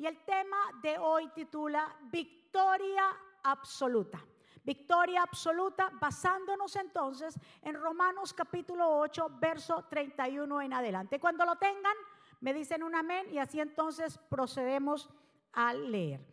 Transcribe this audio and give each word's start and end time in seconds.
y 0.00 0.06
el 0.06 0.24
tema 0.24 0.56
de 0.82 0.96
hoy 0.96 1.28
titula 1.34 1.94
Victoria 2.10 3.04
absoluta. 3.42 4.18
Victoria 4.64 5.22
absoluta 5.22 5.90
basándonos 6.00 6.74
entonces 6.76 7.38
en 7.60 7.74
Romanos 7.74 8.32
capítulo 8.32 8.98
8, 8.98 9.36
verso 9.38 9.84
31 9.90 10.62
en 10.62 10.72
adelante. 10.72 11.20
Cuando 11.20 11.44
lo 11.44 11.56
tengan, 11.56 11.92
me 12.40 12.54
dicen 12.54 12.82
un 12.82 12.94
amén 12.94 13.26
y 13.30 13.36
así 13.36 13.60
entonces 13.60 14.16
procedemos 14.30 15.10
a 15.52 15.74
leer. 15.74 16.26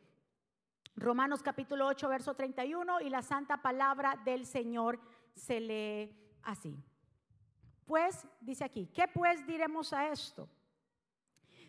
Romanos 0.95 1.43
capítulo 1.43 1.87
8, 1.87 2.07
verso 2.07 2.35
31 2.35 3.01
y 3.01 3.09
la 3.09 3.21
santa 3.21 3.61
palabra 3.61 4.15
del 4.23 4.45
Señor 4.45 4.97
se 5.35 5.59
lee 5.59 6.15
así. 6.43 6.73
Pues, 7.85 8.25
dice 8.39 8.63
aquí, 8.63 8.87
¿qué 8.93 9.09
pues 9.09 9.45
diremos 9.45 9.91
a 9.91 10.07
esto? 10.07 10.47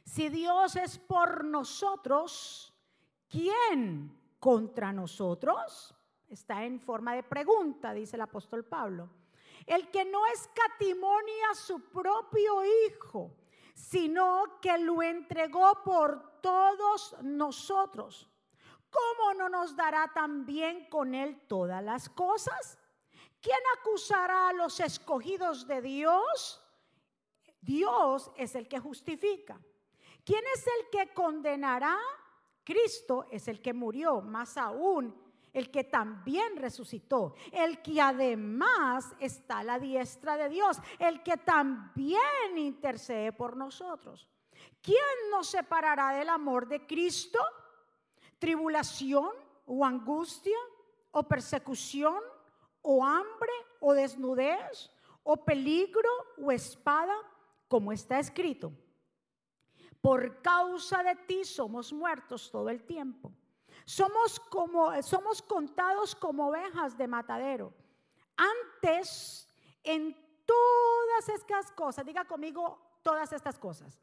Si 0.08 0.30
Dios 0.30 0.74
es 0.76 0.98
por 0.98 1.44
nosotros, 1.44 2.72
¿quién 3.28 4.18
contra 4.40 4.90
nosotros? 4.90 5.94
Está 6.26 6.64
en 6.64 6.80
forma 6.80 7.14
de 7.14 7.22
pregunta, 7.22 7.92
dice 7.92 8.16
el 8.16 8.22
apóstol 8.22 8.64
Pablo. 8.64 9.10
El 9.66 9.90
que 9.90 10.06
no 10.06 10.24
escatimonia 10.28 11.50
a 11.50 11.54
su 11.54 11.90
propio 11.90 12.62
Hijo, 12.64 13.36
sino 13.74 14.58
que 14.62 14.78
lo 14.78 15.02
entregó 15.02 15.82
por 15.84 16.40
todos 16.40 17.14
nosotros. 17.20 18.30
¿Cómo 18.88 19.34
no 19.34 19.50
nos 19.50 19.76
dará 19.76 20.10
también 20.14 20.88
con 20.88 21.14
él 21.14 21.42
todas 21.46 21.84
las 21.84 22.08
cosas? 22.08 22.78
¿Quién 23.42 23.60
acusará 23.78 24.48
a 24.48 24.54
los 24.54 24.80
escogidos 24.80 25.66
de 25.66 25.82
Dios? 25.82 26.64
Dios 27.60 28.30
es 28.38 28.54
el 28.54 28.68
que 28.68 28.78
justifica. 28.78 29.60
¿Quién 30.28 30.44
es 30.54 30.66
el 30.66 30.90
que 30.90 31.14
condenará? 31.14 31.96
Cristo 32.62 33.24
es 33.30 33.48
el 33.48 33.62
que 33.62 33.72
murió, 33.72 34.20
más 34.20 34.58
aún 34.58 35.18
el 35.54 35.70
que 35.70 35.84
también 35.84 36.58
resucitó, 36.58 37.34
el 37.50 37.80
que 37.80 37.98
además 37.98 39.06
está 39.20 39.60
a 39.60 39.64
la 39.64 39.78
diestra 39.78 40.36
de 40.36 40.50
Dios, 40.50 40.76
el 40.98 41.22
que 41.22 41.38
también 41.38 42.58
intercede 42.58 43.32
por 43.32 43.56
nosotros. 43.56 44.28
¿Quién 44.82 44.98
nos 45.30 45.48
separará 45.48 46.12
del 46.12 46.28
amor 46.28 46.68
de 46.68 46.86
Cristo? 46.86 47.38
¿Tribulación 48.38 49.30
o 49.64 49.82
angustia 49.82 50.58
o 51.10 51.22
persecución 51.22 52.22
o 52.82 53.02
hambre 53.02 53.52
o 53.80 53.94
desnudez 53.94 54.90
o 55.22 55.42
peligro 55.42 56.10
o 56.36 56.52
espada? 56.52 57.16
Como 57.66 57.92
está 57.92 58.18
escrito, 58.18 58.74
por 60.00 60.40
causa 60.42 61.02
de 61.02 61.16
ti 61.16 61.44
somos 61.44 61.92
muertos 61.92 62.50
todo 62.50 62.68
el 62.68 62.84
tiempo 62.84 63.32
somos 63.88 64.38
como 64.38 65.02
somos 65.02 65.40
contados 65.40 66.14
como 66.14 66.48
ovejas 66.48 66.98
de 66.98 67.08
matadero. 67.08 67.72
Antes 68.36 69.48
en 69.82 70.14
todas 70.44 71.28
estas 71.30 71.72
cosas, 71.72 72.04
diga 72.04 72.26
conmigo 72.26 73.00
todas 73.02 73.32
estas 73.32 73.58
cosas. 73.58 73.98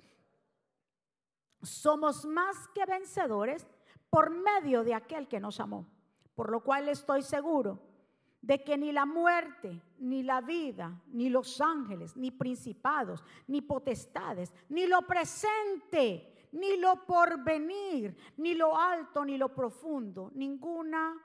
Somos 1.61 2.25
más 2.25 2.67
que 2.73 2.83
vencedores 2.87 3.67
por 4.09 4.31
medio 4.31 4.83
de 4.83 4.95
aquel 4.95 5.27
que 5.27 5.39
nos 5.39 5.59
amó. 5.59 5.85
Por 6.33 6.49
lo 6.49 6.63
cual 6.63 6.89
estoy 6.89 7.21
seguro 7.21 7.79
de 8.45 8.63
que 8.63 8.77
ni 8.77 8.91
la 8.91 9.07
muerte, 9.07 9.81
ni 9.97 10.21
la 10.21 10.39
vida, 10.39 11.01
ni 11.07 11.29
los 11.29 11.59
ángeles, 11.59 12.15
ni 12.15 12.29
principados, 12.29 13.23
ni 13.47 13.61
potestades, 13.61 14.53
ni 14.69 14.85
lo 14.85 15.01
presente, 15.01 16.47
ni 16.51 16.77
lo 16.77 17.07
porvenir, 17.07 18.15
ni 18.37 18.53
lo 18.53 18.77
alto, 18.77 19.25
ni 19.25 19.35
lo 19.35 19.49
profundo, 19.49 20.31
ninguna, 20.35 21.15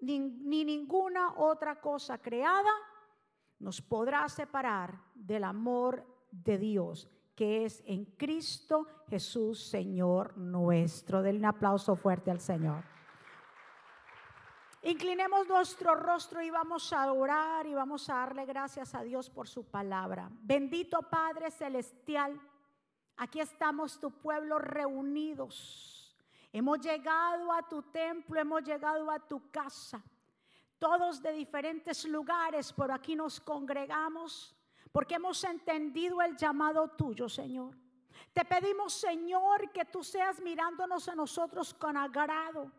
ni, 0.00 0.18
ni 0.18 0.66
ninguna 0.66 1.32
otra 1.38 1.80
cosa 1.80 2.18
creada 2.18 2.70
nos 3.58 3.80
podrá 3.80 4.28
separar 4.28 5.00
del 5.14 5.44
amor 5.44 6.04
de 6.30 6.58
Dios 6.58 7.08
que 7.34 7.64
es 7.64 7.82
en 7.86 8.04
Cristo 8.04 8.86
Jesús, 9.08 9.68
Señor 9.68 10.36
nuestro. 10.36 11.22
Denle 11.22 11.40
un 11.40 11.44
aplauso 11.46 11.94
fuerte 11.96 12.30
al 12.30 12.40
Señor. 12.40 12.95
Inclinemos 14.86 15.48
nuestro 15.48 15.96
rostro 15.96 16.40
y 16.40 16.48
vamos 16.48 16.92
a 16.92 17.12
orar 17.12 17.66
y 17.66 17.74
vamos 17.74 18.08
a 18.08 18.18
darle 18.18 18.46
gracias 18.46 18.94
a 18.94 19.02
Dios 19.02 19.28
por 19.28 19.48
su 19.48 19.64
palabra. 19.64 20.30
Bendito 20.30 21.02
Padre 21.02 21.50
Celestial. 21.50 22.40
Aquí 23.16 23.40
estamos 23.40 23.98
tu 23.98 24.12
pueblo 24.12 24.60
reunidos. 24.60 26.16
Hemos 26.52 26.78
llegado 26.78 27.50
a 27.52 27.68
tu 27.68 27.82
templo, 27.82 28.38
hemos 28.38 28.62
llegado 28.62 29.10
a 29.10 29.18
tu 29.18 29.50
casa. 29.50 30.00
Todos 30.78 31.20
de 31.20 31.32
diferentes 31.32 32.04
lugares, 32.04 32.72
pero 32.72 32.94
aquí 32.94 33.16
nos 33.16 33.40
congregamos 33.40 34.54
porque 34.92 35.16
hemos 35.16 35.42
entendido 35.42 36.22
el 36.22 36.36
llamado 36.36 36.90
tuyo, 36.90 37.28
Señor. 37.28 37.76
Te 38.32 38.44
pedimos, 38.44 38.92
Señor, 38.92 39.68
que 39.72 39.84
tú 39.86 40.04
seas 40.04 40.38
mirándonos 40.40 41.08
a 41.08 41.16
nosotros 41.16 41.74
con 41.74 41.96
agrado 41.96 42.70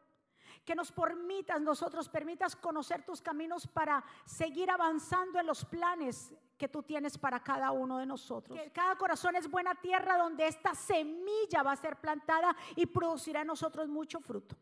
que 0.68 0.76
nos 0.76 0.92
permitas, 0.92 1.62
nosotros 1.62 2.10
permitas 2.10 2.54
conocer 2.54 3.06
tus 3.06 3.22
caminos 3.22 3.66
para 3.66 4.04
seguir 4.26 4.70
avanzando 4.70 5.40
en 5.40 5.48
los 5.48 5.64
planes 5.64 6.34
que 6.58 6.68
tú 6.68 6.84
tienes 6.84 7.18
para 7.18 7.42
cada 7.42 7.72
uno 7.72 8.00
de 8.00 8.06
nosotros. 8.06 8.60
Que 8.60 8.70
cada 8.74 8.98
corazón 8.98 9.38
es 9.38 9.50
buena 9.50 9.76
tierra 9.76 10.18
donde 10.18 10.46
esta 10.46 10.76
semilla 10.76 11.64
va 11.64 11.72
a 11.72 11.78
ser 11.78 11.96
plantada 11.96 12.54
y 12.76 12.86
producirá 12.86 13.42
en 13.42 13.48
nosotros 13.48 13.88
mucho 13.88 14.20
fruto. 14.20 14.58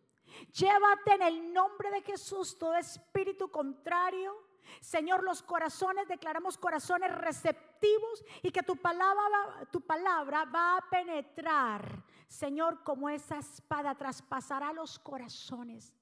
Llévate 0.53 1.15
en 1.15 1.21
el 1.23 1.51
nombre 1.51 1.89
de 1.89 2.03
Jesús 2.03 2.55
todo 2.55 2.75
espíritu 2.75 3.49
contrario. 3.49 4.37
Señor, 4.79 5.23
los 5.23 5.41
corazones, 5.43 6.07
declaramos 6.07 6.57
corazones 6.57 7.11
receptivos 7.15 8.23
y 8.41 8.51
que 8.51 8.63
tu 8.63 8.77
palabra, 8.77 9.67
tu 9.71 9.81
palabra 9.81 10.45
va 10.45 10.77
a 10.77 10.89
penetrar 10.89 12.03
Señor, 12.27 12.83
como 12.83 13.09
esa 13.09 13.37
espada 13.37 13.95
traspasará 13.95 14.73
los 14.73 14.99
corazones. 14.99 15.93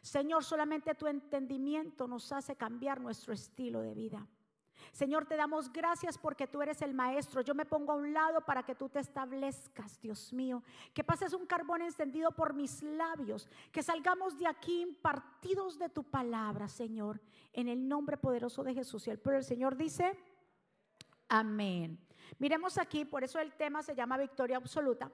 Señor, 0.00 0.44
solamente 0.44 0.94
tu 0.94 1.06
entendimiento 1.06 2.08
nos 2.08 2.32
hace 2.32 2.56
cambiar 2.56 3.00
nuestro 3.00 3.32
estilo 3.32 3.80
de 3.80 3.94
vida. 3.94 4.26
Señor, 4.90 5.26
te 5.26 5.36
damos 5.36 5.72
gracias 5.72 6.18
porque 6.18 6.46
tú 6.46 6.62
eres 6.62 6.82
el 6.82 6.94
maestro. 6.94 7.40
Yo 7.42 7.54
me 7.54 7.64
pongo 7.64 7.92
a 7.92 7.96
un 7.96 8.12
lado 8.12 8.40
para 8.40 8.62
que 8.62 8.74
tú 8.74 8.88
te 8.88 8.98
establezcas, 8.98 10.00
Dios 10.00 10.32
mío. 10.32 10.62
Que 10.92 11.04
pases 11.04 11.32
un 11.32 11.46
carbón 11.46 11.82
encendido 11.82 12.32
por 12.32 12.54
mis 12.54 12.82
labios. 12.82 13.48
Que 13.70 13.82
salgamos 13.82 14.38
de 14.38 14.46
aquí 14.46 14.82
impartidos 14.82 15.78
de 15.78 15.88
tu 15.88 16.04
palabra, 16.04 16.68
Señor. 16.68 17.20
En 17.52 17.68
el 17.68 17.86
nombre 17.86 18.16
poderoso 18.16 18.64
de 18.64 18.74
Jesús. 18.74 19.06
Y 19.06 19.10
el 19.10 19.18
pueblo 19.18 19.38
del 19.38 19.44
Señor 19.44 19.76
dice, 19.76 20.18
amén. 21.28 21.98
Miremos 22.38 22.78
aquí, 22.78 23.04
por 23.04 23.24
eso 23.24 23.38
el 23.38 23.52
tema 23.54 23.82
se 23.82 23.94
llama 23.94 24.16
victoria 24.16 24.56
absoluta 24.56 25.10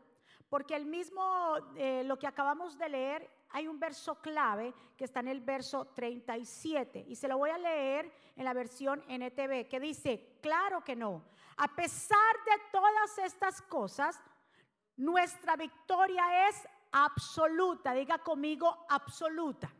porque 0.48 0.74
el 0.74 0.86
mismo, 0.86 1.56
eh, 1.76 2.02
lo 2.04 2.18
que 2.18 2.26
acabamos 2.26 2.78
de 2.78 2.88
leer, 2.88 3.30
hay 3.50 3.66
un 3.66 3.78
verso 3.78 4.20
clave 4.20 4.74
que 4.96 5.04
está 5.04 5.20
en 5.20 5.28
el 5.28 5.40
verso 5.40 5.86
37 5.94 7.04
y 7.08 7.16
se 7.16 7.28
lo 7.28 7.38
voy 7.38 7.50
a 7.50 7.58
leer 7.58 8.12
en 8.36 8.44
la 8.44 8.52
versión 8.52 9.02
NTV 9.08 9.68
que 9.68 9.80
dice, 9.80 10.38
claro 10.40 10.82
que 10.82 10.96
no, 10.96 11.24
a 11.56 11.68
pesar 11.74 12.34
de 12.44 12.62
todas 12.72 13.18
estas 13.18 13.62
cosas, 13.62 14.20
nuestra 14.96 15.56
victoria 15.56 16.48
es 16.48 16.68
absoluta, 16.92 17.92
diga 17.92 18.18
conmigo 18.18 18.86
absoluta, 18.88 19.70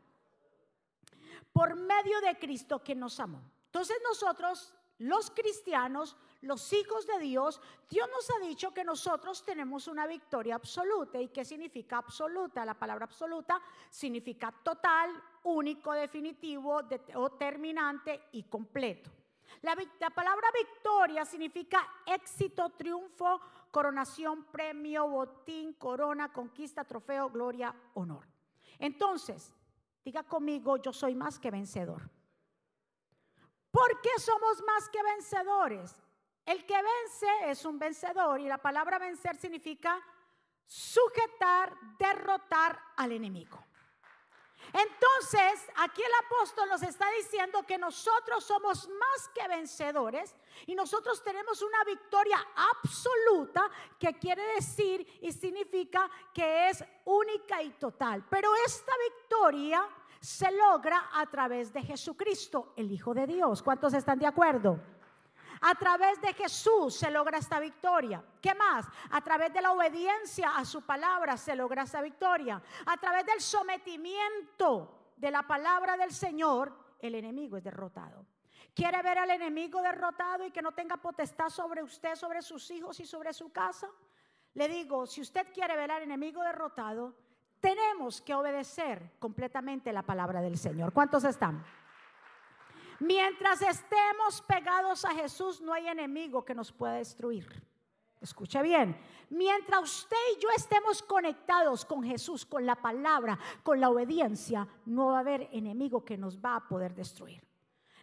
por 1.52 1.76
medio 1.76 2.20
de 2.20 2.38
Cristo 2.38 2.82
que 2.82 2.94
nos 2.94 3.18
amó. 3.20 3.42
Entonces 3.66 3.98
nosotros, 4.04 4.74
los 4.98 5.30
cristianos, 5.30 6.16
los 6.42 6.72
hijos 6.72 7.04
de 7.06 7.18
Dios, 7.18 7.60
Dios 7.88 8.08
nos 8.10 8.30
ha 8.30 8.38
dicho 8.46 8.72
que 8.72 8.84
nosotros 8.84 9.42
tenemos 9.44 9.88
una 9.88 10.06
victoria 10.06 10.54
absoluta. 10.54 11.20
¿Y 11.20 11.28
qué 11.28 11.44
significa 11.44 11.98
absoluta? 11.98 12.64
La 12.64 12.74
palabra 12.74 13.06
absoluta 13.06 13.60
significa 13.90 14.52
total, 14.62 15.20
único, 15.44 15.92
definitivo 15.92 16.82
terminante 17.36 18.28
y 18.32 18.44
completo. 18.44 19.10
La, 19.62 19.76
la, 19.98 20.10
palabra 20.10 20.48
victoria 20.52 21.24
significa 21.24 21.84
éxito, 22.06 22.70
triunfo, 22.70 23.40
coronación, 23.72 24.44
premio, 24.44 25.08
botín, 25.08 25.72
corona, 25.72 26.32
conquista, 26.32 26.84
trofeo, 26.84 27.30
gloria, 27.30 27.74
honor. 27.94 28.28
Entonces, 28.78 29.52
diga 30.04 30.22
conmigo, 30.22 30.76
yo 30.76 30.92
soy 30.92 31.16
más 31.16 31.40
que 31.40 31.50
vencedor. 31.50 32.08
¿Por 33.72 34.00
qué 34.00 34.10
somos 34.18 34.62
más 34.64 34.88
que 34.88 35.02
vencedores? 35.02 36.07
El 36.48 36.64
que 36.64 36.74
vence 36.74 37.50
es 37.50 37.62
un 37.66 37.78
vencedor 37.78 38.40
y 38.40 38.48
la 38.48 38.56
palabra 38.56 38.98
vencer 38.98 39.36
significa 39.36 40.02
sujetar, 40.64 41.76
derrotar 41.98 42.80
al 42.96 43.12
enemigo. 43.12 43.62
Entonces, 44.72 45.68
aquí 45.76 46.00
el 46.02 46.12
apóstol 46.24 46.70
nos 46.70 46.82
está 46.82 47.04
diciendo 47.10 47.64
que 47.64 47.76
nosotros 47.76 48.44
somos 48.44 48.88
más 48.88 49.28
que 49.34 49.46
vencedores 49.46 50.34
y 50.64 50.74
nosotros 50.74 51.22
tenemos 51.22 51.60
una 51.60 51.84
victoria 51.84 52.38
absoluta 52.56 53.70
que 53.98 54.18
quiere 54.18 54.54
decir 54.54 55.06
y 55.20 55.32
significa 55.32 56.10
que 56.32 56.70
es 56.70 56.82
única 57.04 57.62
y 57.62 57.72
total. 57.72 58.24
Pero 58.30 58.48
esta 58.64 58.92
victoria 59.10 59.86
se 60.18 60.50
logra 60.50 61.10
a 61.12 61.26
través 61.26 61.74
de 61.74 61.82
Jesucristo, 61.82 62.72
el 62.74 62.90
Hijo 62.90 63.12
de 63.12 63.26
Dios. 63.26 63.62
¿Cuántos 63.62 63.92
están 63.92 64.18
de 64.18 64.26
acuerdo? 64.26 64.97
A 65.60 65.74
través 65.74 66.20
de 66.20 66.32
Jesús 66.34 66.94
se 66.94 67.10
logra 67.10 67.38
esta 67.38 67.60
victoria. 67.60 68.22
¿Qué 68.40 68.54
más? 68.54 68.86
A 69.10 69.20
través 69.20 69.52
de 69.52 69.60
la 69.60 69.72
obediencia 69.72 70.56
a 70.56 70.64
su 70.64 70.82
palabra 70.82 71.36
se 71.36 71.56
logra 71.56 71.82
esta 71.82 72.00
victoria. 72.02 72.62
A 72.86 72.96
través 72.96 73.26
del 73.26 73.40
sometimiento 73.40 75.12
de 75.16 75.30
la 75.30 75.46
palabra 75.46 75.96
del 75.96 76.12
Señor, 76.12 76.72
el 77.00 77.14
enemigo 77.14 77.56
es 77.56 77.64
derrotado. 77.64 78.24
¿Quiere 78.74 79.02
ver 79.02 79.18
al 79.18 79.30
enemigo 79.30 79.82
derrotado 79.82 80.46
y 80.46 80.52
que 80.52 80.62
no 80.62 80.72
tenga 80.72 80.96
potestad 80.96 81.48
sobre 81.48 81.82
usted, 81.82 82.14
sobre 82.14 82.42
sus 82.42 82.70
hijos 82.70 83.00
y 83.00 83.06
sobre 83.06 83.32
su 83.32 83.50
casa? 83.50 83.88
Le 84.54 84.68
digo, 84.68 85.06
si 85.06 85.20
usted 85.20 85.52
quiere 85.52 85.76
ver 85.76 85.90
al 85.90 86.02
enemigo 86.02 86.42
derrotado, 86.42 87.14
tenemos 87.60 88.20
que 88.20 88.34
obedecer 88.34 89.12
completamente 89.18 89.92
la 89.92 90.02
palabra 90.02 90.40
del 90.40 90.56
Señor. 90.56 90.92
¿Cuántos 90.92 91.24
están? 91.24 91.64
Mientras 93.00 93.62
estemos 93.62 94.42
pegados 94.42 95.04
a 95.04 95.14
Jesús, 95.14 95.60
no 95.60 95.72
hay 95.72 95.88
enemigo 95.88 96.44
que 96.44 96.54
nos 96.54 96.72
pueda 96.72 96.94
destruir. 96.94 97.46
Escuche 98.20 98.60
bien, 98.62 99.00
mientras 99.30 99.82
usted 99.82 100.16
y 100.36 100.40
yo 100.40 100.48
estemos 100.50 101.02
conectados 101.02 101.84
con 101.84 102.02
Jesús, 102.02 102.44
con 102.44 102.66
la 102.66 102.74
palabra, 102.74 103.38
con 103.62 103.80
la 103.80 103.90
obediencia, 103.90 104.66
no 104.86 105.08
va 105.08 105.18
a 105.18 105.20
haber 105.20 105.48
enemigo 105.52 106.04
que 106.04 106.18
nos 106.18 106.38
va 106.38 106.56
a 106.56 106.66
poder 106.66 106.94
destruir. 106.94 107.46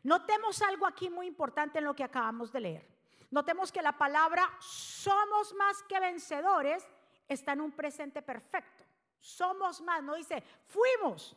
Notemos 0.03 0.61
algo 0.61 0.87
aquí 0.87 1.09
muy 1.09 1.27
importante 1.27 1.79
en 1.79 1.85
lo 1.85 1.95
que 1.95 2.03
acabamos 2.03 2.53
de 2.53 2.59
leer. 2.61 2.87
Notemos 3.31 3.71
que 3.71 3.81
la 3.81 3.97
palabra 3.97 4.49
somos 4.59 5.53
más 5.55 5.83
que 5.83 5.99
vencedores 5.99 6.87
está 7.27 7.53
en 7.53 7.61
un 7.61 7.71
presente 7.71 8.21
perfecto. 8.21 8.85
Somos 9.19 9.81
más, 9.81 10.03
no 10.03 10.15
dice 10.15 10.43
fuimos, 10.67 11.35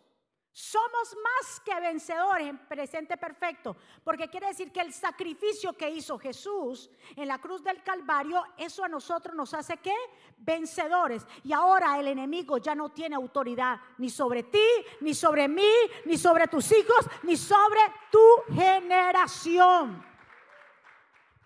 somos 0.59 1.17
más 1.23 1.61
que 1.61 1.73
vencedores 1.79 2.49
en 2.49 2.59
presente 2.67 3.17
perfecto, 3.17 3.77
porque 4.03 4.29
quiere 4.29 4.49
decir 4.49 4.73
que 4.73 4.81
el 4.81 4.93
sacrificio 4.93 5.73
que 5.75 5.89
hizo 5.89 6.19
Jesús 6.19 6.91
en 7.15 7.29
la 7.29 7.39
cruz 7.39 7.63
del 7.63 7.81
Calvario, 7.85 8.43
eso 8.57 8.83
a 8.83 8.89
nosotros 8.89 9.37
nos 9.37 9.55
hace 9.55 9.77
que 9.77 9.95
vencedores. 10.39 11.25
Y 11.45 11.53
ahora 11.53 11.97
el 12.01 12.09
enemigo 12.09 12.59
ya 12.59 12.75
no 12.75 12.89
tiene 12.89 13.15
autoridad 13.15 13.79
ni 13.99 14.11
sobre 14.11 14.43
ti, 14.43 14.67
ni 15.01 15.15
sobre 15.15 15.47
mí, 15.47 15.71
ni 16.07 16.19
sobre 16.19 16.49
tus 16.49 16.73
hijos, 16.73 17.07
ni 17.23 17.37
sobre 17.37 17.81
tu 18.11 18.53
generación. 18.53 20.05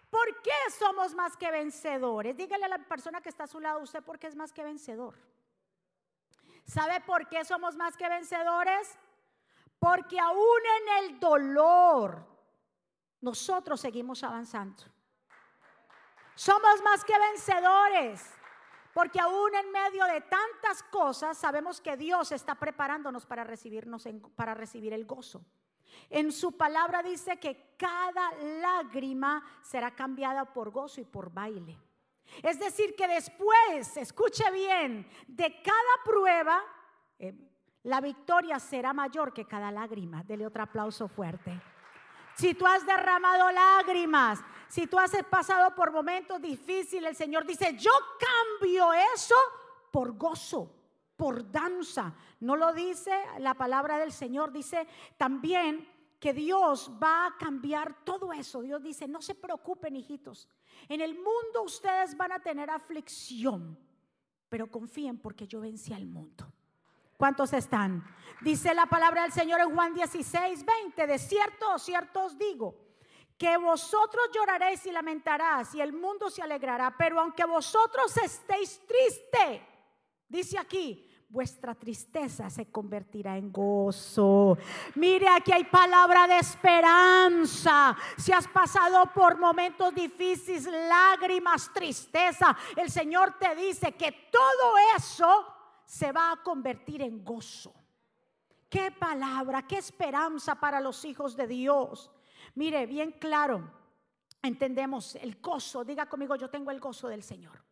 ¿Por 0.09 0.41
qué 0.41 0.71
somos 0.79 1.15
más 1.15 1.37
que 1.37 1.51
vencedores? 1.51 2.35
Dígale 2.35 2.65
a 2.65 2.69
la 2.69 2.79
persona 2.79 3.21
que 3.21 3.29
está 3.29 3.45
a 3.45 3.47
su 3.47 3.61
lado, 3.61 3.81
usted 3.81 4.03
por 4.03 4.19
qué 4.19 4.29
es 4.29 4.35
más 4.35 4.55
que 4.55 4.65
vencedor. 4.65 5.19
¿Sabe 6.65 7.01
por 7.01 7.29
qué 7.29 7.45
somos 7.45 7.77
más 7.77 7.97
que 7.97 8.09
vencedores? 8.09 8.99
Porque 9.83 10.17
aún 10.21 10.61
en 10.81 11.05
el 11.05 11.19
dolor 11.19 12.25
nosotros 13.21 13.81
seguimos 13.81 14.23
avanzando. 14.23 14.85
Somos 16.37 16.81
más 16.85 17.05
que 17.05 17.19
vencedores. 17.19 18.31
Porque 18.95 19.19
aún 19.19 19.53
en 19.57 19.73
medio 19.73 20.05
de 20.05 20.21
tantas 20.21 20.85
cosas 20.85 21.37
sabemos 21.37 21.81
que 21.81 21.97
Dios 21.97 22.31
está 22.31 22.55
preparándonos 22.55 23.27
para 23.27 23.43
recibirnos 23.43 24.07
para 24.37 24.55
recibir 24.55 24.93
el 24.93 25.05
gozo. 25.05 25.45
En 26.11 26.31
su 26.31 26.57
palabra 26.57 27.03
dice 27.03 27.41
que 27.41 27.75
cada 27.77 28.31
lágrima 28.61 29.43
será 29.65 29.97
cambiada 29.97 30.45
por 30.45 30.71
gozo 30.71 31.01
y 31.01 31.05
por 31.05 31.33
baile. 31.33 31.77
Es 32.41 32.61
decir, 32.61 32.95
que 32.95 33.09
después, 33.09 33.97
escuche 33.97 34.49
bien, 34.53 35.11
de 35.27 35.61
cada 35.61 36.05
prueba, 36.05 36.63
eh, 37.19 37.52
la 37.85 38.01
victoria 38.01 38.59
será 38.59 38.93
mayor 38.93 39.33
que 39.33 39.45
cada 39.45 39.71
lágrima. 39.71 40.23
Dele 40.23 40.47
otro 40.47 40.63
aplauso 40.63 41.09
fuerte. 41.09 41.61
Si 42.37 42.55
tú 42.55 42.67
has 42.67 42.87
derramado 42.87 43.51
lágrimas, 43.51 44.41
si 44.69 44.87
tú 44.87 44.99
has 44.99 45.13
pasado 45.29 45.75
por 45.75 45.93
momentos 45.93 46.41
difíciles, 46.41 47.11
el 47.11 47.17
Señor 47.17 47.47
dice, 47.47 47.77
yo 47.77 47.91
cambio 48.19 48.93
eso 49.15 49.35
por 49.91 50.17
gozo, 50.17 50.75
por 51.17 51.51
danza. 51.51 52.15
No 52.41 52.57
lo 52.57 52.73
dice 52.73 53.13
la 53.39 53.55
palabra 53.55 53.99
del 53.99 54.13
Señor, 54.13 54.53
dice 54.53 54.87
también 55.17 55.87
que 56.19 56.33
Dios 56.33 56.91
va 57.03 57.27
a 57.27 57.37
cambiar 57.37 58.05
todo 58.05 58.33
eso. 58.33 58.63
Dios 58.63 58.83
dice, 58.83 59.09
no 59.09 59.21
se 59.21 59.35
preocupen, 59.35 59.97
hijitos. 59.97 60.49
En 60.89 61.01
el 61.01 61.15
mundo 61.15 61.63
ustedes 61.65 62.17
van 62.17 62.33
a 62.33 62.39
tener 62.39 62.71
aflicción, 62.71 63.79
pero 64.49 64.71
confíen 64.71 65.19
porque 65.19 65.47
yo 65.47 65.61
vencí 65.61 65.93
al 65.93 66.07
mundo. 66.07 66.47
¿Cuántos 67.23 67.53
están? 67.53 68.05
Dice 68.41 68.75
la 68.75 68.87
palabra 68.87 69.23
del 69.23 69.31
Señor 69.31 69.61
en 69.61 69.73
Juan 69.73 69.95
16, 69.95 70.65
20. 70.65 71.07
De 71.07 71.19
cierto, 71.21 71.79
cierto 71.79 72.25
os 72.25 72.37
digo, 72.37 72.75
que 73.39 73.57
vosotros 73.59 74.29
lloraréis 74.35 74.85
y 74.87 74.91
lamentarás 74.91 75.73
y 75.77 75.81
el 75.81 75.93
mundo 75.93 76.29
se 76.31 76.43
alegrará, 76.43 76.93
pero 76.99 77.21
aunque 77.21 77.45
vosotros 77.45 78.17
estéis 78.17 78.81
triste, 78.89 79.65
dice 80.29 80.59
aquí, 80.59 81.09
vuestra 81.29 81.77
tristeza 81.77 82.51
se 82.51 82.73
convertirá 82.73 83.37
en 83.37 83.53
gozo. 83.53 84.59
Mire, 84.97 85.29
aquí 85.29 85.53
hay 85.53 85.63
palabra 85.63 86.27
de 86.27 86.39
esperanza. 86.39 87.97
Si 88.17 88.33
has 88.33 88.49
pasado 88.49 89.13
por 89.15 89.39
momentos 89.39 89.95
difíciles, 89.95 90.67
lágrimas, 90.67 91.73
tristeza, 91.73 92.57
el 92.75 92.91
Señor 92.91 93.39
te 93.39 93.55
dice 93.55 93.93
que 93.93 94.29
todo 94.33 94.75
eso 94.97 95.52
se 95.85 96.13
va 96.13 96.33
a 96.33 96.43
convertir 96.43 97.03
en 97.03 97.25
gozo. 97.25 97.75
Qué 98.69 98.91
palabra, 98.91 99.67
qué 99.67 99.79
esperanza 99.79 100.55
para 100.55 100.81
los 100.81 101.05
hijos 101.05 101.37
de 101.37 101.47
Dios. 101.47 102.11
Mire, 102.55 102.87
bien 102.87 103.13
claro, 103.13 103.71
entendemos 104.43 105.15
el 105.17 105.41
gozo. 105.41 105.85
Diga 105.85 106.07
conmigo, 106.07 106.37
yo 106.37 106.49
tengo 106.49 106.71
el 106.71 106.81
gozo 106.81 107.09
del 107.09 107.23
Señor. 107.23 107.63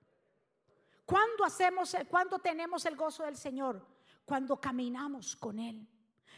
¿Cuándo 1.04 1.44
hacemos, 1.44 1.96
cuándo 2.08 2.38
tenemos 2.38 2.84
el 2.86 2.96
gozo 2.96 3.24
del 3.24 3.36
Señor? 3.36 3.84
Cuando 4.24 4.60
caminamos 4.60 5.34
con 5.34 5.58
Él. 5.58 5.88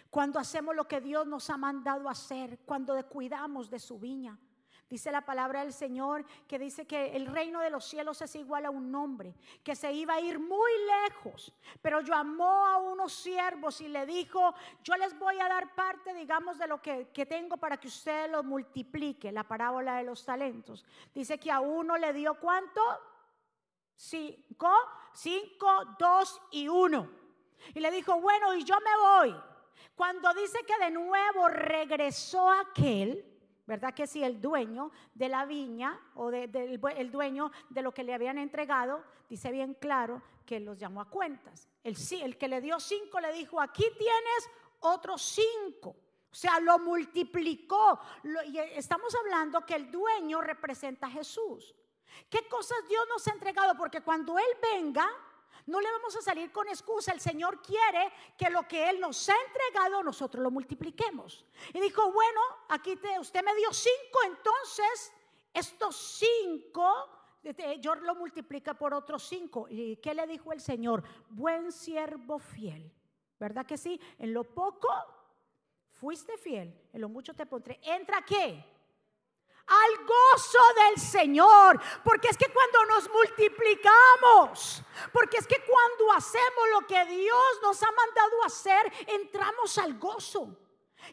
Cuando 0.08 0.38
hacemos 0.38 0.74
lo 0.74 0.86
que 0.86 1.00
Dios 1.00 1.26
nos 1.26 1.50
ha 1.50 1.56
mandado 1.56 2.08
hacer. 2.08 2.60
Cuando 2.64 2.94
cuidamos 3.08 3.69
de 3.69 3.78
su 3.78 3.98
viña. 3.98 4.38
Dice 4.93 5.11
la 5.11 5.23
palabra 5.23 5.61
del 5.61 5.73
Señor 5.73 6.23
que 6.47 6.59
dice 6.59 6.87
que 6.87 7.17
el 7.17 7.27
reino 7.27 7.61
de 7.61 7.71
los 7.71 7.83
cielos 7.83 8.21
es 8.21 8.37
igual 8.37 8.67
a 8.67 8.71
un 8.71 8.94
hombre 8.94 9.35
que 9.65 9.75
se 9.75 9.91
iba 9.91 10.12
a 10.12 10.21
ir 10.21 10.39
muy 10.39 10.71
lejos, 11.06 11.50
pero 11.81 12.03
llamó 12.03 12.67
a 12.67 12.77
unos 12.77 13.15
siervos 13.15 13.81
y 13.81 13.89
le 13.89 14.05
dijo, 14.05 14.53
yo 14.84 14.94
les 14.96 15.19
voy 15.19 15.41
a 15.41 15.49
dar 15.49 15.75
parte, 15.75 16.13
digamos, 16.13 16.58
de 16.58 16.67
lo 16.67 16.82
que, 16.82 17.08
que 17.08 17.25
tengo 17.25 17.56
para 17.56 17.79
que 17.79 17.89
usted 17.89 18.31
lo 18.31 18.43
multiplique, 18.43 19.32
la 19.32 19.44
parábola 19.44 19.96
de 19.96 20.03
los 20.03 20.27
talentos. 20.27 20.84
Dice 21.15 21.39
que 21.39 21.51
a 21.51 21.61
uno 21.61 21.96
le 21.96 22.13
dio 22.13 22.34
cuánto? 22.34 22.82
Cinco, 23.96 24.75
cinco, 25.15 25.96
dos 25.99 26.39
y 26.51 26.69
uno. 26.69 27.08
Y 27.72 27.81
le 27.81 27.91
dijo, 27.91 28.20
bueno, 28.20 28.55
y 28.55 28.63
yo 28.63 28.77
me 28.84 29.01
voy. 29.01 29.43
Cuando 29.94 30.34
dice 30.34 30.58
que 30.67 30.84
de 30.84 30.91
nuevo 30.91 31.49
regresó 31.49 32.51
aquel, 32.51 33.31
¿verdad 33.66 33.94
que 33.94 34.06
sí? 34.06 34.22
El 34.22 34.40
dueño 34.40 34.90
de 35.14 35.28
la 35.28 35.44
viña 35.46 35.98
o 36.14 36.31
de, 36.31 36.44
el 36.96 37.10
dueño 37.10 37.50
de 37.70 37.82
lo 37.82 37.92
que 37.92 38.04
le 38.04 38.14
habían 38.14 38.38
entregado, 38.38 39.02
dice 39.28 39.50
bien 39.50 39.74
claro 39.74 40.22
que 40.46 40.60
los 40.60 40.78
llamó 40.78 41.00
a 41.00 41.08
cuentas. 41.08 41.69
El, 41.82 41.96
el 42.22 42.38
que 42.38 42.48
le 42.48 42.60
dio 42.60 42.78
cinco 42.81 43.20
le 43.20 43.32
dijo, 43.32 43.60
aquí 43.60 43.84
tienes 43.98 44.50
otros 44.81 45.22
cinco. 45.22 45.96
O 46.31 46.34
sea, 46.34 46.58
lo 46.60 46.78
multiplicó. 46.78 48.00
y 48.46 48.58
estamos 48.58 49.14
hablando 49.14 49.66
que 49.66 49.74
el 49.74 49.90
dueño 49.90 50.40
representa 50.40 51.06
a 51.06 51.10
Jesús. 51.10 51.74
¿Qué 52.28 52.48
cosas 52.48 52.78
Dios 52.88 53.04
nos 53.08 53.26
ha 53.28 53.32
entregado? 53.32 53.76
Porque 53.76 54.00
cuando 54.00 54.38
Él 54.38 54.44
venga, 54.60 55.06
no 55.66 55.81
le 55.81 55.90
vamos 55.92 56.16
a 56.16 56.22
salir 56.22 56.50
con 56.50 56.69
excusa. 56.69 57.12
El 57.12 57.20
Señor 57.20 57.62
quiere 57.62 58.12
que 58.36 58.50
lo 58.50 58.66
que 58.66 58.90
Él 58.90 59.00
nos 59.00 59.28
ha 59.28 59.34
entregado, 59.46 60.02
nosotros 60.02 60.42
lo 60.42 60.50
multipliquemos. 60.50 61.44
Y 61.72 61.81
dijo, 61.81 62.10
bueno, 62.12 62.40
aquí 62.69 62.96
te, 62.96 63.19
usted 63.19 63.44
me 63.44 63.54
dio 63.54 63.72
cinco, 63.72 64.19
entonces 64.26 65.12
estos 65.52 65.96
cinco, 66.19 67.08
yo 67.81 67.94
lo 67.96 68.14
multiplica 68.14 68.74
por 68.74 68.94
otros 68.94 69.22
cinco. 69.24 69.66
¿Y 69.69 69.96
qué 69.96 70.14
le 70.14 70.26
dijo 70.26 70.52
el 70.52 70.60
Señor? 70.60 71.02
Buen 71.28 71.72
siervo 71.72 72.38
fiel. 72.38 72.92
¿Verdad 73.38 73.66
que 73.66 73.76
sí? 73.76 74.00
En 74.19 74.32
lo 74.32 74.44
poco 74.44 74.88
fuiste 75.90 76.36
fiel, 76.38 76.88
en 76.92 77.00
lo 77.00 77.08
mucho 77.08 77.34
te 77.34 77.46
pondré. 77.46 77.81
¿Entra 77.82 78.24
qué? 78.24 78.71
Al 79.72 80.06
gozo 80.06 80.58
del 80.86 81.00
Señor. 81.00 81.81
Porque 82.05 82.29
es 82.29 82.36
que 82.36 82.52
cuando 82.52 82.84
nos 82.86 83.10
multiplicamos, 83.10 84.82
porque 85.12 85.38
es 85.38 85.46
que 85.46 85.62
cuando 85.64 86.12
hacemos 86.12 86.69
lo 86.72 86.86
que 86.86 87.05
Dios 87.06 87.60
nos 87.62 87.82
ha 87.82 87.91
mandado 87.91 88.44
hacer, 88.44 88.93
entramos 89.06 89.79
al 89.79 89.98
gozo. 89.98 90.48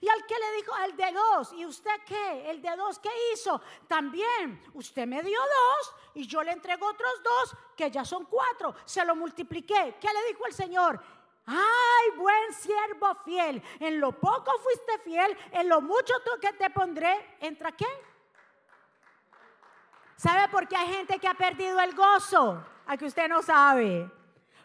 Y 0.01 0.07
al 0.07 0.25
que 0.25 0.35
le 0.37 0.51
dijo, 0.53 0.75
el 0.85 0.95
de 0.95 1.11
dos, 1.11 1.53
¿y 1.53 1.65
usted 1.65 2.03
qué? 2.05 2.49
El 2.49 2.61
de 2.61 2.75
dos, 2.75 2.99
¿qué 2.99 3.09
hizo? 3.33 3.59
También, 3.87 4.63
usted 4.73 5.07
me 5.07 5.23
dio 5.23 5.39
dos 5.39 5.95
y 6.13 6.27
yo 6.27 6.43
le 6.43 6.51
entrego 6.51 6.87
otros 6.87 7.11
dos, 7.23 7.55
que 7.75 7.89
ya 7.89 8.05
son 8.05 8.25
cuatro. 8.25 8.75
Se 8.85 9.03
lo 9.03 9.15
multipliqué. 9.15 9.97
¿Qué 9.99 10.07
le 10.13 10.27
dijo 10.27 10.45
el 10.45 10.53
Señor? 10.53 11.01
Ay, 11.47 12.17
buen 12.17 12.53
siervo 12.53 13.15
fiel. 13.25 13.63
En 13.79 13.99
lo 13.99 14.11
poco 14.11 14.51
fuiste 14.59 14.99
fiel, 14.99 15.35
en 15.51 15.67
lo 15.67 15.81
mucho 15.81 16.13
que 16.39 16.53
te 16.53 16.69
pondré, 16.69 17.37
¿entra 17.39 17.71
qué? 17.71 17.87
¿Sabe 20.19 20.49
por 20.49 20.67
qué 20.67 20.75
hay 20.75 20.89
gente 20.89 21.17
que 21.17 21.29
ha 21.29 21.33
perdido 21.33 21.79
el 21.79 21.95
gozo? 21.95 22.61
A 22.87 22.97
que 22.97 23.05
usted 23.05 23.29
no 23.29 23.41
sabe. 23.41 24.11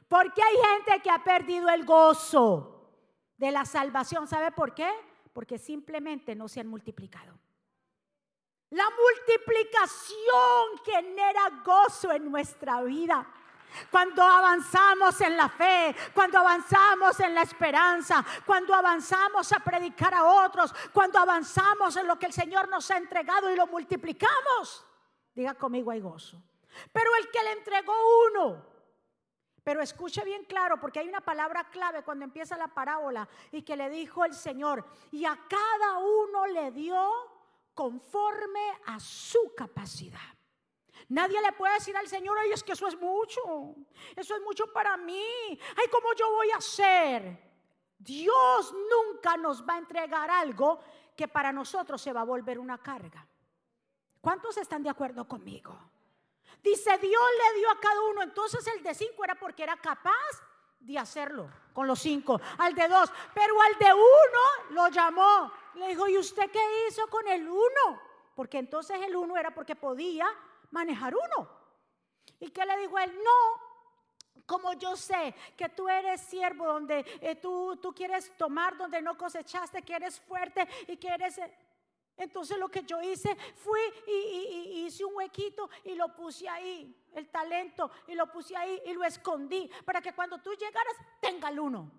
Porque 0.09 0.43
hay 0.43 0.57
gente 0.57 1.01
que 1.01 1.09
ha 1.09 1.23
perdido 1.23 1.69
el 1.69 1.85
gozo 1.85 2.91
de 3.37 3.53
la 3.53 3.65
salvación. 3.65 4.27
¿Sabe 4.27 4.51
por 4.51 4.75
qué? 4.75 4.91
Porque 5.33 5.57
simplemente 5.57 6.35
no 6.35 6.49
se 6.49 6.59
han 6.59 6.67
multiplicado. 6.67 7.39
La 8.71 8.83
multiplicación 8.91 10.81
genera 10.85 11.63
gozo 11.65 12.11
en 12.11 12.29
nuestra 12.33 12.83
vida. 12.83 13.25
Cuando 13.93 14.25
avanzamos 14.25 15.21
en 15.21 15.37
la 15.37 15.49
fe, 15.49 15.95
cuando 16.13 16.41
avanzamos 16.41 17.21
en 17.21 17.33
la 17.33 17.43
esperanza, 17.43 18.25
cuando 18.45 18.75
avanzamos 18.75 19.53
a 19.53 19.61
predicar 19.61 20.15
a 20.15 20.25
otros, 20.25 20.75
cuando 20.93 21.21
avanzamos 21.21 21.97
en 21.97 22.09
lo 22.09 22.19
que 22.19 22.27
el 22.27 22.33
Señor 22.33 22.69
nos 22.69 22.91
ha 22.91 22.97
entregado 22.97 23.53
y 23.53 23.55
lo 23.55 23.69
multiplicamos. 23.69 24.85
Diga 25.35 25.55
conmigo, 25.55 25.91
hay 25.91 26.01
gozo. 26.01 26.43
Pero 26.93 27.11
el 27.17 27.31
que 27.31 27.43
le 27.43 27.53
entregó 27.53 27.93
uno, 28.31 28.65
pero 29.63 29.81
escuche 29.81 30.23
bien 30.25 30.45
claro, 30.45 30.79
porque 30.79 31.01
hay 31.01 31.09
una 31.09 31.21
palabra 31.21 31.71
clave 31.71 32.03
cuando 32.03 32.25
empieza 32.25 32.57
la 32.57 32.69
parábola 32.69 33.29
y 33.51 33.63
que 33.63 33.77
le 33.77 33.89
dijo 33.91 34.25
el 34.25 34.35
Señor, 34.35 34.85
y 35.11 35.25
a 35.25 35.39
cada 35.49 35.99
uno 35.99 36.47
le 36.47 36.71
dio 36.71 37.11
conforme 37.73 38.79
a 38.87 39.01
su 39.01 39.55
capacidad. 39.57 40.21
Nadie 41.09 41.41
le 41.41 41.53
puede 41.53 41.75
decir 41.75 41.97
al 41.97 42.09
Señor, 42.09 42.39
ay, 42.39 42.53
es 42.53 42.63
que 42.63 42.73
eso 42.73 42.87
es 42.87 42.99
mucho, 42.99 43.75
eso 44.17 44.37
es 44.37 44.43
mucho 44.43 44.73
para 44.73 44.97
mí, 44.97 45.25
ay, 45.51 45.89
¿cómo 45.91 46.15
yo 46.15 46.31
voy 46.31 46.51
a 46.51 46.57
hacer? 46.57 47.53
Dios 47.99 48.73
nunca 48.73 49.37
nos 49.37 49.67
va 49.67 49.75
a 49.75 49.79
entregar 49.79 50.31
algo 50.31 50.81
que 51.17 51.29
para 51.29 51.53
nosotros 51.53 52.01
se 52.01 52.13
va 52.13 52.21
a 52.21 52.25
volver 52.25 52.59
una 52.59 52.79
carga. 52.79 53.27
¿Cuántos 54.25 54.57
están 54.57 54.83
de 54.83 54.89
acuerdo 54.89 55.29
conmigo? 55.29 55.79
Dice, 56.63 56.97
Dios 56.97 57.23
le 57.53 57.59
dio 57.59 57.71
a 57.71 57.79
cada 57.79 58.01
uno. 58.05 58.23
Entonces 58.23 58.67
el 58.69 58.83
de 58.83 58.95
cinco 58.95 59.23
era 59.23 59.35
porque 59.35 59.63
era 59.63 59.77
capaz 59.77 60.15
de 60.81 60.99
hacerlo 60.99 61.51
con 61.75 61.87
los 61.87 61.99
cinco. 61.99 62.41
Al 62.57 62.75
de 62.75 62.89
dos. 62.89 63.13
Pero 63.35 63.61
al 63.61 63.79
de 63.79 63.93
uno 63.93 64.71
lo 64.71 64.89
llamó. 64.89 65.53
Le 65.75 65.89
dijo, 65.89 66.09
¿y 66.09 66.17
usted 66.17 66.51
qué 66.51 66.89
hizo 66.89 67.07
con 67.09 67.29
el 67.29 67.47
uno? 67.47 68.01
Porque 68.35 68.57
entonces 68.57 68.99
el 69.03 69.15
uno 69.15 69.37
era 69.37 69.51
porque 69.51 69.77
podía 69.77 70.27
manejar 70.71 71.15
uno. 71.15 71.47
¿Y 72.41 72.49
qué 72.49 72.65
le 72.65 72.79
dijo 72.79 72.99
él? 72.99 73.15
No, 73.23 74.43
como 74.47 74.73
yo 74.73 74.97
sé 74.97 75.35
que 75.55 75.69
tú 75.69 75.87
eres 75.87 76.23
siervo 76.23 76.65
donde 76.65 77.05
eh, 77.21 77.37
tú, 77.37 77.77
tú 77.77 77.93
quieres 77.93 78.35
tomar 78.39 78.79
donde 78.79 79.03
no 79.03 79.19
cosechaste, 79.19 79.83
que 79.83 79.97
eres 79.97 80.19
fuerte 80.19 80.67
y 80.89 80.97
que 80.97 81.09
eres... 81.09 81.37
Eh, 81.37 81.59
entonces 82.17 82.59
lo 82.59 82.69
que 82.69 82.83
yo 82.85 83.01
hice 83.03 83.37
fui 83.57 83.81
y, 84.07 84.85
hice 84.87 85.05
un 85.05 85.15
huequito 85.15 85.69
y 85.85 85.95
lo 85.95 86.15
puse 86.15 86.49
ahí, 86.49 86.95
el 87.13 87.29
talento, 87.29 87.91
y 88.07 88.15
lo 88.15 88.31
puse 88.31 88.57
ahí 88.57 88.81
y 88.87 88.93
lo 88.93 89.05
escondí 89.05 89.71
para 89.85 90.01
que 90.01 90.13
cuando 90.13 90.39
tú 90.39 90.53
llegaras 90.53 90.95
tenga 91.21 91.49
el 91.49 91.59
uno. 91.59 91.91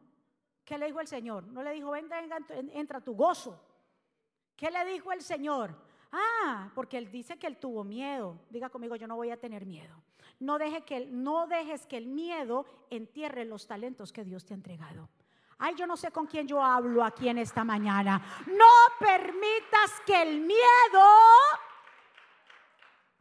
¿Qué 0.64 0.78
le 0.78 0.88
dijo 0.88 1.00
el 1.00 1.08
Señor? 1.08 1.44
No 1.48 1.62
le 1.62 1.72
dijo, 1.74 1.92
venga, 1.92 2.20
venga 2.20 2.38
entra 2.74 3.02
tu 3.02 3.16
gozo. 3.16 3.62
¿Qué 4.56 4.72
le 4.72 4.84
dijo 4.86 5.12
el 5.12 5.22
Señor? 5.22 5.76
Ah, 6.12 6.72
porque 6.74 6.98
él 6.98 7.12
dice 7.12 7.38
que 7.38 7.46
él 7.46 7.58
tuvo 7.58 7.84
miedo. 7.84 8.40
Diga 8.50 8.70
conmigo, 8.70 8.96
yo 8.96 9.06
no 9.06 9.16
voy 9.16 9.30
a 9.30 9.38
tener 9.38 9.66
miedo. 9.66 10.02
No, 10.40 10.58
deje 10.58 10.84
que, 10.84 11.06
no 11.06 11.46
dejes 11.48 11.86
que 11.86 11.98
el 11.98 12.08
miedo 12.08 12.66
entierre 12.90 13.46
los 13.46 13.68
talentos 13.68 14.12
que 14.12 14.24
Dios 14.24 14.46
te 14.46 14.54
ha 14.54 14.58
entregado. 14.58 15.10
Ay, 15.58 15.74
yo 15.76 15.88
no 15.88 15.96
sé 15.96 16.12
con 16.12 16.28
quién 16.28 16.48
yo 16.48 16.62
hablo 16.62 17.04
aquí 17.04 17.30
en 17.30 17.38
esta 17.38 17.64
mañana. 17.64 18.22
No 18.48 18.66
permitas 19.00 20.02
que 20.06 20.22
el 20.22 20.42
miedo 20.42 21.08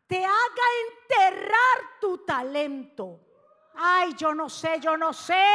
te 0.07 0.25
haga 0.25 0.65
enterrar 0.91 1.99
tu 2.01 2.19
talento. 2.19 3.21
Ay, 3.77 4.15
yo 4.15 4.35
no 4.35 4.49
sé, 4.49 4.81
yo 4.81 4.97
no 4.97 5.13
sé. 5.13 5.47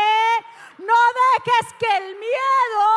No 0.78 0.94
dejes 1.36 1.74
que 1.74 1.98
el 1.98 2.16
miedo 2.16 2.88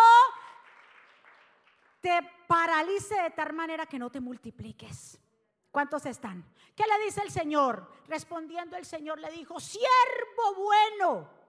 te 2.01 2.31
paralice 2.47 3.21
de 3.21 3.31
tal 3.31 3.53
manera 3.53 3.87
que 3.87 3.99
no 3.99 4.11
te 4.11 4.21
multipliques. 4.21 5.19
¿Cuántos 5.73 6.07
están? 6.07 6.45
¿Qué 6.77 6.85
le 6.87 7.05
dice 7.05 7.23
el 7.23 7.31
Señor? 7.31 7.91
Respondiendo 8.07 8.77
el 8.77 8.85
Señor 8.85 9.19
le 9.19 9.31
dijo, 9.31 9.59
siervo 9.59 10.55
bueno 10.57 11.42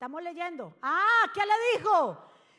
Estamos 0.00 0.22
leyendo. 0.22 0.72
Ah, 0.80 1.30
¿qué 1.34 1.42
le 1.44 1.78
dijo? 1.78 2.16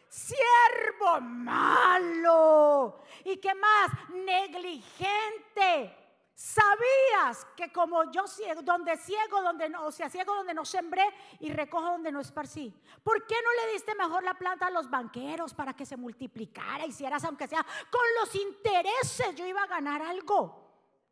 Siervo 0.08 1.22
malo. 1.22 3.00
¿Y 3.26 3.38
qué 3.38 3.56
más? 3.56 3.90
Negligente. 4.10 5.98
Sabías 6.36 7.48
que 7.58 7.72
como 7.72 8.12
yo 8.12 8.28
ciego, 8.28 8.62
donde 8.62 8.96
ciego, 8.96 9.42
donde 9.42 9.70
no, 9.70 9.88
o 9.88 9.92
sea, 9.92 10.08
ciego 10.08 10.36
donde 10.36 10.54
no 10.54 10.64
sembré 10.64 11.04
y 11.40 11.52
recojo 11.52 11.86
donde 11.86 12.12
no 12.12 12.20
esparcí. 12.20 12.80
¿Por 13.04 13.26
qué 13.26 13.38
no 13.44 13.66
le 13.66 13.74
diste 13.74 13.96
mejor 13.96 14.24
la 14.24 14.36
planta 14.36 14.68
a 14.68 14.70
los 14.70 14.88
banqueros 14.88 15.56
para 15.56 15.74
que 15.74 15.88
se 15.88 15.98
multiplicara? 15.98 16.86
Hicieras 16.86 17.24
aunque 17.24 17.48
sea 17.48 17.66
con 17.90 18.06
los 18.20 18.36
intereses, 18.36 19.34
yo 19.34 19.48
iba 19.48 19.64
a 19.64 19.68
ganar 19.68 20.04
algo. 20.04 20.62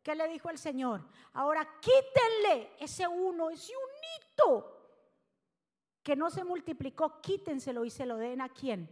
¿Qué 0.00 0.14
le 0.14 0.28
dijo 0.28 0.48
el 0.48 0.58
Señor? 0.58 1.02
Ahora 1.32 1.80
quítenle 1.80 2.76
ese 2.78 3.08
uno, 3.08 3.50
ese 3.50 3.72
unito 3.74 4.79
que 6.02 6.16
no 6.16 6.30
se 6.30 6.44
multiplicó, 6.44 7.20
quítenselo 7.20 7.84
y 7.84 7.90
se 7.90 8.06
lo 8.06 8.16
den 8.16 8.40
a 8.40 8.48
quién. 8.48 8.88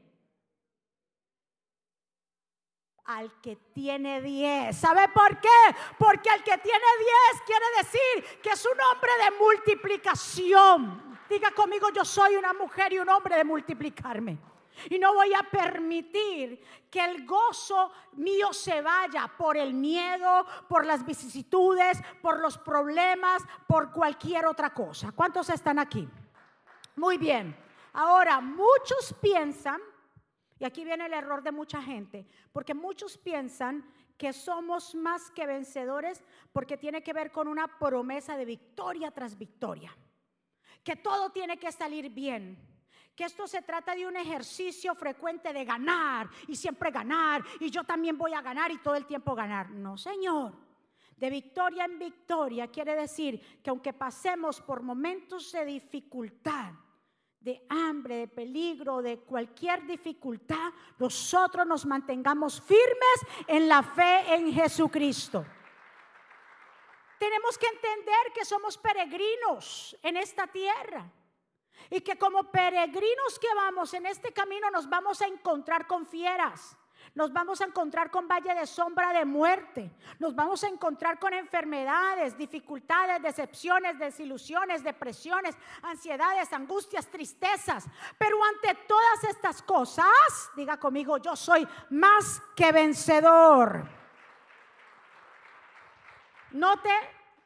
Al 3.04 3.40
que 3.40 3.56
tiene 3.56 4.20
diez. 4.20 4.76
¿Sabe 4.76 5.08
por 5.08 5.40
qué? 5.40 5.48
Porque 5.98 6.28
al 6.28 6.44
que 6.44 6.58
tiene 6.58 6.86
diez 6.98 7.42
quiere 7.46 7.64
decir 7.78 8.40
que 8.42 8.50
es 8.50 8.66
un 8.66 8.78
hombre 8.80 9.10
de 9.24 9.38
multiplicación. 9.38 11.18
Diga 11.30 11.50
conmigo, 11.52 11.88
yo 11.90 12.04
soy 12.04 12.36
una 12.36 12.52
mujer 12.52 12.92
y 12.92 12.98
un 12.98 13.08
hombre 13.08 13.36
de 13.36 13.44
multiplicarme. 13.44 14.38
Y 14.90 14.98
no 14.98 15.14
voy 15.14 15.32
a 15.34 15.42
permitir 15.42 16.62
que 16.90 17.04
el 17.04 17.26
gozo 17.26 17.90
mío 18.12 18.52
se 18.52 18.80
vaya 18.80 19.26
por 19.36 19.56
el 19.56 19.74
miedo, 19.74 20.46
por 20.68 20.86
las 20.86 21.04
vicisitudes, 21.04 21.98
por 22.22 22.40
los 22.40 22.58
problemas, 22.58 23.42
por 23.66 23.90
cualquier 23.90 24.46
otra 24.46 24.72
cosa. 24.72 25.12
¿Cuántos 25.12 25.48
están 25.50 25.78
aquí? 25.78 26.08
Muy 26.98 27.16
bien. 27.16 27.56
Ahora, 27.92 28.40
muchos 28.40 29.14
piensan, 29.22 29.80
y 30.58 30.64
aquí 30.64 30.84
viene 30.84 31.06
el 31.06 31.12
error 31.12 31.42
de 31.44 31.52
mucha 31.52 31.80
gente, 31.80 32.26
porque 32.52 32.74
muchos 32.74 33.16
piensan 33.16 33.88
que 34.16 34.32
somos 34.32 34.96
más 34.96 35.30
que 35.30 35.46
vencedores 35.46 36.24
porque 36.52 36.76
tiene 36.76 37.04
que 37.04 37.12
ver 37.12 37.30
con 37.30 37.46
una 37.46 37.78
promesa 37.78 38.36
de 38.36 38.44
victoria 38.44 39.12
tras 39.12 39.38
victoria. 39.38 39.96
Que 40.82 40.96
todo 40.96 41.30
tiene 41.30 41.56
que 41.56 41.70
salir 41.70 42.10
bien. 42.10 42.58
Que 43.14 43.24
esto 43.24 43.46
se 43.46 43.62
trata 43.62 43.94
de 43.94 44.06
un 44.06 44.16
ejercicio 44.16 44.92
frecuente 44.96 45.52
de 45.52 45.64
ganar 45.64 46.28
y 46.48 46.56
siempre 46.56 46.90
ganar 46.90 47.44
y 47.60 47.70
yo 47.70 47.84
también 47.84 48.18
voy 48.18 48.32
a 48.32 48.42
ganar 48.42 48.72
y 48.72 48.78
todo 48.78 48.96
el 48.96 49.06
tiempo 49.06 49.36
ganar. 49.36 49.70
No, 49.70 49.96
Señor. 49.96 50.52
De 51.16 51.30
victoria 51.30 51.84
en 51.84 51.98
victoria 51.98 52.68
quiere 52.68 52.96
decir 52.96 53.60
que 53.62 53.70
aunque 53.70 53.92
pasemos 53.92 54.60
por 54.60 54.82
momentos 54.82 55.52
de 55.52 55.64
dificultad, 55.64 56.72
de 57.40 57.64
hambre, 57.68 58.16
de 58.16 58.28
peligro, 58.28 59.00
de 59.00 59.20
cualquier 59.20 59.86
dificultad, 59.86 60.72
nosotros 60.98 61.66
nos 61.66 61.86
mantengamos 61.86 62.60
firmes 62.60 63.46
en 63.46 63.68
la 63.68 63.82
fe 63.82 64.34
en 64.34 64.52
Jesucristo. 64.52 65.44
Tenemos 67.18 67.58
que 67.58 67.66
entender 67.66 68.32
que 68.34 68.44
somos 68.44 68.78
peregrinos 68.78 69.96
en 70.02 70.16
esta 70.16 70.46
tierra 70.46 71.10
y 71.90 72.00
que 72.00 72.16
como 72.16 72.50
peregrinos 72.50 73.38
que 73.40 73.52
vamos 73.54 73.92
en 73.94 74.06
este 74.06 74.32
camino 74.32 74.70
nos 74.70 74.88
vamos 74.88 75.20
a 75.22 75.26
encontrar 75.26 75.86
con 75.86 76.06
fieras. 76.06 76.76
Nos 77.14 77.32
vamos 77.32 77.60
a 77.60 77.64
encontrar 77.64 78.10
con 78.10 78.28
valle 78.28 78.54
de 78.54 78.66
sombra 78.66 79.12
de 79.12 79.24
muerte. 79.24 79.90
Nos 80.18 80.34
vamos 80.34 80.62
a 80.64 80.68
encontrar 80.68 81.18
con 81.18 81.32
enfermedades, 81.32 82.36
dificultades, 82.36 83.22
decepciones, 83.22 83.98
desilusiones, 83.98 84.84
depresiones, 84.84 85.56
ansiedades, 85.82 86.52
angustias, 86.52 87.06
tristezas. 87.06 87.86
Pero 88.18 88.36
ante 88.44 88.74
todas 88.86 89.24
estas 89.24 89.62
cosas, 89.62 90.06
diga 90.56 90.78
conmigo, 90.78 91.18
yo 91.18 91.34
soy 91.36 91.66
más 91.90 92.42
que 92.54 92.72
vencedor. 92.72 93.88
Note 96.52 96.90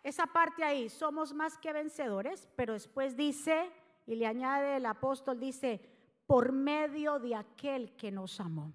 esa 0.03 0.27
parte 0.27 0.65
ahí, 0.65 0.89
somos 0.89 1.33
más 1.33 1.59
que 1.59 1.73
vencedores, 1.73 2.49
pero 2.57 2.73
después 2.73 3.17
dice, 3.17 3.71
y 4.07 4.17
le 4.17 4.27
añade 4.27 4.77
el 4.77 4.87
apóstol, 4.87 5.39
dice, 5.39 5.81
por 6.27 6.53
medio 6.53 7.19
de 7.19 7.37
aquel 7.37 7.95
que 7.97 8.11
nos 8.11 8.41
amó 8.41 8.73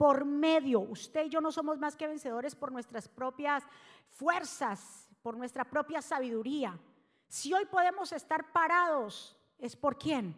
por 0.00 0.24
medio, 0.24 0.80
usted 0.80 1.26
y 1.26 1.28
yo 1.28 1.42
no 1.42 1.52
somos 1.52 1.78
más 1.78 1.94
que 1.94 2.08
vencedores 2.08 2.54
por 2.54 2.72
nuestras 2.72 3.06
propias 3.06 3.62
fuerzas, 4.08 5.06
por 5.20 5.36
nuestra 5.36 5.62
propia 5.62 6.00
sabiduría. 6.00 6.80
Si 7.28 7.52
hoy 7.52 7.66
podemos 7.66 8.10
estar 8.12 8.50
parados, 8.50 9.36
¿es 9.58 9.76
por 9.76 9.98
quién? 9.98 10.34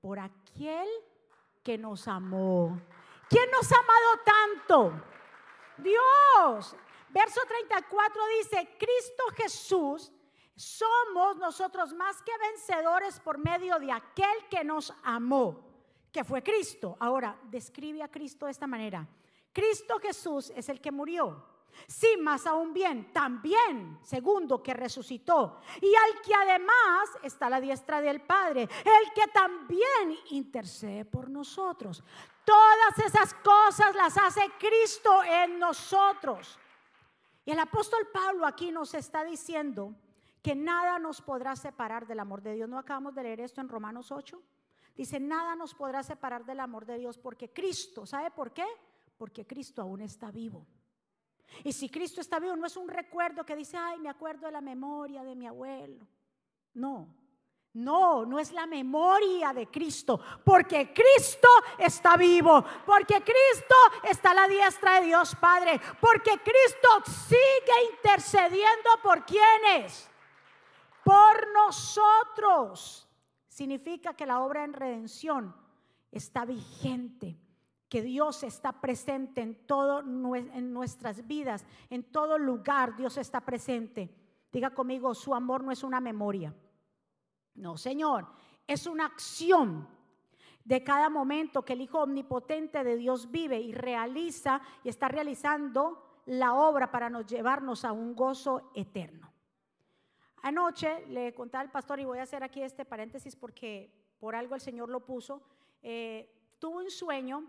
Por 0.00 0.20
aquel 0.20 0.86
que 1.64 1.76
nos 1.76 2.06
amó. 2.06 2.80
¿Quién 3.28 3.50
nos 3.50 3.72
ha 3.72 3.78
amado 3.80 4.20
tanto? 4.24 5.02
Dios. 5.78 6.76
Verso 7.08 7.40
34 7.48 8.22
dice, 8.38 8.76
Cristo 8.78 9.24
Jesús, 9.34 10.12
somos 10.54 11.36
nosotros 11.36 11.92
más 11.94 12.22
que 12.22 12.30
vencedores 12.38 13.18
por 13.18 13.38
medio 13.38 13.80
de 13.80 13.90
aquel 13.90 14.46
que 14.48 14.62
nos 14.62 14.94
amó 15.02 15.69
que 16.12 16.24
fue 16.24 16.42
Cristo. 16.42 16.96
Ahora, 17.00 17.38
describe 17.50 18.02
a 18.02 18.10
Cristo 18.10 18.46
de 18.46 18.52
esta 18.52 18.66
manera. 18.66 19.06
Cristo 19.52 19.98
Jesús 20.00 20.50
es 20.54 20.68
el 20.68 20.80
que 20.80 20.90
murió. 20.90 21.50
Sí, 21.86 22.16
más 22.18 22.46
aún 22.46 22.72
bien, 22.72 23.12
también, 23.12 23.98
segundo, 24.02 24.62
que 24.62 24.74
resucitó. 24.74 25.60
Y 25.80 25.94
al 25.94 26.20
que 26.22 26.34
además 26.34 27.10
está 27.22 27.46
a 27.46 27.50
la 27.50 27.60
diestra 27.60 28.00
del 28.00 28.20
Padre, 28.22 28.62
el 28.62 29.12
que 29.14 29.28
también 29.28 30.18
intercede 30.30 31.04
por 31.04 31.30
nosotros. 31.30 32.02
Todas 32.44 32.98
esas 33.04 33.34
cosas 33.34 33.94
las 33.94 34.16
hace 34.18 34.42
Cristo 34.58 35.22
en 35.24 35.58
nosotros. 35.58 36.58
Y 37.44 37.52
el 37.52 37.58
apóstol 37.58 38.08
Pablo 38.12 38.46
aquí 38.46 38.70
nos 38.70 38.94
está 38.94 39.24
diciendo 39.24 39.94
que 40.42 40.54
nada 40.54 40.98
nos 40.98 41.20
podrá 41.20 41.56
separar 41.56 42.06
del 42.06 42.20
amor 42.20 42.42
de 42.42 42.54
Dios. 42.54 42.68
¿No 42.68 42.78
acabamos 42.78 43.14
de 43.14 43.22
leer 43.22 43.40
esto 43.40 43.60
en 43.60 43.68
Romanos 43.68 44.10
8? 44.10 44.40
Dice, 45.00 45.18
nada 45.18 45.56
nos 45.56 45.72
podrá 45.72 46.02
separar 46.02 46.44
del 46.44 46.60
amor 46.60 46.84
de 46.84 46.98
Dios 46.98 47.16
porque 47.16 47.50
Cristo, 47.50 48.04
¿sabe 48.04 48.30
por 48.30 48.52
qué? 48.52 48.66
Porque 49.16 49.46
Cristo 49.46 49.80
aún 49.80 50.02
está 50.02 50.30
vivo. 50.30 50.66
Y 51.64 51.72
si 51.72 51.88
Cristo 51.88 52.20
está 52.20 52.38
vivo, 52.38 52.54
no 52.54 52.66
es 52.66 52.76
un 52.76 52.86
recuerdo 52.86 53.42
que 53.42 53.56
dice, 53.56 53.78
ay, 53.78 53.98
me 53.98 54.10
acuerdo 54.10 54.44
de 54.44 54.52
la 54.52 54.60
memoria 54.60 55.24
de 55.24 55.34
mi 55.34 55.46
abuelo. 55.46 56.06
No, 56.74 57.16
no, 57.72 58.26
no 58.26 58.38
es 58.38 58.52
la 58.52 58.66
memoria 58.66 59.54
de 59.54 59.68
Cristo, 59.68 60.20
porque 60.44 60.92
Cristo 60.92 61.48
está 61.78 62.18
vivo, 62.18 62.62
porque 62.84 63.22
Cristo 63.22 63.74
está 64.02 64.32
a 64.32 64.34
la 64.34 64.48
diestra 64.48 65.00
de 65.00 65.06
Dios 65.06 65.34
Padre, 65.36 65.80
porque 65.98 66.32
Cristo 66.44 67.10
sigue 67.26 67.94
intercediendo 67.94 68.90
por 69.02 69.24
quienes, 69.24 70.10
por 71.02 71.50
nosotros 71.54 73.06
significa 73.60 74.14
que 74.14 74.24
la 74.24 74.40
obra 74.40 74.64
en 74.64 74.72
redención 74.72 75.54
está 76.10 76.46
vigente, 76.46 77.38
que 77.90 78.00
Dios 78.00 78.42
está 78.42 78.80
presente 78.80 79.42
en 79.42 79.66
todo 79.66 80.00
en 80.00 80.72
nuestras 80.72 81.26
vidas, 81.26 81.66
en 81.90 82.04
todo 82.04 82.38
lugar 82.38 82.96
Dios 82.96 83.18
está 83.18 83.42
presente. 83.42 84.16
Diga 84.50 84.70
conmigo, 84.70 85.14
su 85.14 85.34
amor 85.34 85.62
no 85.62 85.72
es 85.72 85.82
una 85.82 86.00
memoria. 86.00 86.54
No, 87.56 87.76
Señor, 87.76 88.28
es 88.66 88.86
una 88.86 89.04
acción 89.04 89.86
de 90.64 90.82
cada 90.82 91.10
momento 91.10 91.62
que 91.62 91.74
el 91.74 91.82
Hijo 91.82 91.98
Omnipotente 91.98 92.82
de 92.82 92.96
Dios 92.96 93.30
vive 93.30 93.60
y 93.60 93.72
realiza 93.72 94.62
y 94.82 94.88
está 94.88 95.08
realizando 95.08 96.22
la 96.24 96.54
obra 96.54 96.90
para 96.90 97.10
nos 97.10 97.26
llevarnos 97.26 97.84
a 97.84 97.92
un 97.92 98.14
gozo 98.16 98.70
eterno. 98.74 99.29
Anoche 100.42 101.06
le 101.08 101.34
contaba 101.34 101.62
al 101.62 101.70
pastor, 101.70 102.00
y 102.00 102.04
voy 102.04 102.18
a 102.18 102.22
hacer 102.22 102.42
aquí 102.42 102.62
este 102.62 102.84
paréntesis 102.84 103.36
porque 103.36 103.92
por 104.18 104.34
algo 104.34 104.54
el 104.54 104.60
Señor 104.60 104.88
lo 104.88 105.00
puso, 105.00 105.42
eh, 105.82 106.30
tuve 106.58 106.84
un 106.84 106.90
sueño 106.90 107.44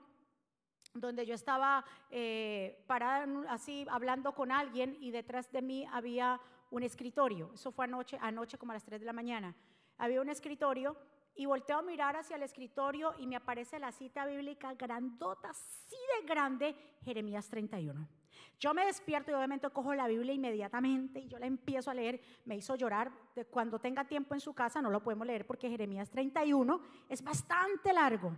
donde 0.93 1.25
yo 1.25 1.33
estaba 1.33 1.85
eh, 2.09 2.83
parada 2.87 3.27
así 3.49 3.85
hablando 3.89 4.33
con 4.33 4.51
alguien 4.51 4.97
y 4.99 5.11
detrás 5.11 5.51
de 5.51 5.61
mí 5.61 5.85
había 5.91 6.39
un 6.69 6.83
escritorio. 6.83 7.51
Eso 7.53 7.71
fue 7.71 7.85
anoche, 7.85 8.17
anoche 8.21 8.57
como 8.57 8.71
a 8.71 8.75
las 8.75 8.83
3 8.83 8.99
de 8.99 9.05
la 9.05 9.13
mañana. 9.13 9.55
Había 9.97 10.21
un 10.21 10.29
escritorio 10.29 10.97
y 11.35 11.45
volteo 11.45 11.79
a 11.79 11.81
mirar 11.81 12.17
hacia 12.17 12.35
el 12.35 12.43
escritorio 12.43 13.13
y 13.17 13.27
me 13.27 13.35
aparece 13.35 13.79
la 13.79 13.91
cita 13.91 14.25
bíblica 14.25 14.73
grandota, 14.73 15.49
así 15.49 15.95
de 16.19 16.27
grande, 16.27 16.75
Jeremías 17.03 17.47
31. 17.47 18.20
Yo 18.59 18.73
me 18.73 18.85
despierto 18.85 19.31
y 19.31 19.33
obviamente 19.33 19.69
cojo 19.69 19.93
la 19.93 20.07
Biblia 20.07 20.33
inmediatamente 20.33 21.19
y 21.19 21.27
yo 21.27 21.39
la 21.39 21.47
empiezo 21.47 21.89
a 21.91 21.93
leer. 21.93 22.21
Me 22.45 22.55
hizo 22.55 22.75
llorar. 22.75 23.11
Cuando 23.49 23.79
tenga 23.79 24.05
tiempo 24.05 24.33
en 24.33 24.39
su 24.39 24.53
casa 24.53 24.81
no 24.81 24.89
lo 24.89 25.01
podemos 25.01 25.25
leer 25.25 25.45
porque 25.45 25.69
Jeremías 25.69 26.09
31 26.09 26.81
es 27.09 27.23
bastante 27.23 27.93
largo. 27.93 28.35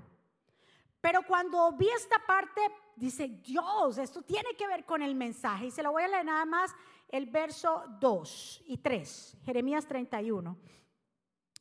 Pero 1.02 1.24
cuando 1.28 1.74
vi 1.74 1.90
esta 1.90 2.18
parte, 2.26 2.62
dice, 2.96 3.28
Dios, 3.28 3.98
esto 3.98 4.22
tiene 4.22 4.56
que 4.58 4.68
ver 4.68 4.86
con 4.86 5.02
el 5.02 5.16
mensaje. 5.16 5.66
Y 5.66 5.72
se 5.72 5.84
lo 5.84 5.92
voy 5.92 6.04
a 6.04 6.08
leer 6.08 6.24
nada 6.24 6.46
más 6.46 6.74
el 7.10 7.26
verso 7.26 7.84
2 8.00 8.64
y 8.68 8.78
3, 8.78 9.38
Jeremías 9.44 9.86
31. 9.86 10.58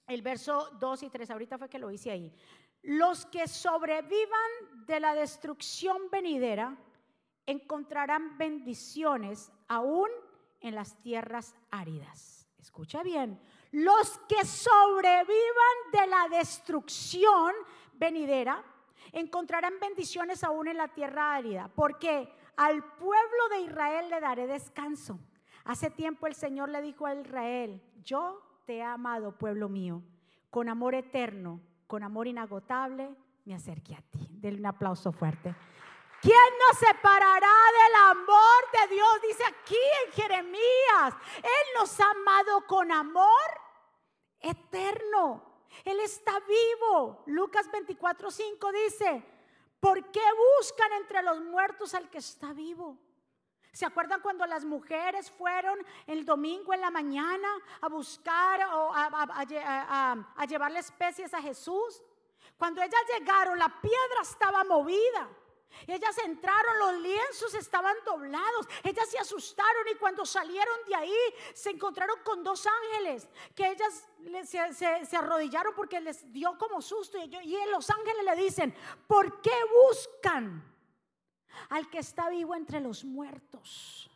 El 0.06 0.22
verso 0.22 0.70
2 0.78 1.02
y 1.02 1.10
3, 1.10 1.30
ahorita 1.30 1.58
fue 1.58 1.68
que 1.68 1.80
lo 1.80 1.90
hice 1.90 2.12
ahí. 2.12 2.32
Los 2.82 3.26
que 3.26 3.48
sobrevivan 3.48 4.86
de 4.86 5.00
la 5.00 5.14
destrucción 5.14 6.08
venidera, 6.10 6.76
encontrarán 7.46 8.38
bendiciones 8.38 9.52
aún 9.68 10.08
en 10.60 10.74
las 10.74 10.96
tierras 11.02 11.54
áridas. 11.70 12.46
Escucha 12.58 13.02
bien, 13.02 13.40
los 13.72 14.18
que 14.28 14.44
sobrevivan 14.44 15.26
de 15.92 16.06
la 16.06 16.28
destrucción 16.38 17.52
venidera 17.94 18.64
encontrarán 19.12 19.74
bendiciones 19.80 20.44
aún 20.44 20.68
en 20.68 20.76
la 20.76 20.88
tierra 20.88 21.34
árida, 21.34 21.68
porque 21.74 22.32
al 22.56 22.84
pueblo 22.94 23.48
de 23.50 23.60
Israel 23.62 24.08
le 24.10 24.20
daré 24.20 24.46
descanso. 24.46 25.18
Hace 25.64 25.90
tiempo 25.90 26.26
el 26.26 26.34
Señor 26.34 26.68
le 26.68 26.82
dijo 26.82 27.06
a 27.06 27.14
Israel, 27.14 27.82
yo 28.02 28.40
te 28.66 28.76
he 28.76 28.82
amado, 28.82 29.36
pueblo 29.36 29.68
mío, 29.68 30.02
con 30.50 30.68
amor 30.68 30.94
eterno, 30.94 31.60
con 31.86 32.02
amor 32.02 32.26
inagotable, 32.26 33.14
me 33.44 33.54
acerqué 33.54 33.94
a 33.94 34.02
ti. 34.02 34.28
Denle 34.30 34.60
un 34.60 34.66
aplauso 34.66 35.12
fuerte. 35.12 35.54
¿Quién 36.22 36.36
nos 36.68 36.78
separará 36.78 37.56
del 37.82 37.94
amor 38.10 38.70
de 38.78 38.94
Dios? 38.94 39.22
Dice 39.22 39.44
aquí 39.44 39.78
en 40.06 40.12
Jeremías. 40.12 41.14
Él 41.38 41.66
nos 41.74 41.98
ha 41.98 42.10
amado 42.12 42.64
con 42.68 42.92
amor 42.92 43.60
eterno. 44.38 45.66
Él 45.84 45.98
está 45.98 46.38
vivo. 46.40 47.24
Lucas 47.26 47.68
24, 47.72 48.30
5 48.30 48.72
dice, 48.72 49.24
¿por 49.80 50.12
qué 50.12 50.22
buscan 50.60 50.92
entre 50.92 51.22
los 51.22 51.40
muertos 51.40 51.92
al 51.92 52.08
que 52.08 52.18
está 52.18 52.52
vivo? 52.52 52.96
¿Se 53.72 53.84
acuerdan 53.84 54.20
cuando 54.20 54.46
las 54.46 54.64
mujeres 54.64 55.28
fueron 55.28 55.84
el 56.06 56.24
domingo 56.24 56.72
en 56.72 56.82
la 56.82 56.92
mañana 56.92 57.48
a 57.80 57.88
buscar 57.88 58.60
o 58.74 58.92
a 58.94 60.46
llevarle 60.46 60.78
especies 60.78 61.34
a 61.34 61.42
Jesús? 61.42 62.00
Cuando 62.56 62.80
ellas 62.80 63.00
llegaron, 63.12 63.58
la 63.58 63.80
piedra 63.80 64.20
estaba 64.22 64.62
movida. 64.62 65.28
Ellas 65.86 66.16
entraron, 66.24 66.78
los 66.78 67.00
lienzos 67.00 67.54
estaban 67.54 67.96
doblados, 68.04 68.68
ellas 68.84 69.08
se 69.08 69.18
asustaron 69.18 69.88
y 69.92 69.96
cuando 69.96 70.24
salieron 70.24 70.76
de 70.86 70.94
ahí 70.94 71.18
se 71.54 71.70
encontraron 71.70 72.18
con 72.24 72.42
dos 72.42 72.66
ángeles 72.66 73.28
que 73.54 73.68
ellas 73.68 74.08
se, 74.44 75.16
arrodillaron 75.16 75.74
porque 75.74 76.00
les 76.00 76.32
dio 76.32 76.56
como 76.58 76.80
susto 76.80 77.18
y, 77.18 77.34
y 77.36 77.56
los 77.70 77.88
ángeles 77.90 78.24
le 78.24 78.36
dicen, 78.36 78.74
¿por 79.06 79.40
qué 79.40 79.54
buscan 79.86 80.62
al 81.70 81.88
que 81.90 81.98
está 81.98 82.28
vivo 82.28 82.54
entre 82.54 82.80
los 82.80 83.04
muertos? 83.04 84.11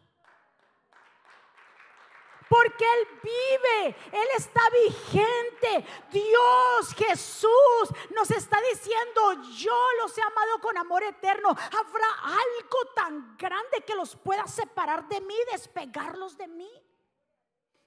Porque 2.48 2.84
Él 2.84 3.20
vive, 3.22 3.96
Él 4.12 4.28
está 4.36 4.60
vigente. 4.84 5.84
Dios 6.10 6.94
Jesús 6.96 7.90
nos 8.14 8.30
está 8.30 8.60
diciendo, 8.72 9.42
yo 9.56 9.76
los 10.00 10.16
he 10.16 10.22
amado 10.22 10.60
con 10.60 10.78
amor 10.78 11.02
eterno. 11.02 11.48
¿Habrá 11.48 12.08
algo 12.24 12.92
tan 12.94 13.36
grande 13.36 13.82
que 13.86 13.94
los 13.94 14.16
pueda 14.16 14.46
separar 14.46 15.08
de 15.08 15.20
mí, 15.20 15.34
despegarlos 15.50 16.36
de 16.36 16.48
mí? 16.48 16.70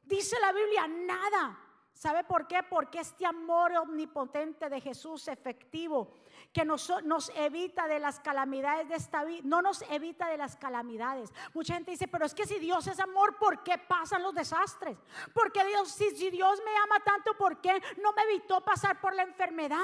Dice 0.03 0.39
la 0.39 0.51
Biblia, 0.51 0.87
nada 0.87 1.65
¿Sabe 1.99 2.23
por 2.23 2.47
qué? 2.47 2.63
Porque 2.63 3.01
este 3.01 3.25
amor 3.25 3.73
omnipotente 3.73 4.69
de 4.69 4.79
Jesús 4.79 5.27
efectivo 5.27 6.13
que 6.53 6.65
nos, 6.65 6.89
evita 7.35 7.87
de 7.87 7.99
las 7.99 8.19
calamidades 8.19 8.89
de 8.89 8.95
esta 8.95 9.23
vida, 9.23 9.41
no 9.43 9.61
nos 9.61 9.83
evita 9.83 10.29
de 10.29 10.37
las 10.37 10.55
calamidades. 10.55 11.31
Mucha 11.53 11.75
gente 11.75 11.91
dice, 11.91 12.07
pero 12.07 12.25
es 12.25 12.33
que 12.33 12.47
si 12.47 12.57
Dios 12.57 12.87
es 12.87 12.99
amor, 12.99 13.37
¿por 13.37 13.63
qué 13.63 13.77
pasan 13.77 14.23
los 14.23 14.33
desastres? 14.33 14.97
Porque 15.33 15.63
Dios, 15.65 15.89
si, 15.91 16.09
si 16.11 16.31
Dios 16.31 16.59
me 16.65 16.75
ama 16.77 16.99
tanto, 17.03 17.35
¿por 17.37 17.61
qué 17.61 17.81
no 18.01 18.13
me 18.13 18.23
evitó 18.23 18.61
pasar 18.61 18.99
por 18.99 19.13
la 19.13 19.23
enfermedad? 19.23 19.77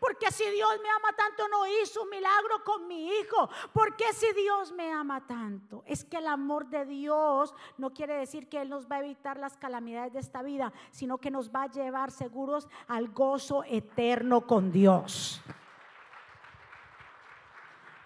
Porque 0.00 0.30
si 0.30 0.44
Dios 0.50 0.70
me 0.82 0.88
ama 0.88 1.12
tanto, 1.14 1.48
no 1.48 1.66
hizo 1.66 2.02
un 2.02 2.10
milagro 2.10 2.64
con 2.64 2.86
mi 2.86 3.08
hijo. 3.08 3.50
¿Por 3.72 3.94
qué 3.96 4.12
si 4.14 4.32
Dios 4.32 4.72
me 4.72 4.90
ama 4.92 5.26
tanto? 5.26 5.82
Es 5.86 6.04
que 6.04 6.16
el 6.16 6.28
amor 6.28 6.66
de 6.68 6.86
Dios 6.86 7.54
no 7.76 7.92
quiere 7.92 8.14
decir 8.14 8.48
que 8.48 8.62
Él 8.62 8.70
nos 8.70 8.90
va 8.90 8.96
a 8.96 9.00
evitar 9.00 9.36
las 9.36 9.58
calamidades 9.58 10.14
de 10.14 10.20
esta 10.20 10.42
vida, 10.42 10.72
sino 10.90 11.18
que 11.18 11.30
nos 11.30 11.50
va 11.50 11.64
a 11.64 11.70
llevar 11.70 12.10
seguros 12.10 12.68
al 12.88 13.08
gozo 13.08 13.64
eterno 13.64 14.46
con 14.46 14.72
Dios. 14.72 15.42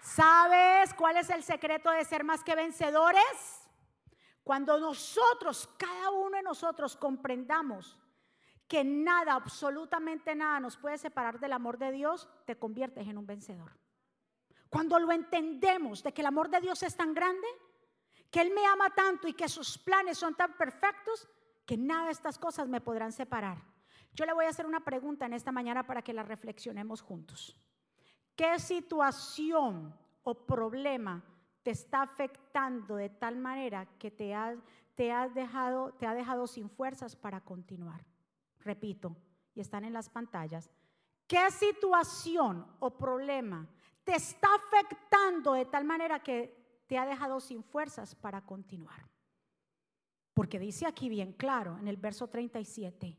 ¿Sabes 0.01 0.93
cuál 0.95 1.17
es 1.17 1.29
el 1.29 1.43
secreto 1.43 1.91
de 1.91 2.03
ser 2.05 2.23
más 2.23 2.43
que 2.43 2.55
vencedores? 2.55 3.61
Cuando 4.43 4.79
nosotros, 4.79 5.69
cada 5.77 6.09
uno 6.09 6.37
de 6.37 6.43
nosotros, 6.43 6.97
comprendamos 6.97 7.97
que 8.67 8.83
nada, 8.83 9.33
absolutamente 9.33 10.33
nada 10.33 10.59
nos 10.59 10.77
puede 10.77 10.97
separar 10.97 11.39
del 11.39 11.53
amor 11.53 11.77
de 11.77 11.91
Dios, 11.91 12.27
te 12.45 12.57
conviertes 12.57 13.07
en 13.07 13.17
un 13.17 13.27
vencedor. 13.27 13.77
Cuando 14.69 14.97
lo 14.97 15.11
entendemos 15.11 16.01
de 16.01 16.13
que 16.13 16.21
el 16.21 16.27
amor 16.27 16.49
de 16.49 16.61
Dios 16.61 16.81
es 16.81 16.95
tan 16.95 17.13
grande, 17.13 17.47
que 18.31 18.41
Él 18.41 18.51
me 18.55 18.65
ama 18.65 18.89
tanto 18.95 19.27
y 19.27 19.33
que 19.33 19.49
sus 19.49 19.77
planes 19.77 20.17
son 20.17 20.35
tan 20.35 20.57
perfectos, 20.57 21.27
que 21.65 21.77
nada 21.77 22.05
de 22.05 22.11
estas 22.11 22.39
cosas 22.39 22.67
me 22.67 22.81
podrán 22.81 23.11
separar. 23.11 23.61
Yo 24.13 24.25
le 24.25 24.33
voy 24.33 24.45
a 24.45 24.49
hacer 24.49 24.65
una 24.65 24.83
pregunta 24.83 25.25
en 25.25 25.33
esta 25.33 25.51
mañana 25.51 25.85
para 25.85 26.01
que 26.01 26.13
la 26.13 26.23
reflexionemos 26.23 27.01
juntos. 27.01 27.55
¿Qué 28.41 28.57
situación 28.57 29.93
o 30.23 30.33
problema 30.33 31.23
te 31.61 31.69
está 31.69 32.01
afectando 32.01 32.95
de 32.95 33.09
tal 33.09 33.37
manera 33.37 33.85
que 33.99 34.09
te, 34.09 34.33
te, 34.95 35.11
has 35.11 35.31
dejado, 35.35 35.93
te 35.93 36.07
ha 36.07 36.15
dejado 36.15 36.47
sin 36.47 36.67
fuerzas 36.67 37.15
para 37.15 37.41
continuar? 37.41 38.03
Repito, 38.61 39.15
y 39.53 39.61
están 39.61 39.85
en 39.85 39.93
las 39.93 40.09
pantallas. 40.09 40.71
¿Qué 41.27 41.51
situación 41.51 42.65
o 42.79 42.97
problema 42.97 43.69
te 44.03 44.15
está 44.15 44.47
afectando 44.55 45.53
de 45.53 45.65
tal 45.65 45.85
manera 45.85 46.23
que 46.23 46.83
te 46.87 46.97
ha 46.97 47.05
dejado 47.05 47.39
sin 47.39 47.63
fuerzas 47.63 48.15
para 48.15 48.43
continuar? 48.43 49.07
Porque 50.33 50.57
dice 50.57 50.87
aquí 50.87 51.09
bien 51.09 51.33
claro 51.33 51.77
en 51.77 51.87
el 51.87 51.97
verso 51.97 52.27
37, 52.27 53.15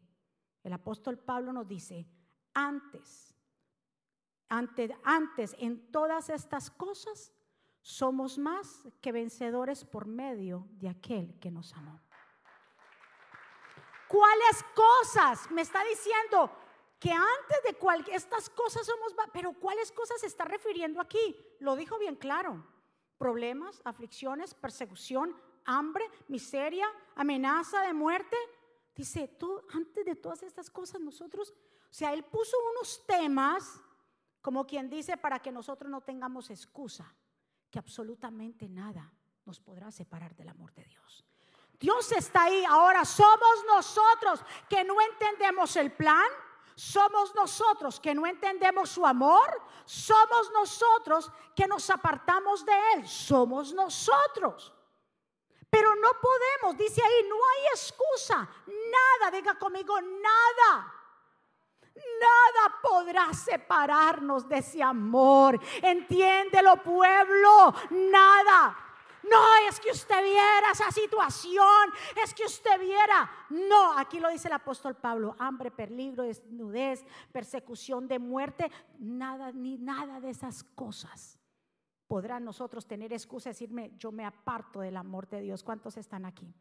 el 0.65 0.73
apóstol 0.73 1.17
Pablo 1.17 1.53
nos 1.53 1.69
dice, 1.69 2.09
antes, 2.55 3.32
antes, 4.53 5.57
en 5.59 5.91
todas 5.91 6.29
estas 6.29 6.71
cosas 6.71 7.33
somos 7.81 8.39
más 8.39 8.87
que 9.01 9.11
vencedores 9.11 9.85
por 9.85 10.07
medio 10.07 10.69
de 10.73 10.89
aquel 10.89 11.39
que 11.41 11.51
nos 11.51 11.73
amó. 11.73 12.01
¿Cuáles 14.09 14.65
cosas? 14.75 15.51
Me 15.51 15.63
está 15.63 15.83
diciendo 15.85 16.51
que 17.01 17.11
antes 17.11 17.63
de 17.67 17.75
cualquier 17.75 18.17
estas 18.17 18.51
cosas 18.51 18.87
somos, 18.87 19.15
pero 19.33 19.55
¿cuáles 19.55 19.91
cosas 19.91 20.21
se 20.21 20.27
está 20.27 20.45
refiriendo 20.45 21.01
aquí? 21.01 21.35
Lo 21.61 21.75
dijo 21.75 21.99
bien 21.99 22.17
claro. 22.17 22.65
Problemas, 23.17 23.81
aflicciones, 23.85 24.53
persecución, 24.53 25.35
hambre, 25.65 26.09
miseria, 26.29 26.87
amenaza 27.15 27.81
de 27.83 27.95
muerte. 27.95 28.37
Dice, 28.95 29.31
antes 29.73 30.05
de 30.05 30.15
todas 30.15 30.43
estas 30.43 30.69
cosas 30.69 31.01
nosotros, 31.01 31.55
o 31.91 31.95
sea, 31.95 32.13
él 32.13 32.25
puso 32.25 32.57
unos 32.73 33.05
temas, 33.07 33.81
como 34.43 34.67
quien 34.67 34.91
dice, 34.91 35.17
para 35.17 35.39
que 35.39 35.53
nosotros 35.53 35.91
no 35.91 36.01
tengamos 36.01 36.51
excusa, 36.51 37.15
que 37.71 37.79
absolutamente 37.79 38.69
nada 38.69 39.11
nos 39.45 39.61
podrá 39.61 39.91
separar 39.91 40.35
del 40.35 40.49
amor 40.49 40.75
de 40.75 40.85
Dios. 40.85 41.25
Dios 41.79 42.13
está 42.13 42.45
ahí. 42.45 42.65
Ahora 42.69 43.05
somos 43.05 43.65
nosotros 43.67 44.45
que 44.69 44.85
no 44.85 45.01
entendemos 45.01 45.75
el 45.77 45.93
plan. 45.93 46.27
Somos 46.75 47.35
nosotros 47.35 48.01
que 48.01 48.15
no 48.15 48.27
entendemos 48.27 48.91
su 48.91 49.07
amor. 49.07 49.63
Somos 49.85 50.51
nosotros 50.53 51.31
que 51.57 51.67
nos 51.67 51.89
apartamos 51.91 52.65
de 52.65 52.73
Él. 52.95 53.09
Somos 53.09 53.73
nosotros. 53.73 54.73
Pero 55.69 55.95
no 55.97 56.11
podemos, 56.21 56.77
dice 56.77 57.03
ahí, 57.03 57.29
no 57.29 57.35
hay 57.35 57.67
excusa. 57.75 58.49
Nada, 58.67 59.31
diga 59.31 59.59
conmigo, 59.59 60.01
nada. 60.01 61.02
Nada 61.95 62.77
podrá 62.83 63.33
separarnos 63.33 64.49
de 64.49 64.59
ese 64.59 64.83
amor. 64.83 65.61
Entiéndelo, 65.83 66.83
pueblo. 66.83 67.75
Nada. 67.91 68.77
No, 69.23 69.39
es 69.69 69.79
que 69.79 69.91
usted 69.91 70.21
viera 70.23 70.73
esa 70.73 70.91
situación, 70.91 71.93
es 72.25 72.35
que 72.35 72.45
usted 72.45 72.81
viera. 72.81 73.31
No, 73.51 73.97
aquí 73.97 74.19
lo 74.19 74.29
dice 74.29 74.49
el 74.49 74.55
apóstol 74.55 74.97
Pablo, 74.97 75.37
hambre, 75.39 75.71
peligro, 75.71 76.25
desnudez, 76.25 77.05
persecución 77.31 78.09
de 78.09 78.19
muerte, 78.19 78.69
nada 78.99 79.53
ni 79.53 79.79
nada 79.79 80.19
de 80.19 80.31
esas 80.31 80.65
cosas 80.65 81.39
podrán 82.13 82.45
nosotros 82.45 82.87
tener 82.87 83.11
excusa 83.11 83.49
y 83.49 83.53
decirme, 83.53 83.91
yo 83.97 84.13
me 84.13 84.27
aparto 84.27 84.81
del 84.81 84.99
amor 84.99 85.27
de 85.31 85.41
Dios. 85.41 85.65
¿Cuántos 85.65 85.97
están 85.97 86.27
aquí? 86.27 86.55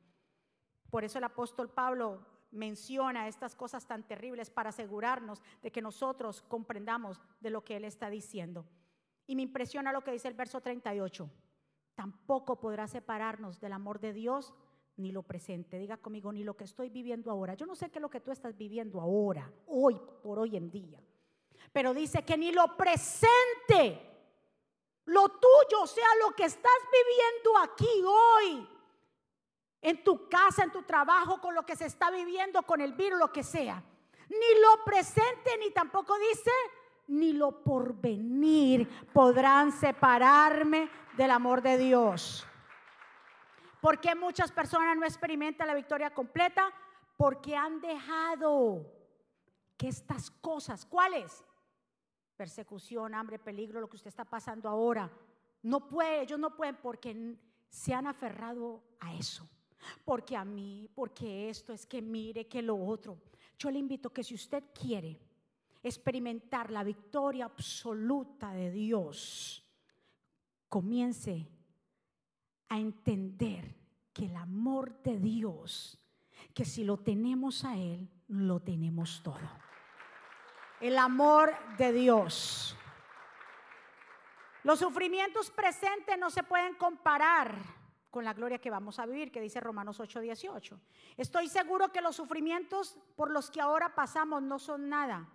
Por 0.89 1.03
eso 1.03 1.17
el 1.17 1.25
apóstol 1.25 1.69
Pablo 1.69 2.25
menciona 2.51 3.27
estas 3.27 3.55
cosas 3.55 3.85
tan 3.87 4.03
terribles 4.03 4.49
para 4.49 4.69
asegurarnos 4.69 5.41
de 5.61 5.71
que 5.71 5.81
nosotros 5.81 6.41
comprendamos 6.43 7.19
de 7.39 7.49
lo 7.49 7.63
que 7.63 7.77
él 7.77 7.85
está 7.85 8.09
diciendo. 8.09 8.65
Y 9.27 9.35
me 9.35 9.41
impresiona 9.43 9.93
lo 9.93 10.01
que 10.01 10.11
dice 10.11 10.27
el 10.27 10.33
verso 10.33 10.61
38. 10.61 11.29
Tampoco 11.95 12.59
podrá 12.59 12.87
separarnos 12.87 13.59
del 13.59 13.73
amor 13.73 13.99
de 13.99 14.13
Dios 14.13 14.53
ni 14.97 15.11
lo 15.11 15.23
presente. 15.23 15.79
Diga 15.79 15.97
conmigo, 15.97 16.31
ni 16.31 16.43
lo 16.43 16.55
que 16.55 16.65
estoy 16.65 16.89
viviendo 16.89 17.31
ahora. 17.31 17.53
Yo 17.53 17.65
no 17.65 17.75
sé 17.75 17.89
qué 17.89 17.99
es 17.99 18.01
lo 18.01 18.09
que 18.09 18.21
tú 18.21 18.31
estás 18.31 18.57
viviendo 18.57 18.99
ahora, 18.99 19.51
hoy, 19.67 19.99
por 20.21 20.39
hoy 20.39 20.57
en 20.57 20.69
día. 20.69 20.99
Pero 21.71 21.93
dice 21.93 22.23
que 22.23 22.37
ni 22.37 22.51
lo 22.51 22.75
presente 22.75 24.11
lo 25.05 25.27
tuyo, 25.29 25.87
sea, 25.87 26.07
lo 26.25 26.35
que 26.35 26.45
estás 26.45 26.71
viviendo 26.91 27.57
aquí 27.57 28.03
hoy, 28.05 28.67
en 29.81 30.03
tu 30.03 30.29
casa, 30.29 30.63
en 30.63 30.71
tu 30.71 30.83
trabajo, 30.83 31.41
con 31.41 31.55
lo 31.55 31.65
que 31.65 31.75
se 31.75 31.85
está 31.85 32.11
viviendo, 32.11 32.61
con 32.63 32.81
el 32.81 32.93
virus, 32.93 33.19
lo 33.19 33.31
que 33.31 33.43
sea. 33.43 33.83
Ni 34.29 34.61
lo 34.61 34.83
presente, 34.85 35.57
ni 35.59 35.71
tampoco 35.71 36.17
dice, 36.17 36.51
ni 37.07 37.33
lo 37.33 37.63
porvenir 37.63 38.87
podrán 39.11 39.71
separarme 39.71 40.89
del 41.17 41.31
amor 41.31 41.61
de 41.61 41.77
Dios. 41.77 42.45
¿Por 43.81 43.99
qué 43.99 44.15
muchas 44.15 44.51
personas 44.51 44.95
no 44.95 45.05
experimentan 45.05 45.67
la 45.67 45.73
victoria 45.73 46.13
completa? 46.13 46.71
Porque 47.17 47.55
han 47.55 47.81
dejado 47.81 48.85
que 49.75 49.87
estas 49.87 50.29
cosas, 50.29 50.85
¿cuáles? 50.85 51.43
persecución, 52.41 53.13
hambre, 53.13 53.37
peligro, 53.37 53.79
lo 53.79 53.87
que 53.87 53.97
usted 53.97 54.07
está 54.07 54.25
pasando 54.25 54.67
ahora. 54.67 55.11
No 55.61 55.87
puede, 55.87 56.23
ellos 56.23 56.39
no 56.39 56.55
pueden 56.55 56.75
porque 56.75 57.37
se 57.69 57.93
han 57.93 58.07
aferrado 58.07 58.81
a 58.99 59.13
eso. 59.13 59.47
Porque 60.05 60.35
a 60.35 60.45
mí, 60.45 60.89
porque 60.93 61.49
esto 61.49 61.73
es 61.73 61.85
que 61.85 62.01
mire, 62.01 62.47
que 62.47 62.61
lo 62.61 62.75
otro. 62.75 63.17
Yo 63.57 63.69
le 63.71 63.79
invito 63.79 64.11
que 64.11 64.23
si 64.23 64.35
usted 64.35 64.63
quiere 64.73 65.19
experimentar 65.83 66.71
la 66.71 66.83
victoria 66.83 67.45
absoluta 67.45 68.53
de 68.53 68.71
Dios, 68.71 69.63
comience 70.69 71.47
a 72.69 72.79
entender 72.79 73.75
que 74.13 74.25
el 74.25 74.35
amor 74.35 75.01
de 75.03 75.19
Dios, 75.19 75.99
que 76.53 76.65
si 76.65 76.83
lo 76.83 76.97
tenemos 76.97 77.65
a 77.65 77.77
Él, 77.77 78.09
lo 78.27 78.59
tenemos 78.59 79.21
todo 79.23 79.39
el 80.81 80.97
amor 80.97 81.53
de 81.77 81.93
Dios. 81.93 82.75
Los 84.63 84.79
sufrimientos 84.79 85.49
presentes 85.51 86.17
no 86.17 86.29
se 86.29 86.43
pueden 86.43 86.75
comparar 86.75 87.55
con 88.11 88.25
la 88.25 88.33
gloria 88.33 88.59
que 88.59 88.69
vamos 88.69 88.99
a 88.99 89.05
vivir, 89.05 89.31
que 89.31 89.41
dice 89.41 89.59
Romanos 89.61 89.99
8:18. 89.99 90.79
Estoy 91.17 91.47
seguro 91.47 91.91
que 91.91 92.01
los 92.01 92.17
sufrimientos 92.17 92.99
por 93.15 93.31
los 93.31 93.49
que 93.49 93.61
ahora 93.61 93.95
pasamos 93.95 94.43
no 94.43 94.59
son 94.59 94.89
nada 94.89 95.27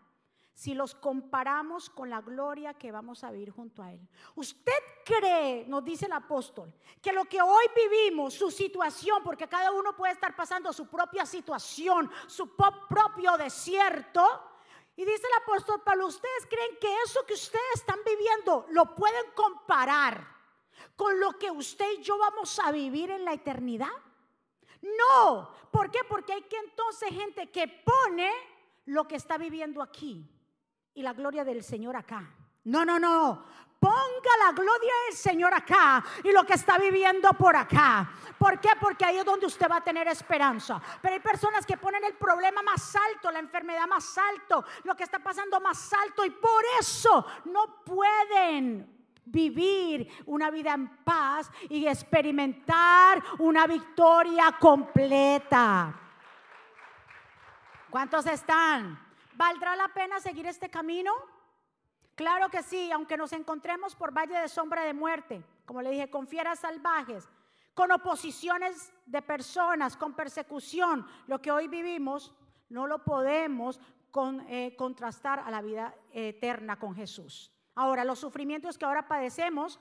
si 0.53 0.73
los 0.73 0.95
comparamos 0.95 1.91
con 1.91 2.09
la 2.09 2.23
gloria 2.23 2.73
que 2.75 2.91
vamos 2.91 3.23
a 3.25 3.31
vivir 3.31 3.51
junto 3.51 3.83
a 3.83 3.93
Él. 3.93 4.01
Usted 4.37 4.73
cree, 5.05 5.67
nos 5.67 5.85
dice 5.85 6.07
el 6.07 6.13
apóstol, 6.13 6.73
que 7.03 7.13
lo 7.13 7.27
que 7.27 7.43
hoy 7.43 7.65
vivimos, 7.75 8.33
su 8.33 8.51
situación, 8.51 9.23
porque 9.23 9.49
cada 9.49 9.71
uno 9.71 9.95
puede 9.95 10.15
estar 10.15 10.35
pasando 10.35 10.73
su 10.73 10.89
propia 10.89 11.27
situación, 11.27 12.11
su 12.27 12.57
propio 12.57 13.37
desierto, 13.37 14.25
y 14.97 15.05
dice 15.05 15.27
el 15.27 15.43
apóstol 15.43 15.83
Pablo, 15.83 16.07
¿ustedes 16.07 16.47
creen 16.49 16.79
que 16.81 17.03
eso 17.05 17.27
que 17.27 17.35
ustedes 17.35 17.75
están 17.75 17.99
viviendo 18.07 18.65
lo 18.71 18.95
pueden 18.95 19.31
comparar 19.35 20.36
con 20.97 21.19
lo 21.21 21.39
que 21.39 21.51
usted 21.51 21.87
y 21.99 22.03
yo 22.03 22.19
vamos 22.19 22.59
a 22.59 22.73
vivir 22.73 23.11
en 23.11 23.25
la 23.25 23.33
eternidad? 23.33 23.93
No, 24.83 25.51
¿por 25.71 25.91
qué? 25.91 26.01
Porque 26.09 26.33
hay 26.33 26.43
que 26.43 26.57
entonces 26.59 27.11
gente 27.11 27.51
que 27.51 27.67
pone 27.69 28.31
lo 28.87 29.07
que 29.07 29.17
está 29.17 29.37
viviendo 29.37 29.83
aquí 29.83 30.29
y 30.95 31.03
la 31.03 31.13
gloria 31.13 31.45
del 31.45 31.63
Señor 31.63 31.97
acá. 31.97 32.31
No, 32.65 32.85
no, 32.85 32.99
no. 32.99 33.45
Ponga 33.79 34.31
la 34.45 34.53
gloria 34.53 34.93
del 35.07 35.17
Señor 35.17 35.53
acá 35.53 36.03
y 36.25 36.33
lo 36.33 36.45
que 36.45 36.55
está 36.55 36.79
viviendo 36.79 37.29
por 37.35 37.55
acá. 37.55 38.11
¿Por 38.39 38.59
qué? 38.59 38.71
Porque 38.81 39.05
ahí 39.05 39.19
es 39.19 39.25
donde 39.25 39.47
usted 39.47 39.69
va 39.71 39.77
a 39.77 39.85
tener 39.85 40.09
esperanza. 40.09 40.81
Pero 41.01 41.15
hay 41.15 41.21
personas 41.21 41.67
que 41.67 41.77
ponen 41.77 42.03
el 42.05 42.15
problema 42.15 42.63
más 42.63 42.97
alto, 42.97 43.31
la 43.31 43.39
enfermedad 43.39 43.87
más 43.87 44.17
alto, 44.17 44.65
lo 44.85 44.97
que 44.97 45.05
está 45.05 45.19
pasando 45.19 45.61
más 45.61 45.93
alto 45.93 46.25
y 46.25 46.31
por 46.31 46.65
eso 46.81 47.27
no 47.45 47.85
pueden 47.85 48.96
vivir 49.27 50.09
una 50.25 50.51
vida 50.51 50.73
en 50.73 50.89
paz 51.05 51.51
y 51.69 51.87
experimentar 51.87 53.23
una 53.39 53.67
victoria 53.67 54.57
completa. 54.59 56.01
¿Cuántos 57.91 58.27
están? 58.27 58.99
¿Valdrá 59.35 59.77
la 59.77 59.89
pena 59.89 60.21
seguir 60.21 60.47
este 60.47 60.71
camino? 60.71 61.13
Claro 62.15 62.49
que 62.49 62.63
sí, 62.63 62.91
aunque 62.91 63.17
nos 63.17 63.33
encontremos 63.33 63.95
por 63.95 64.17
valle 64.17 64.39
de 64.39 64.49
sombra 64.49 64.83
de 64.83 64.95
muerte, 64.95 65.45
como 65.67 65.83
le 65.83 65.91
dije, 65.91 66.09
con 66.09 66.27
fieras 66.27 66.61
salvajes, 66.61 67.29
con 67.75 67.93
oposiciones 67.93 68.93
de 69.05 69.21
personas, 69.21 69.97
con 69.97 70.15
persecución, 70.15 71.07
lo 71.27 71.43
que 71.43 71.53
hoy 71.53 71.69
vivimos, 71.69 72.35
no 72.71 72.87
lo 72.87 73.05
podemos 73.05 73.79
eh, 74.49 74.75
contrastar 74.77 75.41
a 75.41 75.51
la 75.51 75.61
vida 75.61 75.95
eterna 76.11 76.79
con 76.79 76.95
Jesús. 76.95 77.53
Ahora, 77.77 78.05
los 78.05 78.19
sufrimientos 78.19 78.79
que 78.79 78.87
ahora 78.87 79.07
padecemos 79.07 79.79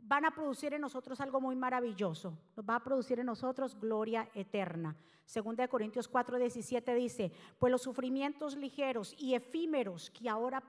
van 0.00 0.26
a 0.26 0.30
producir 0.30 0.74
en 0.74 0.82
nosotros 0.82 1.18
algo 1.20 1.40
muy 1.40 1.56
maravilloso. 1.56 2.36
Nos 2.54 2.64
va 2.64 2.76
a 2.76 2.84
producir 2.84 3.18
en 3.18 3.26
nosotros 3.26 3.74
gloria 3.80 4.28
eterna. 4.34 4.94
Segunda 5.24 5.62
de 5.62 5.68
Corintios 5.68 6.08
4, 6.08 6.38
17 6.38 6.94
dice, 6.94 7.32
pues 7.58 7.70
los 7.70 7.82
sufrimientos 7.82 8.54
ligeros 8.54 9.14
y 9.18 9.34
efímeros 9.34 10.10
que 10.10 10.28
ahora... 10.28 10.62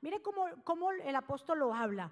Mire 0.00 0.22
cómo, 0.22 0.46
cómo 0.64 0.90
el 0.92 1.14
apóstol 1.14 1.58
lo 1.58 1.74
habla. 1.74 2.10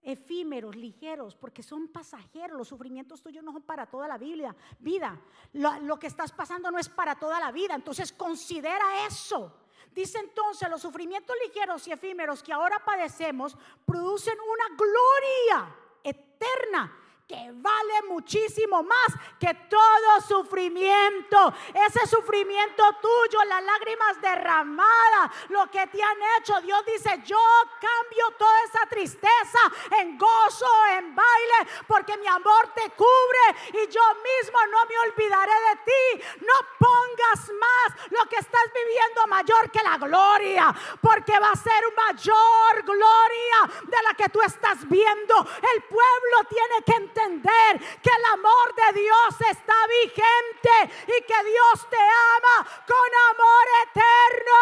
Efímeros, 0.00 0.74
ligeros, 0.74 1.36
porque 1.36 1.62
son 1.62 1.88
pasajeros. 1.88 2.56
Los 2.56 2.68
sufrimientos 2.68 3.22
tuyos 3.22 3.44
no 3.44 3.52
son 3.52 3.62
para 3.62 3.86
toda 3.86 4.08
la 4.08 4.16
vida. 4.16 4.56
vida. 4.78 5.20
Lo 5.52 5.98
que 5.98 6.06
estás 6.06 6.32
pasando 6.32 6.70
no 6.70 6.78
es 6.78 6.88
para 6.88 7.16
toda 7.16 7.38
la 7.38 7.52
vida. 7.52 7.74
Entonces 7.74 8.12
considera 8.12 9.06
eso. 9.06 9.65
Dice 9.96 10.18
entonces, 10.18 10.68
los 10.68 10.82
sufrimientos 10.82 11.34
ligeros 11.46 11.88
y 11.88 11.92
efímeros 11.92 12.42
que 12.42 12.52
ahora 12.52 12.84
padecemos 12.84 13.56
producen 13.86 14.36
una 14.38 14.76
gloria 14.76 15.74
eterna 16.04 17.05
que 17.28 17.50
vale 17.54 18.02
muchísimo 18.08 18.84
más 18.84 19.08
que 19.40 19.52
todo 19.68 20.20
sufrimiento. 20.28 21.52
Ese 21.88 22.06
sufrimiento 22.06 22.84
tuyo, 23.02 23.44
las 23.48 23.64
lágrimas 23.64 24.20
derramadas, 24.20 25.32
lo 25.48 25.68
que 25.68 25.84
te 25.88 26.00
han 26.00 26.18
hecho. 26.38 26.60
Dios 26.60 26.84
dice, 26.86 27.20
yo 27.24 27.38
cambio 27.80 28.30
toda 28.38 28.62
esa 28.64 28.86
tristeza 28.86 29.58
en 29.98 30.16
gozo, 30.16 30.70
en 30.92 31.16
baile, 31.16 31.70
porque 31.88 32.16
mi 32.16 32.28
amor 32.28 32.72
te 32.74 32.90
cubre 32.90 33.72
y 33.72 33.90
yo 33.90 34.02
mismo 34.14 34.58
no 34.70 34.86
me 34.86 34.98
olvidaré 35.10 35.52
de 35.52 35.76
ti. 35.84 36.24
No 36.42 36.54
pongas 36.78 37.50
más 37.58 38.10
lo 38.10 38.24
que 38.28 38.36
estás 38.36 38.70
viviendo 38.72 39.26
mayor 39.26 39.70
que 39.72 39.82
la 39.82 39.98
gloria, 39.98 40.72
porque 41.00 41.36
va 41.40 41.50
a 41.50 41.56
ser 41.56 41.82
mayor 41.96 42.84
gloria 42.84 43.82
de 43.82 44.02
la 44.04 44.14
que 44.14 44.28
tú 44.28 44.40
estás 44.42 44.88
viendo. 44.88 45.34
El 45.74 45.82
pueblo 45.82 46.48
tiene 46.48 46.84
que 46.84 46.92
entender 46.92 47.15
que 47.16 48.10
el 48.10 48.24
amor 48.34 48.74
de 48.74 49.00
Dios 49.00 49.40
está 49.50 49.74
vigente 50.02 50.94
y 51.06 51.22
que 51.24 51.44
Dios 51.44 51.88
te 51.88 51.96
ama 51.96 52.68
con 52.86 53.10
amor 53.32 53.66
eterno. 53.88 54.60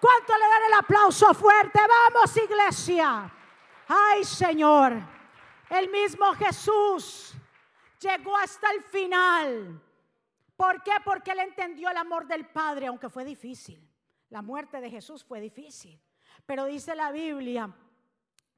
¿Cuánto 0.00 0.38
le 0.38 0.48
dan 0.48 0.64
el 0.68 0.74
aplauso 0.74 1.34
fuerte? 1.34 1.80
Vamos, 1.86 2.36
iglesia. 2.36 3.32
Ay, 3.88 4.24
Señor, 4.24 4.92
el 5.70 5.90
mismo 5.90 6.32
Jesús 6.34 7.34
llegó 8.00 8.36
hasta 8.36 8.70
el 8.72 8.82
final. 8.84 9.82
¿Por 10.56 10.82
qué? 10.82 10.92
Porque 11.04 11.32
él 11.32 11.40
entendió 11.40 11.90
el 11.90 11.96
amor 11.96 12.26
del 12.26 12.46
Padre, 12.46 12.86
aunque 12.86 13.08
fue 13.10 13.24
difícil. 13.24 13.82
La 14.30 14.42
muerte 14.42 14.80
de 14.80 14.90
Jesús 14.90 15.24
fue 15.24 15.40
difícil. 15.40 16.00
Pero 16.46 16.64
dice 16.66 16.94
la 16.94 17.10
Biblia 17.10 17.74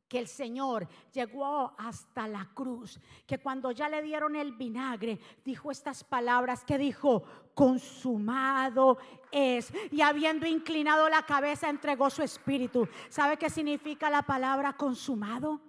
que 0.09 0.19
el 0.19 0.27
Señor 0.27 0.89
llegó 1.13 1.75
hasta 1.77 2.27
la 2.27 2.49
cruz, 2.55 2.99
que 3.27 3.39
cuando 3.39 3.71
ya 3.73 3.89
le 3.89 4.03
dieron 4.03 4.35
el 4.37 4.53
vinagre, 4.53 5.21
dijo 5.45 5.71
estas 5.71 6.03
palabras 6.03 6.65
que 6.65 6.79
dijo, 6.79 7.23
consumado 7.55 8.99
es. 9.31 9.73
Y 9.91 10.01
habiendo 10.01 10.47
inclinado 10.47 11.09
la 11.09 11.27
cabeza, 11.27 11.69
entregó 11.69 12.09
su 12.09 12.23
espíritu. 12.23 12.89
¿Sabe 13.11 13.37
qué 13.37 13.51
significa 13.51 14.09
la 14.09 14.23
palabra 14.23 14.75
consumado? 14.77 15.61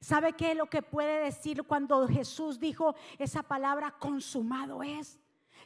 ¿Sabe 0.00 0.32
qué 0.32 0.52
es 0.52 0.56
lo 0.56 0.66
que 0.66 0.80
puede 0.80 1.24
decir 1.24 1.64
cuando 1.64 2.08
Jesús 2.08 2.58
dijo 2.58 2.94
esa 3.18 3.42
palabra 3.42 3.96
consumado 3.98 4.82
es? 4.82 5.18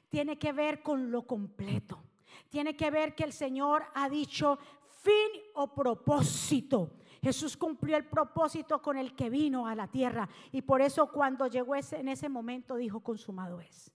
Tiene 0.08 0.38
que 0.38 0.52
ver 0.52 0.82
con 0.82 1.12
lo 1.12 1.26
completo. 1.26 2.02
Tiene 2.48 2.76
que 2.76 2.90
ver 2.90 3.14
que 3.14 3.22
el 3.22 3.32
Señor 3.32 3.84
ha 3.94 4.08
dicho 4.08 4.58
fin 5.02 5.42
o 5.54 5.72
propósito 5.72 6.90
Jesús 7.24 7.56
cumplió 7.56 7.96
el 7.96 8.04
propósito 8.04 8.82
con 8.82 8.98
el 8.98 9.16
que 9.16 9.30
vino 9.30 9.66
a 9.66 9.74
la 9.74 9.86
tierra 9.86 10.28
y 10.52 10.60
por 10.60 10.82
eso 10.82 11.10
cuando 11.10 11.46
llegó 11.46 11.74
en 11.74 12.08
ese 12.08 12.28
momento 12.28 12.76
dijo, 12.76 13.00
consumado 13.00 13.62
es. 13.62 13.90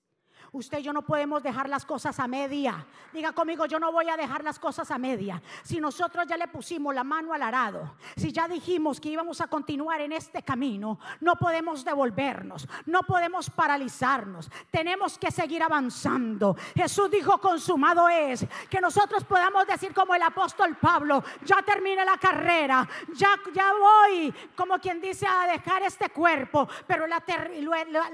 Usted 0.52 0.80
y 0.80 0.84
yo 0.84 0.94
no 0.94 1.04
podemos 1.04 1.44
dejar 1.44 1.70
las 1.70 1.86
cosas 1.86 2.20
a 2.20 2.28
media. 2.28 2.86
Diga 3.14 3.34
conmigo, 3.34 3.66
yo 3.66 3.80
no 3.80 3.92
voy 3.92 4.10
a 4.10 4.18
dejar 4.18 4.44
las 4.44 4.58
cosas 4.58 4.90
a 4.90 4.98
media. 4.98 5.42
Si 5.64 5.80
nosotros 5.80 6.26
ya 6.28 6.38
le 6.38 6.48
pusimos 6.48 6.94
la 6.96 7.04
mano 7.04 7.34
al 7.34 7.44
arado, 7.44 7.96
si 8.16 8.32
ya 8.32 8.48
dijimos 8.48 9.00
que 9.00 9.10
íbamos 9.10 9.42
a 9.42 9.48
continuar 9.48 10.02
en 10.02 10.12
este 10.14 10.42
camino, 10.42 11.00
no 11.22 11.36
podemos 11.36 11.86
devolvernos, 11.86 12.68
no 12.88 13.04
podemos 13.04 13.50
paralizarnos. 13.50 14.50
Tenemos 14.72 15.18
que 15.20 15.30
seguir 15.32 15.62
avanzando. 15.62 16.56
Jesús 16.76 17.12
dijo, 17.12 17.38
consumado 17.40 18.10
es. 18.10 18.46
Que 18.70 18.82
nosotros 18.82 19.24
podamos 19.26 19.68
decir 19.68 19.94
como 19.94 20.16
el 20.16 20.22
apóstol 20.24 20.78
Pablo, 20.78 21.24
ya 21.46 21.62
terminé 21.62 22.04
la 22.04 22.18
carrera, 22.18 22.88
ya, 23.14 23.30
ya 23.54 23.72
voy, 23.74 24.34
como 24.56 24.80
quien 24.80 25.00
dice, 25.00 25.28
a 25.28 25.46
dejar 25.48 25.84
este 25.84 26.10
cuerpo, 26.10 26.68
pero 26.88 27.06
la, 27.06 27.24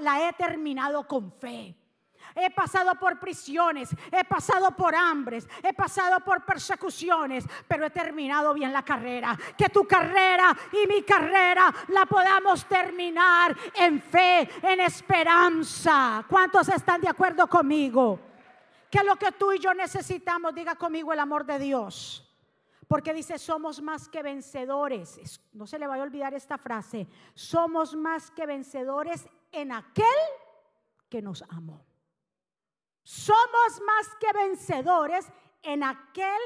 la 0.00 0.28
he 0.28 0.32
terminado 0.34 1.06
con 1.06 1.32
fe. 1.32 1.85
He 2.38 2.50
pasado 2.50 2.94
por 2.96 3.18
prisiones, 3.18 3.88
he 4.12 4.22
pasado 4.24 4.70
por 4.72 4.94
hambres, 4.94 5.48
he 5.62 5.72
pasado 5.72 6.20
por 6.20 6.44
persecuciones, 6.44 7.46
pero 7.66 7.86
he 7.86 7.90
terminado 7.90 8.52
bien 8.52 8.74
la 8.74 8.84
carrera. 8.84 9.36
Que 9.56 9.70
tu 9.70 9.86
carrera 9.86 10.54
y 10.70 10.86
mi 10.86 11.02
carrera 11.02 11.74
la 11.88 12.04
podamos 12.04 12.66
terminar 12.66 13.56
en 13.74 14.02
fe, 14.02 14.46
en 14.62 14.80
esperanza. 14.80 16.26
¿Cuántos 16.28 16.68
están 16.68 17.00
de 17.00 17.08
acuerdo 17.08 17.46
conmigo? 17.46 18.20
Que 18.90 19.02
lo 19.02 19.16
que 19.16 19.32
tú 19.32 19.52
y 19.52 19.58
yo 19.58 19.72
necesitamos, 19.72 20.54
diga 20.54 20.74
conmigo 20.74 21.14
el 21.14 21.20
amor 21.20 21.46
de 21.46 21.58
Dios. 21.58 22.22
Porque 22.86 23.14
dice, 23.14 23.38
somos 23.38 23.80
más 23.80 24.08
que 24.08 24.22
vencedores. 24.22 25.40
No 25.54 25.66
se 25.66 25.78
le 25.78 25.86
vaya 25.86 26.02
a 26.02 26.06
olvidar 26.06 26.34
esta 26.34 26.58
frase. 26.58 27.08
Somos 27.34 27.96
más 27.96 28.30
que 28.30 28.44
vencedores 28.44 29.26
en 29.52 29.72
aquel 29.72 30.04
que 31.08 31.22
nos 31.22 31.42
amó. 31.48 31.95
Somos 33.16 33.80
más 33.86 34.14
que 34.20 34.30
vencedores 34.34 35.26
en 35.62 35.82
aquel 35.82 36.38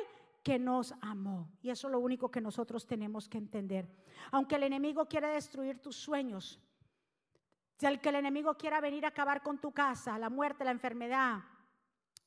que 0.45 0.57
nos 0.57 0.95
amó. 1.01 1.51
Y 1.63 1.71
eso 1.71 1.89
es 1.89 1.93
lo 1.93 1.99
único 1.99 2.31
que 2.31 2.41
nosotros 2.41 2.87
tenemos 2.87 3.29
que 3.29 3.39
entender. 3.39 3.93
Aunque 4.31 4.55
el 4.55 4.63
enemigo 4.63 5.07
quiere 5.07 5.27
destruir 5.27 5.83
tus 5.83 5.97
sueños, 5.97 6.61
si 7.77 7.87
el 7.87 8.01
que 8.01 8.11
el 8.11 8.15
enemigo 8.15 8.55
quiera 8.55 8.81
venir 8.81 9.05
a 9.05 9.09
acabar 9.09 9.43
con 9.43 9.59
tu 9.59 9.73
casa, 9.73 10.17
la 10.17 10.31
muerte, 10.31 10.65
la 10.65 10.71
enfermedad, 10.71 11.41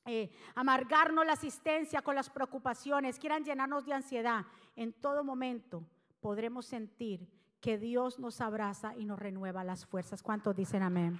eh, 0.04 0.30
amargarnos 0.54 1.24
la 1.24 1.32
asistencia 1.32 2.02
con 2.02 2.14
las 2.14 2.28
preocupaciones, 2.28 3.18
quieran 3.18 3.44
llenarnos 3.44 3.86
de 3.86 3.94
ansiedad, 3.94 4.44
en 4.76 4.92
todo 4.92 5.24
momento 5.24 5.86
podremos 6.20 6.66
sentir 6.66 7.26
que 7.62 7.78
Dios 7.78 8.18
nos 8.18 8.42
abraza 8.42 8.94
y 8.94 9.06
nos 9.06 9.18
renueva 9.18 9.64
las 9.64 9.86
fuerzas. 9.86 10.22
¿Cuántos 10.22 10.54
dicen 10.54 10.82
amén? 10.82 11.18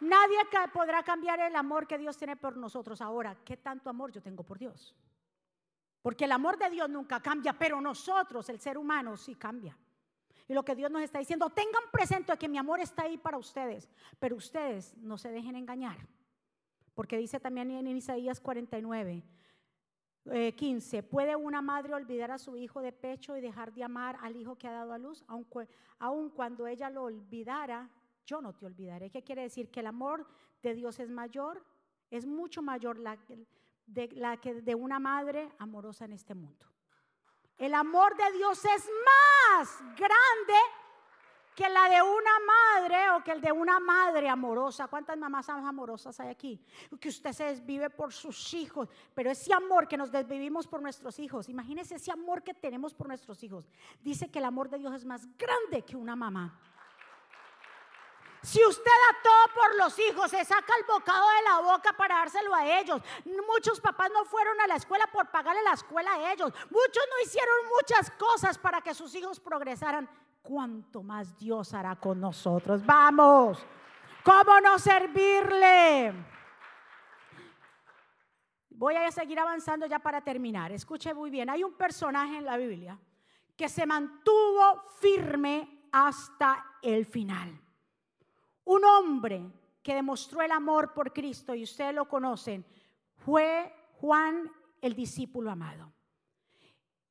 Nadie 0.00 0.38
podrá 0.72 1.02
cambiar 1.02 1.40
el 1.40 1.54
amor 1.54 1.86
que 1.86 1.98
Dios 1.98 2.16
tiene 2.16 2.36
por 2.36 2.56
nosotros. 2.56 3.00
Ahora, 3.00 3.36
¿qué 3.44 3.58
tanto 3.58 3.90
amor 3.90 4.10
yo 4.12 4.22
tengo 4.22 4.42
por 4.42 4.58
Dios? 4.58 4.94
Porque 6.02 6.24
el 6.24 6.32
amor 6.32 6.58
de 6.58 6.70
Dios 6.70 6.88
nunca 6.88 7.20
cambia, 7.20 7.52
pero 7.52 7.80
nosotros, 7.80 8.48
el 8.48 8.60
ser 8.60 8.78
humano, 8.78 9.16
sí 9.16 9.34
cambia. 9.34 9.76
Y 10.48 10.54
lo 10.54 10.64
que 10.64 10.74
Dios 10.74 10.90
nos 10.90 11.02
está 11.02 11.18
diciendo, 11.18 11.50
tengan 11.50 11.82
presente 11.92 12.36
que 12.36 12.48
mi 12.48 12.58
amor 12.58 12.80
está 12.80 13.02
ahí 13.02 13.18
para 13.18 13.36
ustedes, 13.36 13.88
pero 14.18 14.36
ustedes 14.36 14.96
no 14.96 15.18
se 15.18 15.30
dejen 15.30 15.54
engañar. 15.54 15.98
Porque 16.94 17.18
dice 17.18 17.38
también 17.38 17.70
en 17.70 17.86
Isaías 17.86 18.40
49, 18.40 19.22
15, 20.56 20.98
eh, 20.98 21.02
¿puede 21.02 21.36
una 21.36 21.62
madre 21.62 21.94
olvidar 21.94 22.30
a 22.30 22.38
su 22.38 22.56
hijo 22.56 22.80
de 22.80 22.92
pecho 22.92 23.36
y 23.36 23.40
dejar 23.40 23.72
de 23.72 23.84
amar 23.84 24.18
al 24.22 24.36
hijo 24.36 24.56
que 24.56 24.66
ha 24.66 24.72
dado 24.72 24.92
a 24.92 24.98
luz? 24.98 25.24
Aun, 25.28 25.46
aun 25.98 26.30
cuando 26.30 26.66
ella 26.66 26.90
lo 26.90 27.04
olvidara, 27.04 27.88
yo 28.26 28.40
no 28.40 28.54
te 28.54 28.66
olvidaré. 28.66 29.10
¿Qué 29.10 29.22
quiere 29.22 29.42
decir? 29.42 29.70
Que 29.70 29.80
el 29.80 29.86
amor 29.86 30.26
de 30.62 30.74
Dios 30.74 30.98
es 31.00 31.10
mayor, 31.10 31.64
es 32.10 32.26
mucho 32.26 32.62
mayor 32.62 32.98
la, 32.98 33.18
de, 33.86 34.08
la 34.12 34.36
que 34.38 34.54
de 34.62 34.74
una 34.74 34.98
madre 34.98 35.52
amorosa 35.58 36.04
en 36.04 36.12
este 36.12 36.34
mundo. 36.34 36.66
El 37.58 37.74
amor 37.74 38.16
de 38.16 38.32
Dios 38.38 38.64
es 38.64 38.88
más 39.04 39.78
grande 39.96 40.54
que 41.54 41.68
la 41.68 41.90
de 41.90 42.00
una 42.00 42.30
madre 42.46 43.10
o 43.10 43.22
que 43.22 43.32
el 43.32 43.40
de 43.42 43.52
una 43.52 43.78
madre 43.78 44.30
amorosa. 44.30 44.88
¿Cuántas 44.88 45.18
mamás 45.18 45.48
amorosas 45.50 46.18
hay 46.20 46.28
aquí? 46.28 46.64
Que 46.98 47.10
usted 47.10 47.32
se 47.32 47.44
desvive 47.44 47.90
por 47.90 48.14
sus 48.14 48.54
hijos, 48.54 48.88
pero 49.14 49.30
ese 49.30 49.52
amor 49.52 49.86
que 49.86 49.98
nos 49.98 50.10
desvivimos 50.10 50.66
por 50.66 50.80
nuestros 50.80 51.18
hijos, 51.18 51.50
imagínese 51.50 51.96
ese 51.96 52.10
amor 52.10 52.42
que 52.42 52.54
tenemos 52.54 52.94
por 52.94 53.08
nuestros 53.08 53.42
hijos. 53.42 53.68
Dice 54.00 54.30
que 54.30 54.38
el 54.38 54.46
amor 54.46 54.70
de 54.70 54.78
Dios 54.78 54.94
es 54.94 55.04
más 55.04 55.28
grande 55.36 55.82
que 55.82 55.96
una 55.96 56.16
mamá. 56.16 56.58
Si 58.42 58.64
usted 58.64 58.84
da 58.84 59.22
todo 59.22 59.54
por 59.54 59.76
los 59.76 59.98
hijos, 59.98 60.30
se 60.30 60.44
saca 60.44 60.72
el 60.78 60.84
bocado 60.86 61.26
de 61.28 61.42
la 61.42 61.72
boca 61.72 61.92
para 61.92 62.16
dárselo 62.16 62.54
a 62.54 62.80
ellos. 62.80 63.02
Muchos 63.24 63.80
papás 63.80 64.10
no 64.12 64.24
fueron 64.24 64.58
a 64.60 64.66
la 64.66 64.76
escuela 64.76 65.06
por 65.12 65.30
pagarle 65.30 65.62
la 65.62 65.74
escuela 65.74 66.14
a 66.14 66.32
ellos. 66.32 66.50
Muchos 66.70 67.04
no 67.10 67.24
hicieron 67.24 67.54
muchas 67.76 68.10
cosas 68.12 68.56
para 68.56 68.80
que 68.80 68.94
sus 68.94 69.14
hijos 69.14 69.38
progresaran. 69.38 70.08
¿Cuánto 70.42 71.02
más 71.02 71.36
Dios 71.36 71.74
hará 71.74 71.96
con 71.96 72.18
nosotros? 72.18 72.84
Vamos. 72.86 73.58
¿Cómo 74.24 74.60
no 74.60 74.78
servirle? 74.78 76.14
Voy 78.70 78.96
a 78.96 79.10
seguir 79.10 79.38
avanzando 79.38 79.84
ya 79.84 79.98
para 79.98 80.22
terminar. 80.22 80.72
Escuche 80.72 81.12
muy 81.12 81.28
bien. 81.28 81.50
Hay 81.50 81.62
un 81.62 81.74
personaje 81.74 82.38
en 82.38 82.46
la 82.46 82.56
Biblia 82.56 82.98
que 83.54 83.68
se 83.68 83.84
mantuvo 83.84 84.82
firme 84.98 85.88
hasta 85.92 86.64
el 86.80 87.04
final. 87.04 87.60
Un 88.70 88.84
hombre 88.84 89.50
que 89.82 89.96
demostró 89.96 90.42
el 90.42 90.52
amor 90.52 90.94
por 90.94 91.12
Cristo, 91.12 91.56
y 91.56 91.64
ustedes 91.64 91.92
lo 91.92 92.06
conocen, 92.08 92.64
fue 93.16 93.74
Juan 94.00 94.48
el 94.80 94.94
discípulo 94.94 95.50
amado. 95.50 95.92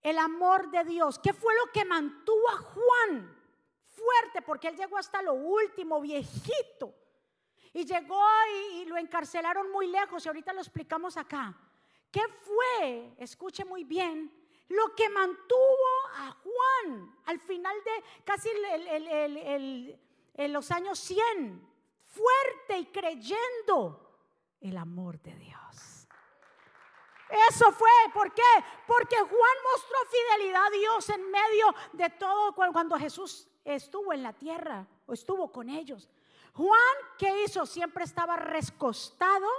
El 0.02 0.20
amor 0.20 0.72
de 0.72 0.86
Dios. 0.86 1.20
¿Qué 1.20 1.34
fue 1.34 1.54
lo 1.56 1.70
que 1.74 1.84
mantuvo 1.84 2.50
a 2.50 2.58
Juan 2.60 3.38
fuerte? 3.84 4.42
Porque 4.42 4.70
él 4.70 4.78
llegó 4.78 4.98
hasta 4.98 5.22
lo 5.22 5.34
último, 5.34 6.00
viejito. 6.00 6.96
Y 7.74 7.84
llegó 7.84 8.24
y, 8.76 8.86
lo 8.86 8.96
encarcelaron 8.96 9.70
muy 9.70 9.88
lejos 9.88 10.24
y 10.24 10.30
ahorita 10.30 10.54
lo 10.54 10.62
explicamos 10.62 11.18
acá. 11.18 11.54
¿Qué 12.10 12.22
fue? 12.42 13.16
Escuche 13.18 13.66
muy 13.66 13.84
bien. 13.84 14.34
Lo 14.70 14.96
que 14.96 15.10
mantuvo 15.10 15.90
a 16.16 16.32
Juan 16.32 17.18
al 17.26 17.40
final 17.42 17.76
de 17.84 18.24
casi 18.24 18.48
el, 18.48 20.00
en 20.40 20.54
los 20.54 20.72
años 20.72 20.98
100, 21.00 21.70
fuerte 22.02 22.78
y 22.78 22.86
creyendo 22.86 24.10
el 24.62 24.78
amor 24.78 25.20
de 25.22 25.36
Dios. 25.36 26.08
Eso 27.50 27.70
fue, 27.74 27.90
¿por 28.14 28.34
qué? 28.34 28.42
Porque 28.88 29.18
Juan 29.18 29.58
mostró 29.74 29.98
fidelidad 30.10 30.66
a 30.66 30.70
Dios 30.70 31.10
en 31.10 31.30
medio 31.30 31.76
de 31.92 32.10
todo 32.12 32.56
cuando 32.56 32.98
Jesús 32.98 33.50
estuvo 33.66 34.14
en 34.14 34.24
la 34.24 34.32
tierra 34.32 34.88
o 35.06 35.12
estuvo 35.12 35.52
con 35.52 35.70
ellos. 35.70 36.08
Juan, 36.54 36.96
¿qué 37.18 37.44
hizo? 37.44 37.66
Siempre 37.66 38.06
estaba 38.06 38.38
rescostado 38.38 39.50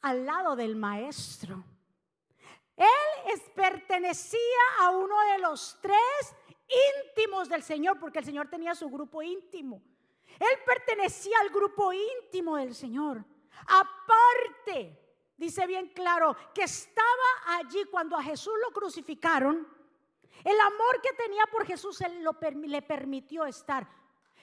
al 0.00 0.24
lado 0.24 0.56
del 0.56 0.74
maestro. 0.74 1.62
Él 2.76 3.42
pertenecía 3.54 4.40
a 4.80 4.88
uno 4.88 5.20
de 5.32 5.38
los 5.38 5.78
tres 5.82 6.34
íntimos 6.70 7.48
del 7.48 7.62
Señor, 7.62 7.98
porque 7.98 8.20
el 8.20 8.24
Señor 8.24 8.48
tenía 8.48 8.74
su 8.74 8.88
grupo 8.88 9.22
íntimo. 9.22 9.82
Él 10.38 10.58
pertenecía 10.64 11.36
al 11.40 11.50
grupo 11.50 11.92
íntimo 11.92 12.56
del 12.56 12.74
Señor. 12.74 13.24
Aparte, 13.66 14.98
dice 15.36 15.66
bien 15.66 15.88
claro, 15.88 16.36
que 16.54 16.62
estaba 16.62 17.58
allí 17.58 17.84
cuando 17.90 18.16
a 18.16 18.22
Jesús 18.22 18.54
lo 18.64 18.72
crucificaron. 18.72 19.66
El 20.44 20.58
amor 20.60 21.02
que 21.02 21.12
tenía 21.14 21.44
por 21.46 21.66
Jesús 21.66 22.00
él 22.00 22.22
lo, 22.22 22.36
le 22.40 22.82
permitió 22.82 23.44
estar. 23.44 23.86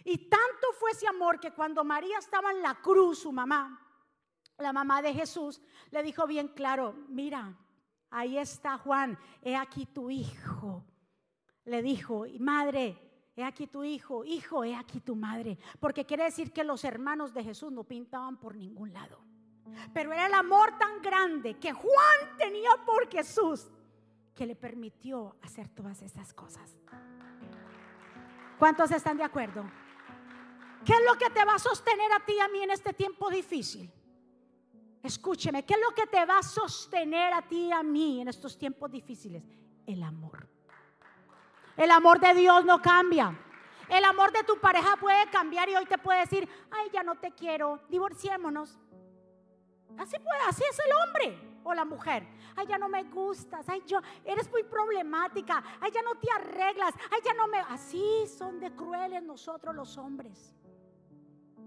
Y 0.03 0.29
tanto 0.29 0.67
fue 0.79 0.91
ese 0.91 1.07
amor 1.07 1.39
que 1.39 1.51
cuando 1.51 1.83
María 1.83 2.17
estaba 2.19 2.51
en 2.51 2.61
la 2.61 2.75
cruz, 2.75 3.19
su 3.19 3.31
mamá, 3.31 3.81
la 4.57 4.71
mamá 4.71 5.01
de 5.01 5.13
Jesús, 5.13 5.61
le 5.91 6.03
dijo 6.03 6.27
bien 6.27 6.49
claro, 6.49 6.93
mira, 7.07 7.57
ahí 8.11 8.37
está 8.37 8.77
Juan, 8.77 9.17
he 9.41 9.55
aquí 9.55 9.85
tu 9.85 10.09
hijo 10.09 10.83
le 11.67 11.81
dijo, 11.81 12.25
madre, 12.39 12.97
he 13.35 13.43
aquí 13.43 13.67
tu 13.67 13.83
hijo, 13.83 14.23
hijo, 14.23 14.63
he 14.63 14.73
aquí 14.73 15.01
tu 15.01 15.15
madre. 15.15 15.57
Porque 15.79 16.05
quiere 16.05 16.23
decir 16.23 16.51
que 16.51 16.63
los 16.63 16.83
hermanos 16.83 17.33
de 17.33 17.43
Jesús 17.43 17.71
no 17.71 17.83
pintaban 17.83 18.37
por 18.37 18.55
ningún 18.55 18.93
lado. 18.93 19.19
Pero 19.93 20.13
era 20.13 20.27
el 20.27 20.33
amor 20.33 20.77
tan 20.77 21.01
grande 21.01 21.55
que 21.55 21.73
Juan 21.73 22.37
tenía 22.37 22.69
por 22.85 23.09
Jesús 23.11 23.67
que 24.33 24.45
le 24.45 24.55
permitió 24.55 25.35
hacer 25.41 25.67
todas 25.69 26.01
esas 26.01 26.33
cosas. 26.33 26.77
¿Cuántos 28.57 28.89
están 28.91 29.17
de 29.17 29.23
acuerdo? 29.23 29.69
¿Qué 30.85 30.93
es 30.93 31.01
lo 31.05 31.17
que 31.17 31.29
te 31.29 31.43
va 31.43 31.55
a 31.55 31.59
sostener 31.59 32.11
a 32.13 32.25
ti 32.25 32.33
y 32.33 32.39
a 32.39 32.47
mí 32.47 32.61
en 32.63 32.71
este 32.71 32.93
tiempo 32.93 33.29
difícil? 33.29 33.91
Escúcheme, 35.03 35.65
¿qué 35.65 35.73
es 35.73 35.79
lo 35.81 35.93
que 35.93 36.07
te 36.07 36.23
va 36.25 36.39
a 36.39 36.43
sostener 36.43 37.33
a 37.33 37.41
ti 37.41 37.67
y 37.67 37.71
a 37.71 37.83
mí 37.83 38.21
en 38.21 38.29
estos 38.29 38.57
tiempos 38.57 38.89
difíciles? 38.89 39.43
El 39.85 40.01
amor. 40.01 40.56
El 41.77 41.91
amor 41.91 42.19
de 42.19 42.33
Dios 42.33 42.65
no 42.65 42.81
cambia. 42.81 43.37
El 43.87 44.03
amor 44.03 44.31
de 44.31 44.43
tu 44.43 44.59
pareja 44.59 44.97
puede 44.97 45.29
cambiar 45.29 45.69
y 45.69 45.75
hoy 45.75 45.85
te 45.85 45.97
puede 45.97 46.21
decir, 46.21 46.49
ay, 46.71 46.89
ya 46.91 47.03
no 47.03 47.15
te 47.15 47.31
quiero, 47.31 47.79
divorciémonos. 47.87 48.77
Así 49.97 50.17
puede, 50.19 50.39
así 50.47 50.63
es 50.69 50.79
el 50.79 50.91
hombre 50.93 51.59
o 51.63 51.73
la 51.73 51.85
mujer. 51.85 52.27
Ay, 52.55 52.67
ya 52.67 52.77
no 52.77 52.89
me 52.89 53.03
gustas, 53.03 53.69
ay, 53.69 53.83
yo, 53.85 53.99
eres 54.25 54.49
muy 54.51 54.63
problemática, 54.63 55.63
ay, 55.79 55.91
ya 55.91 56.01
no 56.01 56.15
te 56.15 56.27
arreglas, 56.31 56.93
ay, 57.11 57.19
ya 57.23 57.33
no 57.35 57.47
me. 57.47 57.59
Así 57.59 58.25
son 58.27 58.59
de 58.59 58.75
crueles 58.75 59.21
nosotros 59.23 59.75
los 59.75 59.97
hombres. 59.97 60.53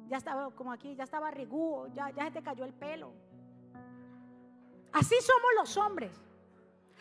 Ya 0.09 0.17
estaba 0.17 0.51
como 0.51 0.73
aquí, 0.73 0.97
ya 0.97 1.05
estaba 1.05 1.31
rigúo, 1.31 1.87
ya, 1.95 2.11
ya 2.11 2.25
se 2.25 2.33
te 2.33 2.43
cayó 2.43 2.65
el 2.65 2.75
pelo. 2.75 3.13
Así 4.93 5.15
somos 5.21 5.51
los 5.57 5.77
hombres. 5.77 6.30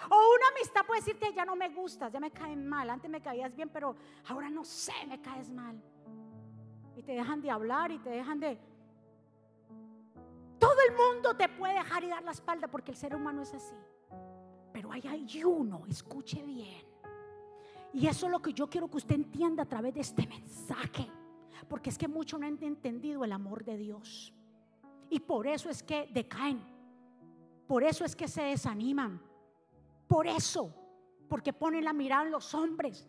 O 0.07 0.15
una 0.15 0.47
amistad 0.55 0.85
puede 0.85 1.01
decirte, 1.01 1.33
ya 1.33 1.43
no 1.43 1.55
me 1.55 1.69
gustas, 1.69 2.11
ya 2.11 2.19
me 2.19 2.31
caen 2.31 2.67
mal. 2.67 2.89
Antes 2.89 3.09
me 3.09 3.21
caías 3.21 3.53
bien, 3.55 3.69
pero 3.69 3.95
ahora 4.27 4.49
no 4.49 4.63
sé, 4.63 4.93
me 5.07 5.21
caes 5.21 5.49
mal. 5.49 5.81
Y 6.95 7.03
te 7.03 7.13
dejan 7.13 7.41
de 7.41 7.49
hablar 7.49 7.91
y 7.91 7.99
te 7.99 8.09
dejan 8.09 8.39
de... 8.39 8.59
Todo 10.57 10.75
el 10.87 10.95
mundo 10.95 11.35
te 11.35 11.47
puede 11.49 11.75
dejar 11.75 12.03
y 12.03 12.09
dar 12.09 12.23
la 12.23 12.31
espalda 12.31 12.67
porque 12.67 12.91
el 12.91 12.97
ser 12.97 13.15
humano 13.15 13.41
es 13.41 13.53
así. 13.53 13.75
Pero 14.71 14.91
hay, 14.91 15.01
hay 15.07 15.43
uno, 15.43 15.83
escuche 15.89 16.43
bien. 16.43 16.85
Y 17.93 18.07
eso 18.07 18.27
es 18.27 18.31
lo 18.31 18.41
que 18.41 18.53
yo 18.53 18.69
quiero 18.69 18.89
que 18.89 18.97
usted 18.97 19.15
entienda 19.15 19.63
a 19.63 19.65
través 19.65 19.93
de 19.93 20.01
este 20.01 20.27
mensaje. 20.27 21.09
Porque 21.67 21.89
es 21.89 21.97
que 21.97 22.07
muchos 22.07 22.39
no 22.39 22.45
han 22.45 22.61
entendido 22.61 23.23
el 23.23 23.31
amor 23.31 23.63
de 23.63 23.77
Dios. 23.77 24.33
Y 25.09 25.19
por 25.19 25.47
eso 25.47 25.69
es 25.69 25.81
que 25.83 26.07
decaen. 26.11 26.61
Por 27.67 27.83
eso 27.83 28.05
es 28.05 28.15
que 28.15 28.27
se 28.27 28.43
desaniman. 28.43 29.21
Por 30.09 30.25
eso, 30.25 30.73
porque 31.29 31.53
pone 31.53 31.83
la 31.83 31.93
mirada 31.93 32.23
en 32.23 32.31
los 32.31 32.55
hombres. 32.55 33.07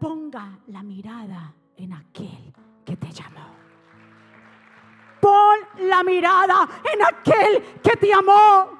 Ponga 0.00 0.58
la 0.68 0.82
mirada 0.82 1.54
en 1.76 1.92
aquel 1.92 2.54
que 2.82 2.96
te 2.96 3.12
llamó. 3.12 3.54
Pon 5.20 5.58
la 5.80 6.02
mirada 6.02 6.66
en 6.90 7.02
aquel 7.02 7.80
que 7.82 7.94
te 7.94 8.10
amó. 8.10 8.70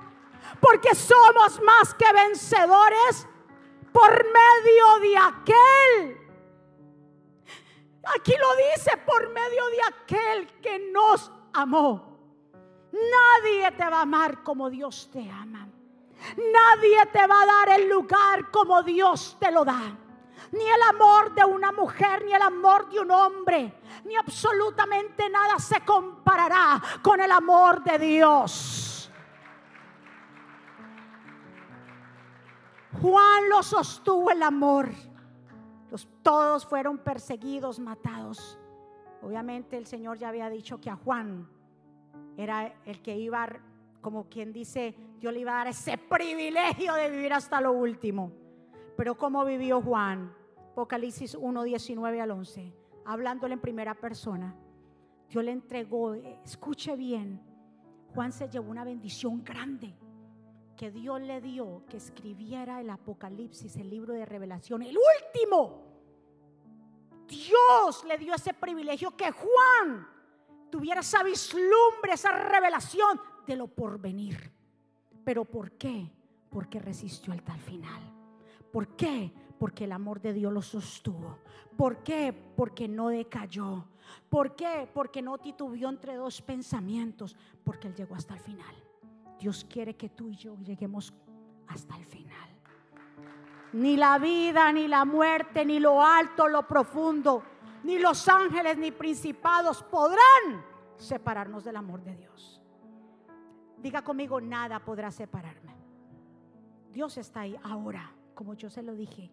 Porque 0.59 0.95
somos 0.95 1.61
más 1.62 1.93
que 1.93 2.11
vencedores 2.14 3.29
por 3.93 4.11
medio 4.11 5.01
de 5.03 5.16
aquel. 5.19 6.19
Aquí 8.16 8.33
lo 8.40 8.57
dice, 8.73 8.97
por 9.05 9.29
medio 9.29 9.66
de 9.66 9.83
aquel 9.87 10.47
que 10.62 10.90
nos 10.90 11.31
amó. 11.53 12.19
Nadie 12.90 13.71
te 13.73 13.85
va 13.85 13.99
a 13.99 14.03
amar 14.03 14.43
como 14.43 14.71
Dios 14.71 15.11
te 15.12 15.31
ama. 15.31 15.69
Nadie 16.37 17.07
te 17.13 17.27
va 17.27 17.43
a 17.43 17.47
dar 17.47 17.81
el 17.81 17.89
lugar 17.89 18.51
como 18.51 18.83
Dios 18.83 19.37
te 19.41 19.51
lo 19.51 19.65
da. 19.65 19.97
Ni 20.53 20.63
el 20.63 20.83
amor 20.89 21.35
de 21.35 21.45
una 21.45 21.71
mujer, 21.71 22.25
ni 22.25 22.33
el 22.33 22.43
amor 22.43 22.89
de 22.91 23.01
un 23.01 23.11
hombre, 23.11 23.81
ni 24.05 24.17
absolutamente 24.17 25.29
nada 25.29 25.59
se 25.59 25.81
comparará 25.85 26.83
con 27.03 27.21
el 27.21 27.31
amor 27.31 27.83
de 27.85 27.99
Dios. 27.99 29.11
Juan 33.01 33.49
lo 33.49 33.63
sostuvo 33.63 34.31
el 34.31 34.43
amor. 34.43 34.91
Los, 35.91 36.09
todos 36.23 36.67
fueron 36.67 36.99
perseguidos, 36.99 37.79
matados. 37.79 38.59
Obviamente 39.23 39.77
el 39.77 39.87
Señor 39.87 40.19
ya 40.19 40.29
había 40.29 40.49
dicho 40.49 40.81
que 40.81 40.91
a 40.91 40.97
Juan 40.97 41.49
era 42.37 42.75
el 42.85 43.03
que 43.03 43.17
iba 43.17 43.49
como 44.01 44.29
quien 44.29 44.53
dice, 44.53 44.95
Dios 45.19 45.33
le 45.33 45.41
iba 45.41 45.53
a 45.53 45.57
dar 45.57 45.69
ese 45.69 45.99
privilegio 45.99 46.95
de 46.95 47.11
vivir 47.11 47.33
hasta 47.33 47.61
lo 47.61 47.73
último. 47.73 48.33
Pero 48.97 49.17
¿cómo 49.17 49.45
vivió 49.45 49.81
Juan? 49.81 50.35
Apocalipsis 50.73 51.35
1, 51.35 51.63
19 51.63 52.21
al 52.21 52.31
11. 52.31 52.73
hablándole 53.05 53.55
en 53.55 53.61
primera 53.61 53.95
persona. 53.95 54.55
Dios 55.29 55.45
le 55.45 55.53
entregó, 55.53 56.14
escuche 56.14 56.97
bien, 56.97 57.41
Juan 58.14 58.33
se 58.33 58.49
llevó 58.49 58.70
una 58.70 58.85
bendición 58.85 59.45
grande 59.45 59.95
que 60.77 60.91
Dios 60.91 61.20
le 61.20 61.41
dio 61.41 61.83
que 61.89 61.99
escribiera 61.99 62.81
el 62.81 62.89
Apocalipsis, 62.89 63.77
el 63.77 63.91
libro 63.91 64.14
de 64.14 64.24
revelación, 64.24 64.83
el 64.83 64.97
último. 64.97 65.85
Dios 67.27 68.05
le 68.05 68.16
dio 68.16 68.35
ese 68.35 68.55
privilegio 68.55 69.14
que 69.14 69.31
Juan 69.31 70.09
tuviera 70.70 71.01
esa 71.01 71.22
vislumbre, 71.22 72.14
esa 72.14 72.33
revelación 72.33 73.20
de 73.51 73.57
lo 73.57 73.66
porvenir. 73.66 74.53
¿Pero 75.24 75.44
por 75.44 75.72
qué? 75.72 76.11
Porque 76.48 76.78
resistió 76.78 77.32
hasta 77.32 77.55
el 77.55 77.61
final. 77.61 78.01
¿Por 78.72 78.94
qué? 78.94 79.32
Porque 79.59 79.84
el 79.84 79.92
amor 79.92 80.20
de 80.20 80.32
Dios 80.32 80.53
lo 80.53 80.62
sostuvo. 80.62 81.38
¿Por 81.76 82.03
qué? 82.05 82.32
Porque 82.32 82.86
no 82.86 83.09
decayó. 83.09 83.88
¿Por 84.28 84.55
qué? 84.55 84.88
Porque 84.94 85.20
no 85.20 85.38
titubió 85.38 85.88
entre 85.88 86.14
dos 86.14 86.40
pensamientos. 86.40 87.36
Porque 87.64 87.88
Él 87.88 87.94
llegó 87.94 88.14
hasta 88.14 88.34
el 88.34 88.40
final. 88.40 88.74
Dios 89.38 89.66
quiere 89.68 89.96
que 89.96 90.11
tú 90.11 90.28
y 90.28 90.36
yo 90.36 90.57
lleguemos 90.59 91.12
hasta 91.66 91.96
el 91.96 92.05
final. 92.05 92.48
Ni 93.72 93.96
la 93.96 94.18
vida, 94.18 94.72
ni 94.72 94.86
la 94.86 95.05
muerte, 95.05 95.64
ni 95.64 95.80
lo 95.80 96.05
alto, 96.05 96.46
lo 96.48 96.66
profundo, 96.66 97.42
ni 97.82 97.98
los 97.98 98.28
ángeles, 98.28 98.78
ni 98.78 98.90
principados 98.90 99.82
podrán 99.82 100.64
separarnos 100.96 101.64
del 101.64 101.76
amor 101.76 102.03
de 102.03 102.16
Dios. 102.16 102.60
Diga 103.83 104.03
conmigo, 104.03 104.41
nada 104.41 104.78
podrá 104.85 105.11
separarme. 105.11 105.74
Dios 106.93 107.16
está 107.16 107.41
ahí 107.41 107.57
ahora, 107.62 108.12
como 108.35 108.55
yo 108.55 108.68
se 108.68 108.83
lo 108.83 108.95
dije. 108.95 109.31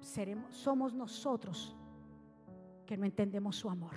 Seremos, 0.00 0.54
somos 0.54 0.94
nosotros 0.94 1.76
que 2.86 2.96
no 2.96 3.04
entendemos 3.04 3.56
su 3.56 3.68
amor. 3.68 3.94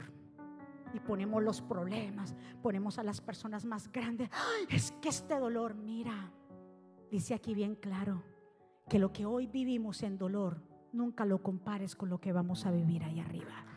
Y 0.93 0.99
ponemos 0.99 1.41
los 1.41 1.61
problemas, 1.61 2.35
ponemos 2.61 2.99
a 2.99 3.03
las 3.03 3.21
personas 3.21 3.63
más 3.63 3.89
grandes. 3.89 4.29
es 4.69 4.91
que 5.01 5.09
este 5.09 5.39
dolor, 5.39 5.73
mira, 5.73 6.31
dice 7.09 7.33
aquí 7.33 7.53
bien 7.53 7.75
claro, 7.75 8.23
que 8.89 8.99
lo 8.99 9.13
que 9.13 9.25
hoy 9.25 9.47
vivimos 9.47 10.03
en 10.03 10.17
dolor, 10.17 10.61
nunca 10.91 11.23
lo 11.23 11.41
compares 11.41 11.95
con 11.95 12.09
lo 12.09 12.19
que 12.19 12.33
vamos 12.33 12.65
a 12.65 12.71
vivir 12.71 13.05
ahí 13.05 13.21
arriba. 13.21 13.70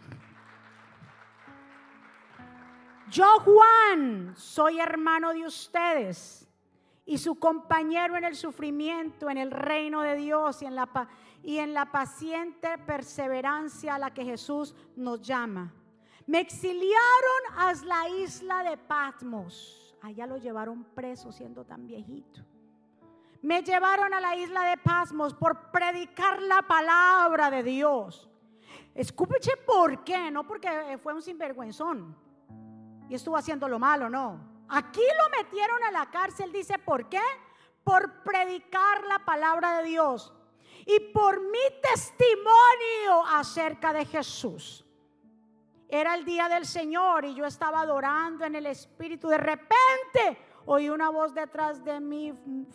Yo, 3.10 3.38
Juan, 3.40 4.34
soy 4.36 4.80
hermano 4.80 5.32
de 5.32 5.46
ustedes 5.46 6.48
y 7.04 7.18
su 7.18 7.38
compañero 7.38 8.16
en 8.16 8.24
el 8.24 8.34
sufrimiento, 8.34 9.28
en 9.28 9.36
el 9.36 9.50
reino 9.50 10.00
de 10.00 10.16
Dios 10.16 10.62
y 10.62 10.66
en 10.66 10.74
la, 10.74 11.08
y 11.42 11.58
en 11.58 11.74
la 11.74 11.92
paciente 11.92 12.78
perseverancia 12.78 13.96
a 13.96 13.98
la 13.98 14.14
que 14.14 14.24
Jesús 14.24 14.74
nos 14.96 15.20
llama. 15.20 15.72
Me 16.26 16.40
exiliaron 16.40 17.58
a 17.58 17.74
la 17.84 18.08
isla 18.08 18.62
de 18.62 18.78
Patmos. 18.78 19.94
Allá 20.00 20.26
lo 20.26 20.38
llevaron 20.38 20.84
preso 20.84 21.30
siendo 21.30 21.64
tan 21.64 21.86
viejito. 21.86 22.40
Me 23.42 23.62
llevaron 23.62 24.14
a 24.14 24.20
la 24.20 24.34
isla 24.36 24.64
de 24.64 24.78
Patmos 24.78 25.34
por 25.34 25.70
predicar 25.70 26.40
la 26.40 26.62
palabra 26.62 27.50
de 27.50 27.62
Dios. 27.62 28.30
Escúcheme 28.94 29.60
por 29.66 30.02
qué, 30.02 30.30
no 30.30 30.46
porque 30.46 30.98
fue 31.02 31.12
un 31.12 31.20
sinvergüenzón 31.20 32.23
estuvo 33.14 33.36
haciendo 33.36 33.68
lo 33.68 33.78
malo, 33.78 34.08
no. 34.08 34.64
Aquí 34.68 35.00
lo 35.00 35.42
metieron 35.42 35.82
a 35.84 35.90
la 35.90 36.10
cárcel, 36.10 36.52
dice, 36.52 36.78
¿por 36.78 37.08
qué? 37.08 37.20
Por 37.82 38.22
predicar 38.22 39.04
la 39.04 39.24
palabra 39.24 39.78
de 39.78 39.88
Dios 39.88 40.32
y 40.86 41.00
por 41.12 41.40
mi 41.40 41.58
testimonio 41.82 43.26
acerca 43.32 43.92
de 43.92 44.04
Jesús. 44.04 44.84
Era 45.88 46.14
el 46.14 46.24
día 46.24 46.48
del 46.48 46.66
Señor 46.66 47.24
y 47.24 47.34
yo 47.34 47.44
estaba 47.44 47.80
adorando 47.80 48.44
en 48.44 48.54
el 48.56 48.66
Espíritu. 48.66 49.28
De 49.28 49.38
repente 49.38 50.38
oí 50.66 50.88
una 50.88 51.10
voz 51.10 51.34
detrás 51.34 51.84
de 51.84 52.00
mí, 52.00 52.32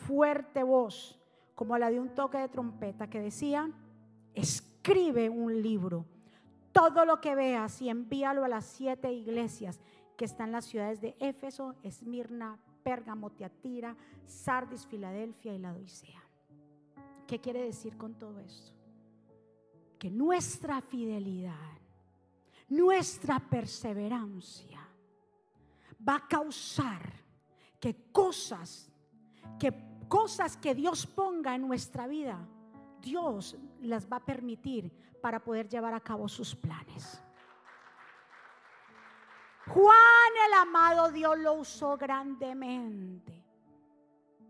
fuerte 0.07 0.63
voz, 0.63 1.19
como 1.55 1.77
la 1.77 1.89
de 1.89 1.99
un 1.99 2.13
toque 2.13 2.37
de 2.37 2.47
trompeta, 2.47 3.09
que 3.09 3.19
decía, 3.19 3.69
escribe 4.33 5.29
un 5.29 5.61
libro, 5.61 6.05
todo 6.71 7.05
lo 7.05 7.19
que 7.19 7.35
veas 7.35 7.81
y 7.81 7.89
envíalo 7.89 8.45
a 8.45 8.47
las 8.47 8.65
siete 8.65 9.11
iglesias 9.11 9.79
que 10.19 10.25
está 10.25 10.43
en 10.43 10.51
las 10.51 10.65
ciudades 10.65 10.99
de 10.99 11.15
Éfeso, 11.17 11.75
Esmirna, 11.81 12.59
Pérgamo, 12.83 13.29
Teatira, 13.29 13.95
Sardis, 14.25 14.85
Filadelfia 14.85 15.53
y 15.53 15.59
la 15.59 15.71
Odisea. 15.71 16.21
¿Qué 17.25 17.39
quiere 17.39 17.63
decir 17.63 17.95
con 17.95 18.15
todo 18.15 18.37
esto? 18.41 18.73
Que 19.97 20.11
nuestra 20.11 20.81
fidelidad, 20.81 21.77
nuestra 22.67 23.39
perseverancia 23.39 24.81
va 26.05 26.17
a 26.17 26.27
causar 26.27 27.13
que 27.79 28.11
cosas, 28.11 28.91
que 29.57 29.73
cosas 30.09 30.57
que 30.57 30.75
Dios 30.75 31.07
ponga 31.07 31.55
en 31.55 31.61
nuestra 31.61 32.07
vida, 32.07 32.45
Dios 33.01 33.55
las 33.79 34.11
va 34.11 34.17
a 34.17 34.25
permitir 34.25 34.91
para 35.21 35.41
poder 35.41 35.69
llevar 35.69 35.93
a 35.93 36.01
cabo 36.01 36.27
sus 36.27 36.53
planes. 36.53 37.23
Juan 39.73 40.31
el 40.47 40.53
amado 40.53 41.11
Dios 41.11 41.37
lo 41.37 41.53
usó 41.53 41.95
grandemente. 41.95 43.43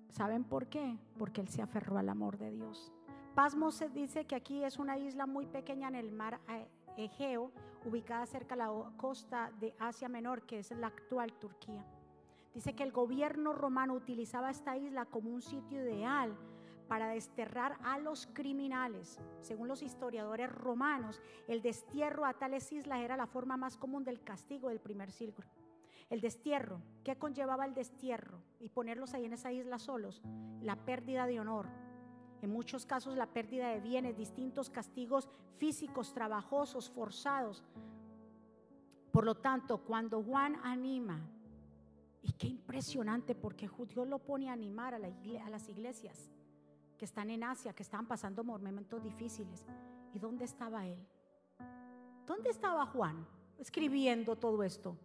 ¿Saben 0.08 0.46
por 0.46 0.68
qué? 0.68 0.98
Porque 1.18 1.42
él 1.42 1.50
se 1.50 1.62
aferró 1.62 1.98
al 1.98 2.08
amor 2.08 2.38
de 2.38 2.52
Dios. 2.52 2.94
Pasmo 3.36 3.72
se 3.72 3.90
dice 3.90 4.26
que 4.26 4.36
aquí 4.36 4.64
es 4.64 4.80
una 4.80 4.98
isla 4.98 5.26
muy 5.26 5.46
pequeña 5.46 5.90
en 5.90 5.96
el 5.96 6.12
mar 6.12 6.40
eh, 6.48 6.68
Egeo, 6.96 7.52
ubicada 7.86 8.26
cerca 8.26 8.56
de 8.56 8.60
la 8.60 8.72
costa 8.96 9.52
de 9.60 9.74
Asia 9.78 10.08
Menor, 10.08 10.44
que 10.44 10.60
es 10.60 10.72
la 10.72 10.88
actual 10.88 11.34
Turquía. 11.34 11.86
Dice 12.54 12.74
que 12.74 12.84
el 12.84 12.94
gobierno 12.94 13.52
romano 13.54 13.96
utilizaba 13.96 14.50
esta 14.50 14.78
isla 14.78 15.06
como 15.06 15.32
un 15.32 15.42
sitio 15.42 15.82
ideal 15.82 16.36
para 16.90 17.08
desterrar 17.08 17.78
a 17.84 18.00
los 18.00 18.28
criminales. 18.34 19.20
Según 19.42 19.68
los 19.68 19.84
historiadores 19.84 20.52
romanos, 20.52 21.22
el 21.48 21.62
destierro 21.62 22.26
a 22.26 22.34
tales 22.34 22.70
islas 22.74 23.00
era 23.00 23.16
la 23.16 23.28
forma 23.28 23.56
más 23.56 23.78
común 23.78 24.04
del 24.04 24.22
castigo 24.22 24.70
del 24.70 24.82
primer 24.82 25.12
siglo. 25.12 25.46
El 26.10 26.20
destierro, 26.20 26.82
¿qué 27.04 27.16
conllevaba 27.16 27.66
el 27.66 27.76
destierro? 27.76 28.42
Y 28.60 28.70
ponerlos 28.70 29.14
ahí 29.14 29.26
en 29.26 29.34
esa 29.34 29.52
isla 29.52 29.78
solos, 29.78 30.24
la 30.62 30.76
pérdida 30.76 31.28
de 31.28 31.40
honor. 31.40 31.68
En 32.42 32.50
muchos 32.50 32.88
casos 32.88 33.16
la 33.16 33.28
pérdida 33.28 33.70
de 33.70 33.82
bienes, 33.82 34.18
distintos 34.18 34.72
castigos 34.72 35.30
físicos, 35.58 36.12
trabajosos, 36.14 36.90
forzados. 36.90 37.64
Por 39.12 39.26
lo 39.26 39.36
tanto, 39.36 39.84
cuando 39.84 40.24
Juan 40.24 40.56
anima, 40.64 41.20
y 42.24 42.32
qué 42.34 42.48
impresionante 42.48 43.36
porque 43.36 43.70
Dios 43.88 44.08
lo 44.08 44.18
pone 44.18 44.50
a 44.50 44.54
animar 44.54 44.96
a, 44.96 44.98
a 44.98 45.50
las 45.50 45.70
iglesias 45.70 46.32
que 47.00 47.06
están 47.06 47.30
en 47.30 47.44
Asia, 47.44 47.74
que 47.74 47.82
estaban 47.82 48.06
pasando 48.06 48.44
momentos 48.44 49.02
difíciles. 49.02 49.66
¿Y 50.14 50.20
dónde 50.20 50.44
estaba 50.44 50.86
él? 50.86 51.00
¿Dónde 52.28 52.50
estaba 52.50 52.86
Juan 52.86 53.26
escribiendo 53.58 54.36
todo 54.36 54.62
esto? 54.64 54.98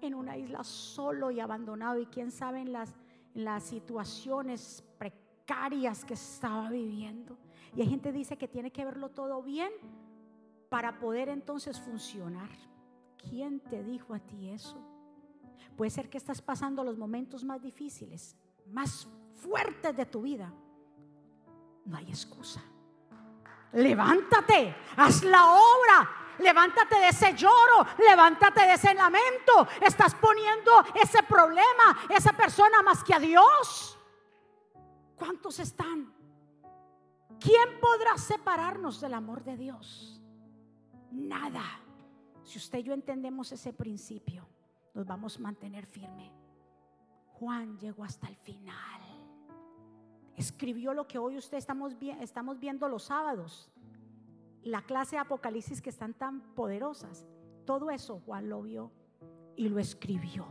En 0.00 0.14
una 0.14 0.36
isla 0.36 0.62
solo 0.62 1.30
y 1.32 1.40
abandonado 1.40 1.98
y 1.98 2.06
quién 2.06 2.30
sabe 2.30 2.60
en 2.60 2.72
las, 2.72 2.94
las 3.34 3.64
situaciones 3.64 4.84
precarias 4.96 6.04
que 6.04 6.14
estaba 6.14 6.70
viviendo. 6.70 7.36
Y 7.74 7.82
hay 7.82 7.88
gente 7.88 8.12
que 8.12 8.18
dice 8.18 8.38
que 8.38 8.48
tiene 8.48 8.70
que 8.70 8.84
verlo 8.84 9.10
todo 9.10 9.42
bien 9.42 9.72
para 10.68 10.98
poder 11.00 11.28
entonces 11.28 11.80
funcionar. 11.80 12.50
¿Quién 13.18 13.58
te 13.58 13.82
dijo 13.82 14.14
a 14.14 14.20
ti 14.20 14.50
eso? 14.50 14.78
Puede 15.76 15.90
ser 15.90 16.08
que 16.08 16.18
estás 16.18 16.40
pasando 16.40 16.84
los 16.84 16.96
momentos 16.96 17.42
más 17.44 17.60
difíciles, 17.60 18.36
más 18.68 19.08
fuertes 19.36 19.96
de 19.96 20.06
tu 20.06 20.22
vida, 20.22 20.52
no 21.84 21.96
hay 21.96 22.08
excusa. 22.08 22.62
Levántate, 23.72 24.74
haz 24.96 25.22
la 25.24 25.52
obra, 25.52 26.10
levántate 26.38 26.96
de 26.96 27.08
ese 27.08 27.34
lloro, 27.34 27.86
levántate 27.98 28.62
de 28.62 28.72
ese 28.74 28.94
lamento. 28.94 29.68
Estás 29.80 30.14
poniendo 30.14 30.72
ese 30.94 31.22
problema, 31.22 31.98
esa 32.10 32.32
persona 32.32 32.82
más 32.82 33.04
que 33.04 33.14
a 33.14 33.18
Dios. 33.18 33.98
¿Cuántos 35.16 35.58
están? 35.58 36.12
¿Quién 37.38 37.80
podrá 37.80 38.16
separarnos 38.16 39.00
del 39.00 39.14
amor 39.14 39.44
de 39.44 39.56
Dios? 39.56 40.20
Nada. 41.12 41.64
Si 42.42 42.58
usted 42.58 42.78
y 42.78 42.84
yo 42.84 42.94
entendemos 42.94 43.52
ese 43.52 43.72
principio, 43.72 44.48
nos 44.94 45.06
vamos 45.06 45.36
a 45.36 45.40
mantener 45.40 45.86
firme. 45.86 46.32
Juan 47.34 47.78
llegó 47.78 48.04
hasta 48.04 48.28
el 48.28 48.36
final 48.36 49.05
escribió 50.36 50.94
lo 50.94 51.08
que 51.08 51.18
hoy 51.18 51.36
usted 51.38 51.58
estamos, 51.58 51.98
viendo 52.60 52.88
los 52.88 53.04
sábados. 53.04 53.70
La 54.62 54.82
clase 54.82 55.16
de 55.16 55.20
Apocalipsis 55.20 55.80
que 55.80 55.90
están 55.90 56.14
tan 56.14 56.40
poderosas. 56.54 57.26
Todo 57.64 57.90
eso 57.90 58.20
Juan 58.26 58.48
lo 58.48 58.62
vio 58.62 58.92
y 59.56 59.68
lo 59.68 59.78
escribió. 59.78 60.46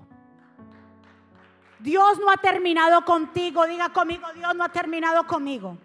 Dios 1.80 2.20
no 2.20 2.32
ha 2.32 2.38
terminado 2.38 3.04
contigo. 3.06 3.66
Diga 3.68 3.90
conmigo, 3.92 4.26
Dios 4.34 4.56
no 4.56 4.64
ha 4.64 4.70
terminado 4.70 5.28
conmigo. 5.28 5.78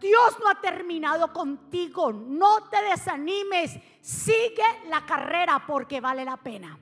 Dios 0.00 0.36
no 0.40 0.48
ha 0.48 0.60
terminado 0.60 1.32
contigo. 1.32 2.12
No 2.12 2.68
te 2.68 2.82
desanimes. 2.82 3.78
Sigue 4.00 4.62
la 4.88 5.04
carrera 5.04 5.64
porque 5.66 6.00
vale 6.00 6.24
la 6.24 6.36
pena. 6.36 6.78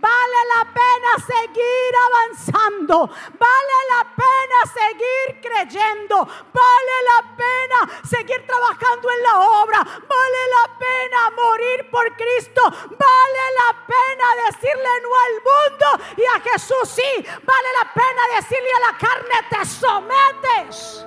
Vale 0.00 0.40
la 0.54 0.64
pena 0.72 1.10
seguir 1.24 1.92
avanzando. 2.06 3.06
Vale 3.06 3.78
la 3.92 4.02
pena 4.14 4.58
seguir 4.72 5.40
creyendo. 5.40 6.16
Vale 6.26 6.96
la 7.10 7.36
pena 7.36 8.02
seguir 8.04 8.46
trabajando 8.46 9.10
en 9.10 9.22
la 9.22 9.40
obra. 9.62 9.80
Vale 9.82 10.42
la 10.56 10.78
pena 10.78 11.30
morir 11.36 11.90
por 11.90 12.14
Cristo. 12.16 12.62
Vale 12.62 13.44
la 13.60 13.86
pena 13.86 14.26
decirle 14.46 14.90
no 15.02 15.10
al 15.26 15.34
mundo 15.50 15.86
y 16.16 16.24
a 16.24 16.40
Jesús 16.40 16.88
sí. 16.88 17.22
Vale 17.22 17.68
la 17.82 17.92
pena 17.92 18.22
decirle 18.36 18.70
a 18.76 18.92
la 18.92 18.98
carne 18.98 19.36
te 19.50 19.64
sometes. 19.64 21.06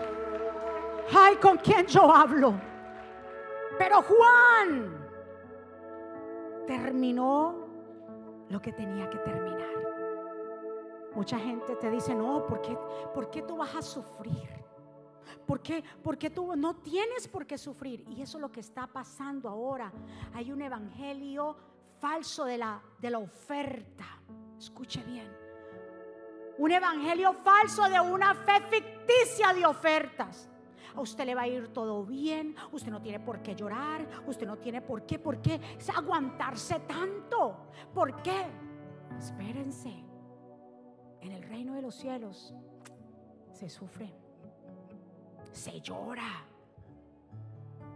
Ay, 1.15 1.35
¿con 1.37 1.57
quién 1.57 1.85
yo 1.87 2.13
hablo? 2.13 2.53
Pero 3.77 4.01
Juan 4.01 4.99
terminó 6.67 7.58
lo 8.49 8.61
que 8.61 8.71
tenía 8.71 9.09
que 9.09 9.17
terminar. 9.19 9.69
Mucha 11.15 11.39
gente 11.39 11.75
te 11.75 11.89
dice, 11.89 12.13
no, 12.13 12.45
¿por 12.45 12.61
qué, 12.61 12.77
¿por 13.13 13.29
qué 13.29 13.41
tú 13.41 13.57
vas 13.57 13.75
a 13.75 13.81
sufrir? 13.81 14.59
¿Por 15.45 15.61
qué? 15.61 16.29
Tú 16.29 16.55
no 16.55 16.75
tienes 16.75 17.27
por 17.27 17.45
qué 17.45 17.57
sufrir. 17.57 18.03
Y 18.07 18.21
eso 18.21 18.37
es 18.37 18.41
lo 18.41 18.51
que 18.51 18.59
está 18.59 18.85
pasando 18.87 19.49
ahora. 19.49 19.91
Hay 20.33 20.51
un 20.51 20.61
evangelio 20.61 21.55
falso 21.99 22.45
de 22.45 22.57
la, 22.57 22.81
de 22.99 23.09
la 23.09 23.17
oferta. 23.17 24.05
Escuche 24.57 25.03
bien. 25.03 25.35
Un 26.57 26.71
evangelio 26.71 27.33
falso 27.33 27.89
de 27.89 27.99
una 27.99 28.35
fe 28.35 28.61
ficticia 28.69 29.53
de 29.53 29.65
ofertas. 29.65 30.48
A 30.95 31.01
usted 31.01 31.25
le 31.25 31.35
va 31.35 31.41
a 31.41 31.47
ir 31.47 31.69
todo 31.69 32.05
bien, 32.05 32.55
usted 32.71 32.91
no 32.91 33.01
tiene 33.01 33.19
por 33.19 33.41
qué 33.41 33.55
llorar, 33.55 34.07
usted 34.27 34.47
no 34.47 34.57
tiene 34.57 34.81
por 34.81 35.05
qué, 35.05 35.19
por 35.19 35.41
qué 35.41 35.59
aguantarse 35.95 36.79
tanto. 36.81 37.69
¿Por 37.93 38.21
qué? 38.21 38.45
Espérense. 39.17 39.93
En 41.21 41.31
el 41.31 41.43
reino 41.43 41.73
de 41.73 41.81
los 41.81 41.95
cielos 41.95 42.53
se 43.51 43.69
sufre, 43.69 44.09
se 45.51 45.81
llora. 45.81 46.45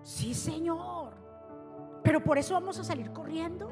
Sí, 0.02 0.34
Señor. 0.34 1.14
Pero 2.04 2.22
por 2.22 2.38
eso 2.38 2.54
vamos 2.54 2.78
a 2.80 2.84
salir 2.84 3.12
corriendo. 3.14 3.72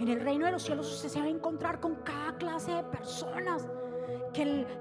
En 0.00 0.08
el 0.08 0.20
reino 0.20 0.44
de 0.44 0.52
los 0.52 0.62
cielos 0.62 0.92
usted 0.92 1.08
se 1.08 1.20
va 1.20 1.26
a 1.26 1.28
encontrar 1.28 1.80
con 1.80 1.94
cada 1.96 2.36
clase 2.36 2.72
de 2.72 2.82
personas 2.82 3.66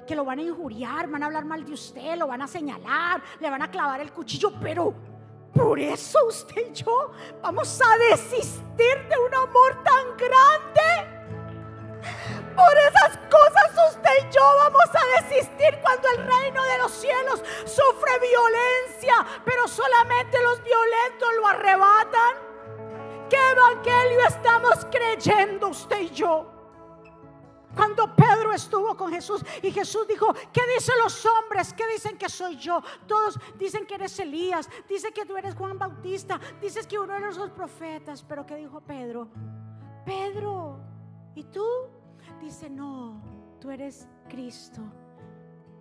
que, 0.05 0.15
lo 0.15 0.25
van 0.25 0.39
a 0.39 0.41
injuriar, 0.41 1.07
van 1.07 1.23
a 1.23 1.27
hablar 1.27 1.45
mal 1.45 1.63
de 1.65 1.73
usted, 1.73 2.17
lo 2.17 2.27
van 2.27 2.41
a 2.41 2.47
señalar, 2.47 3.21
le 3.39 3.49
van 3.49 3.61
a 3.61 3.71
clavar 3.71 4.01
el 4.01 4.11
cuchillo, 4.11 4.51
pero 4.61 4.93
por 5.53 5.79
eso 5.79 6.19
usted 6.27 6.71
y 6.71 6.73
yo 6.73 7.11
vamos 7.41 7.79
a 7.81 7.97
desistir 8.11 9.07
de 9.09 9.17
un 9.25 9.33
amor 9.33 9.83
tan 9.83 10.17
grande. 10.17 11.15
Por 12.55 12.77
esas 12.77 13.17
cosas 13.29 13.95
usted 13.95 14.27
y 14.27 14.33
yo 14.33 14.41
vamos 14.41 14.89
a 14.93 15.21
desistir 15.21 15.79
cuando 15.81 16.09
el 16.09 16.17
reino 16.17 16.63
de 16.63 16.77
los 16.79 16.91
cielos 16.91 17.41
sufre 17.65 18.11
violencia, 18.19 19.25
pero 19.45 19.67
solamente 19.67 20.41
los 20.43 20.61
violentos 20.63 21.29
lo 21.37 21.47
arrebatan. 21.47 22.35
¿Qué 23.29 23.37
evangelio 23.51 24.19
estamos 24.27 24.85
creyendo 24.91 25.69
usted 25.69 26.01
y 26.01 26.09
yo? 26.09 26.54
Cuando 27.75 28.15
Pedro 28.15 28.53
estuvo 28.53 28.95
con 28.95 29.11
Jesús 29.11 29.43
y 29.61 29.71
Jesús 29.71 30.07
dijo, 30.07 30.33
¿qué 30.51 30.61
dicen 30.75 30.95
los 31.03 31.25
hombres? 31.25 31.73
¿Qué 31.73 31.87
dicen 31.87 32.17
que 32.17 32.29
soy 32.29 32.57
yo? 32.57 32.81
Todos 33.07 33.39
dicen 33.57 33.85
que 33.85 33.95
eres 33.95 34.17
Elías, 34.19 34.69
dicen 34.87 35.13
que 35.13 35.25
tú 35.25 35.35
eres 35.37 35.55
Juan 35.55 35.77
Bautista, 35.77 36.39
dices 36.61 36.87
que 36.87 36.97
uno 36.97 37.13
de 37.13 37.19
los 37.19 37.37
profetas, 37.51 38.23
pero 38.23 38.45
¿qué 38.45 38.55
dijo 38.55 38.81
Pedro? 38.81 39.29
Pedro, 40.05 40.79
¿y 41.35 41.43
tú? 41.45 41.65
Dice, 42.41 42.69
no, 42.69 43.21
tú 43.59 43.69
eres 43.71 44.07
Cristo. 44.29 44.81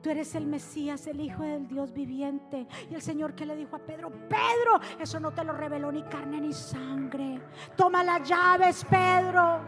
Tú 0.03 0.11
eres 0.11 0.35
el 0.35 0.47
Mesías, 0.47 1.07
el 1.07 1.19
Hijo 1.19 1.43
del 1.43 1.67
Dios 1.67 1.95
viviente. 1.95 2.67
Y 2.91 2.95
el 2.95 3.01
Señor 3.01 3.35
que 3.35 3.47
le 3.47 3.57
dijo 3.57 3.77
a 3.77 3.79
Pedro, 3.79 4.11
Pedro, 4.29 4.79
eso 5.01 5.19
no 5.19 5.33
te 5.33 5.43
lo 5.43 5.55
reveló 5.55 5.91
ni 5.91 6.03
carne 6.03 6.43
ni 6.43 6.53
sangre. 6.53 7.41
Toma 7.75 8.05
las 8.05 8.29
llaves, 8.29 8.85
Pedro. 8.85 9.61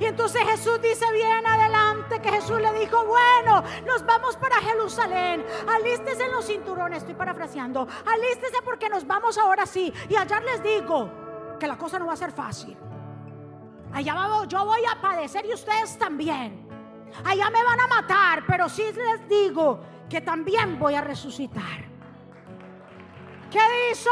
Y 0.00 0.04
entonces 0.04 0.42
Jesús 0.42 0.80
dice 0.80 1.04
bien 1.12 1.46
adelante 1.46 2.20
que 2.20 2.30
Jesús 2.30 2.60
le 2.60 2.72
dijo, 2.78 3.04
bueno, 3.04 3.62
nos 3.86 4.04
vamos 4.04 4.36
para 4.36 4.56
Jerusalén, 4.56 5.44
alístese 5.68 6.24
en 6.24 6.32
los 6.32 6.46
cinturones, 6.46 6.98
estoy 6.98 7.14
parafraseando, 7.14 7.86
alístese 8.06 8.62
porque 8.64 8.88
nos 8.88 9.06
vamos 9.06 9.38
ahora 9.38 9.66
sí. 9.66 9.92
Y 10.08 10.16
allá 10.16 10.40
les 10.40 10.62
digo 10.62 11.10
que 11.58 11.66
la 11.66 11.76
cosa 11.76 11.98
no 11.98 12.06
va 12.06 12.12
a 12.12 12.16
ser 12.16 12.32
fácil. 12.32 12.76
Allá 13.92 14.14
yo 14.46 14.64
voy 14.64 14.82
a 14.84 15.00
padecer 15.00 15.46
y 15.46 15.54
ustedes 15.54 15.98
también. 15.98 16.66
Allá 17.24 17.50
me 17.50 17.64
van 17.64 17.80
a 17.80 17.86
matar, 17.86 18.44
pero 18.46 18.68
sí 18.68 18.82
les 18.82 19.28
digo 19.28 19.80
que 20.08 20.20
también 20.20 20.78
voy 20.78 20.94
a 20.94 21.00
resucitar. 21.00 21.88
¿Qué 23.50 23.90
hizo? 23.90 24.10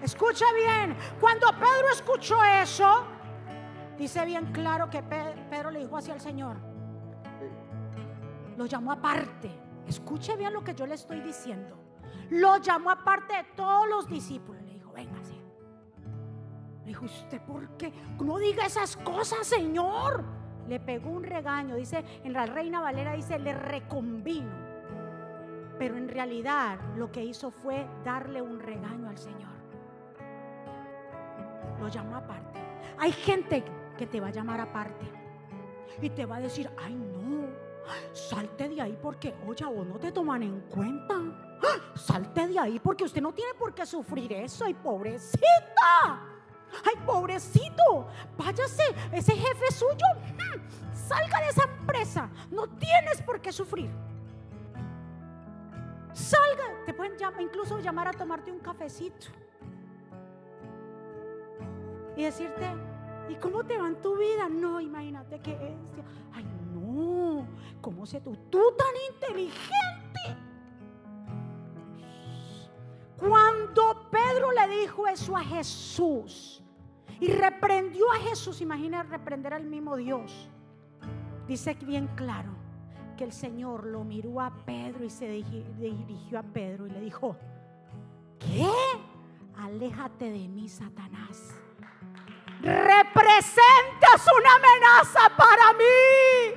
Escucha 0.00 0.46
bien. 0.54 0.96
Cuando 1.20 1.46
Pedro 1.52 1.90
escuchó 1.92 2.42
eso, 2.42 3.04
Dice 3.98 4.24
bien 4.24 4.52
claro 4.52 4.88
que 4.90 5.02
Pedro 5.02 5.70
le 5.70 5.80
dijo 5.80 5.96
hacia 5.96 6.14
el 6.14 6.20
Señor. 6.20 6.56
Lo 8.56 8.66
llamó 8.66 8.92
aparte. 8.92 9.50
Escuche 9.86 10.36
bien 10.36 10.52
lo 10.52 10.62
que 10.62 10.74
yo 10.74 10.86
le 10.86 10.94
estoy 10.94 11.20
diciendo. 11.20 11.76
Lo 12.30 12.58
llamó 12.58 12.90
aparte 12.90 13.34
de 13.36 13.44
todos 13.56 13.88
los 13.88 14.08
discípulos. 14.08 14.62
Le 14.62 14.74
dijo, 14.74 14.92
véngase. 14.92 15.34
Le 16.80 16.86
dijo, 16.86 17.04
¿usted 17.04 17.40
por 17.42 17.68
qué? 17.76 17.92
No 18.20 18.38
diga 18.38 18.66
esas 18.66 18.96
cosas, 18.96 19.46
Señor. 19.46 20.24
Le 20.68 20.80
pegó 20.80 21.10
un 21.10 21.24
regaño. 21.24 21.76
Dice, 21.76 22.04
en 22.24 22.32
la 22.32 22.46
Reina 22.46 22.80
Valera 22.80 23.12
dice, 23.12 23.38
le 23.38 23.54
reconvino. 23.54 24.72
Pero 25.78 25.96
en 25.96 26.08
realidad 26.08 26.78
lo 26.96 27.10
que 27.10 27.24
hizo 27.24 27.50
fue 27.50 27.86
darle 28.04 28.40
un 28.40 28.60
regaño 28.60 29.08
al 29.08 29.18
Señor. 29.18 29.50
Lo 31.80 31.88
llamó 31.88 32.16
aparte. 32.16 32.60
Hay 32.98 33.12
gente 33.12 33.64
que 34.02 34.08
te 34.08 34.20
va 34.20 34.26
a 34.26 34.30
llamar 34.32 34.60
aparte 34.60 35.06
y 36.00 36.10
te 36.10 36.26
va 36.26 36.38
a 36.38 36.40
decir, 36.40 36.68
ay 36.76 36.92
no, 36.92 37.46
salte 38.12 38.68
de 38.68 38.80
ahí 38.80 38.98
porque, 39.00 39.32
oye, 39.46 39.64
vos 39.64 39.86
no 39.86 39.96
te 40.00 40.10
toman 40.10 40.42
en 40.42 40.60
cuenta. 40.62 41.14
Salte 41.94 42.48
de 42.48 42.58
ahí 42.58 42.80
porque 42.80 43.04
usted 43.04 43.22
no 43.22 43.32
tiene 43.32 43.54
por 43.54 43.72
qué 43.72 43.86
sufrir 43.86 44.32
eso. 44.32 44.64
Ay, 44.64 44.74
pobrecita. 44.74 46.20
Ay, 46.84 46.96
pobrecito. 47.06 48.08
Váyase, 48.36 48.82
ese 49.12 49.36
jefe 49.36 49.70
suyo. 49.70 50.06
Salga 50.92 51.38
de 51.38 51.48
esa 51.50 51.62
empresa. 51.62 52.28
No 52.50 52.66
tienes 52.66 53.22
por 53.22 53.40
qué 53.40 53.52
sufrir. 53.52 53.90
Salga. 56.12 56.84
Te 56.86 56.92
pueden 56.92 57.14
incluso 57.38 57.78
llamar 57.78 58.08
a 58.08 58.12
tomarte 58.12 58.50
un 58.50 58.58
cafecito. 58.58 59.28
Y 62.16 62.24
decirte, 62.24 62.66
¿Y 63.28 63.34
cómo 63.36 63.64
te 63.64 63.78
va 63.78 63.88
en 63.88 64.00
tu 64.00 64.16
vida? 64.16 64.48
No, 64.48 64.80
imagínate 64.80 65.40
que 65.40 65.52
es. 65.52 66.04
Ay, 66.32 66.44
no. 66.74 67.46
¿Cómo 67.80 68.06
se 68.06 68.20
tú? 68.20 68.36
Tú 68.50 68.60
tan 68.76 69.14
inteligente. 69.14 69.72
Cuando 73.16 74.08
Pedro 74.10 74.50
le 74.50 74.80
dijo 74.80 75.06
eso 75.06 75.36
a 75.36 75.44
Jesús 75.44 76.62
y 77.20 77.28
reprendió 77.28 78.10
a 78.12 78.16
Jesús, 78.16 78.60
imagina 78.60 79.04
reprender 79.04 79.54
al 79.54 79.64
mismo 79.64 79.96
Dios. 79.96 80.50
Dice 81.46 81.74
bien 81.74 82.08
claro 82.16 82.50
que 83.16 83.24
el 83.24 83.32
Señor 83.32 83.86
lo 83.86 84.02
miró 84.02 84.40
a 84.40 84.52
Pedro 84.64 85.04
y 85.04 85.10
se 85.10 85.28
dirigió 85.28 86.40
a 86.40 86.42
Pedro 86.42 86.88
y 86.88 86.90
le 86.90 87.00
dijo, 87.00 87.36
¿qué? 88.40 88.68
Aléjate 89.56 90.30
de 90.30 90.48
mí, 90.48 90.68
Satanás 90.68 91.54
representas 92.62 94.26
una 94.38 94.54
amenaza 94.54 95.36
para 95.36 95.72
mí. 95.72 96.54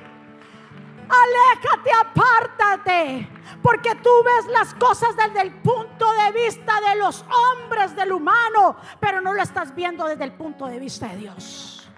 Aléjate, 1.08 1.90
apártate, 2.00 3.28
porque 3.62 3.94
tú 3.96 4.10
ves 4.24 4.46
las 4.46 4.74
cosas 4.74 5.16
desde 5.16 5.42
el 5.42 5.52
punto 5.60 6.12
de 6.12 6.32
vista 6.32 6.80
de 6.80 6.96
los 6.96 7.24
hombres, 7.24 7.94
del 7.94 8.12
humano, 8.12 8.76
pero 8.98 9.20
no 9.20 9.32
lo 9.32 9.42
estás 9.42 9.74
viendo 9.74 10.06
desde 10.06 10.24
el 10.24 10.32
punto 10.32 10.66
de 10.66 10.78
vista 10.78 11.06
de 11.08 11.16
Dios. 11.16 11.88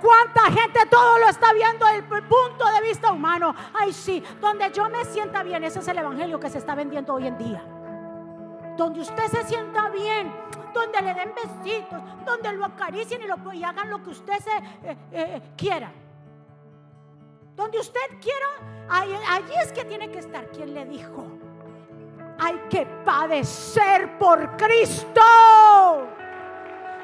¿Cuánta 0.00 0.42
gente 0.52 0.86
todo 0.90 1.18
lo 1.18 1.28
está 1.28 1.52
viendo 1.52 1.86
desde 1.86 1.98
el 1.98 2.24
punto 2.24 2.64
de 2.72 2.80
vista 2.88 3.12
humano? 3.12 3.54
Ay, 3.72 3.92
sí, 3.92 4.22
donde 4.40 4.70
yo 4.72 4.88
me 4.88 5.04
sienta 5.04 5.42
bien, 5.44 5.62
ese 5.62 5.78
es 5.78 5.88
el 5.88 5.98
evangelio 5.98 6.40
que 6.40 6.50
se 6.50 6.58
está 6.58 6.74
vendiendo 6.74 7.14
hoy 7.14 7.28
en 7.28 7.38
día. 7.38 7.62
Donde 8.82 9.00
usted 9.00 9.28
se 9.28 9.44
sienta 9.44 9.90
bien, 9.90 10.32
donde 10.74 11.00
le 11.02 11.14
den 11.14 11.32
besitos, 11.36 12.02
donde 12.26 12.52
lo 12.52 12.64
acaricien 12.64 13.22
y, 13.22 13.26
lo, 13.26 13.36
hagan 13.64 13.88
lo 13.88 14.02
que 14.02 14.10
usted 14.10 14.40
se, 14.40 14.90
eh, 14.90 14.96
eh, 15.12 15.42
quiera. 15.56 15.92
Donde 17.54 17.78
usted 17.78 18.00
quiera, 18.20 18.48
allí 18.88 19.52
es 19.62 19.70
que 19.70 19.84
tiene 19.84 20.10
que 20.10 20.18
estar. 20.18 20.50
¿Quién 20.50 20.74
le 20.74 20.84
dijo? 20.86 21.24
hay 22.40 22.58
que 22.68 22.84
padecer 23.04 24.18
por 24.18 24.56
Cristo 24.56 25.20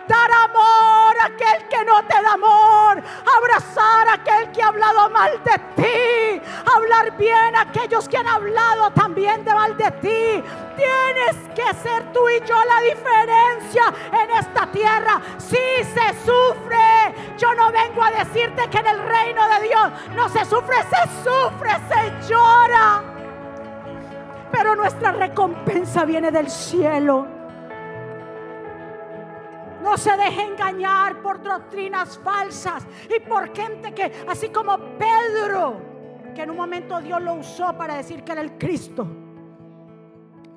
dar 0.09 0.31
amor 0.49 1.15
a 1.21 1.27
aquel 1.27 1.69
que 1.69 1.85
no 1.85 2.03
te 2.05 2.23
da 2.23 2.33
amor, 2.33 3.03
abrazar 3.37 4.09
a 4.09 4.15
aquel 4.15 4.51
que 4.51 4.63
ha 4.63 4.69
hablado 4.69 5.11
mal 5.11 5.31
de 5.45 5.59
ti, 5.77 6.43
hablar 6.75 7.17
bien 7.17 7.55
a 7.55 7.63
aquellos 7.63 8.09
que 8.09 8.17
han 8.17 8.27
hablado 8.27 8.91
también 8.93 9.45
de 9.45 9.55
mal 9.55 9.77
de 9.77 9.91
ti. 9.93 10.45
Tienes 10.77 11.37
que 11.55 11.75
ser 11.83 12.13
tú 12.13 12.29
y 12.29 12.41
yo 12.47 12.57
la 12.65 12.81
diferencia 12.81 13.93
en 14.13 14.31
esta 14.31 14.67
tierra. 14.71 15.21
Si 15.37 15.57
se 15.57 16.25
sufre, 16.25 17.15
yo 17.37 17.55
no 17.55 17.71
vengo 17.71 18.03
a 18.03 18.11
decirte 18.11 18.69
que 18.71 18.79
en 18.79 18.87
el 18.87 18.99
reino 19.01 19.43
de 19.49 19.69
Dios 19.69 19.91
no 20.15 20.29
se 20.29 20.45
sufre, 20.45 20.77
se 20.83 21.29
sufre, 21.29 21.71
se 21.89 22.33
llora. 22.33 23.03
Pero 24.51 24.75
nuestra 24.75 25.13
recompensa 25.13 26.05
viene 26.05 26.31
del 26.31 26.49
cielo. 26.49 27.38
No 29.89 29.97
se 29.97 30.15
deje 30.19 30.43
engañar 30.43 31.23
por 31.23 31.43
doctrinas 31.43 32.19
falsas 32.19 32.87
y 33.09 33.21
por 33.27 33.57
gente 33.57 33.95
que, 33.95 34.13
así 34.29 34.51
como 34.51 34.77
Pedro, 34.99 35.81
que 36.35 36.43
en 36.43 36.51
un 36.51 36.59
momento 36.59 37.01
Dios 37.01 37.23
lo 37.23 37.37
usó 37.37 37.73
para 37.75 37.97
decir 37.97 38.23
que 38.23 38.33
era 38.33 38.43
el 38.43 38.59
Cristo, 38.59 39.07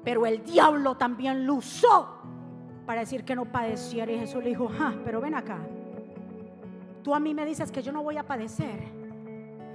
pero 0.03 0.25
el 0.25 0.43
diablo 0.43 0.97
también 0.97 1.47
lo 1.47 1.55
usó 1.55 2.17
para 2.85 2.99
decir 2.99 3.23
que 3.23 3.33
no 3.33 3.45
padeciera. 3.45 4.11
Y 4.11 4.19
Jesús 4.19 4.43
le 4.43 4.49
dijo, 4.49 4.69
ah, 4.77 4.95
pero 5.05 5.21
ven 5.21 5.35
acá, 5.35 5.59
tú 7.01 7.15
a 7.15 7.19
mí 7.21 7.33
me 7.33 7.45
dices 7.45 7.71
que 7.71 7.81
yo 7.81 7.93
no 7.93 8.03
voy 8.03 8.17
a 8.17 8.27
padecer. 8.27 8.81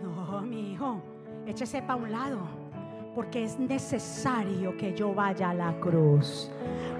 No, 0.03 0.43
mi 0.43 0.75
hijo, 0.75 1.01
échese 1.47 1.81
para 1.81 1.97
un 1.97 2.13
lado 2.13 2.66
porque 3.17 3.45
es 3.45 3.59
necesario 3.59 4.77
que 4.77 4.93
yo 4.93 5.15
vaya 5.15 5.49
a 5.49 5.55
la 5.55 5.73
cruz. 5.81 6.51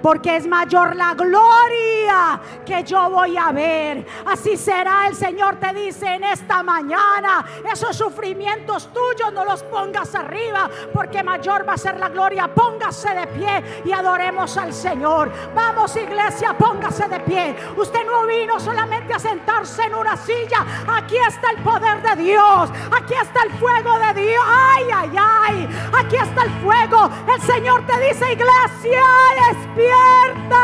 Porque 0.01 0.37
es 0.37 0.47
mayor 0.47 0.95
la 0.95 1.13
gloria 1.13 2.41
que 2.65 2.83
yo 2.83 3.07
voy 3.11 3.37
a 3.37 3.51
ver. 3.51 4.03
Así 4.25 4.57
será 4.57 5.07
el 5.07 5.15
Señor 5.15 5.59
te 5.59 5.71
dice 5.73 6.15
en 6.15 6.23
esta 6.23 6.63
mañana. 6.63 7.45
Esos 7.71 7.95
sufrimientos 7.95 8.91
tuyos 8.91 9.31
no 9.31 9.45
los 9.45 9.61
pongas 9.63 10.15
arriba. 10.15 10.67
Porque 10.91 11.21
mayor 11.21 11.67
va 11.67 11.73
a 11.73 11.77
ser 11.77 11.99
la 11.99 12.09
gloria. 12.09 12.47
Póngase 12.47 13.13
de 13.13 13.27
pie 13.27 13.81
y 13.85 13.91
adoremos 13.91 14.57
al 14.57 14.73
Señor. 14.73 15.31
Vamos 15.53 15.95
iglesia, 15.95 16.57
póngase 16.57 17.07
de 17.07 17.19
pie. 17.19 17.55
Usted 17.77 18.05
no 18.05 18.25
vino 18.25 18.59
solamente 18.59 19.13
a 19.13 19.19
sentarse 19.19 19.83
en 19.83 19.93
una 19.93 20.17
silla. 20.17 20.65
Aquí 20.87 21.17
está 21.17 21.51
el 21.51 21.61
poder 21.61 22.01
de 22.01 22.23
Dios. 22.23 22.71
Aquí 22.91 23.13
está 23.13 23.43
el 23.43 23.51
fuego 23.53 23.99
de 23.99 24.21
Dios. 24.21 24.43
Ay, 24.47 24.85
ay, 24.91 25.11
ay 25.17 25.69
aquí 26.06 26.06
está 26.15 26.43
el 26.43 26.51
fuego. 26.61 27.09
El 27.33 27.41
Señor 27.41 27.85
te 27.85 27.99
dice, 28.07 28.33
iglesia, 28.33 29.03
despierta. 29.49 30.63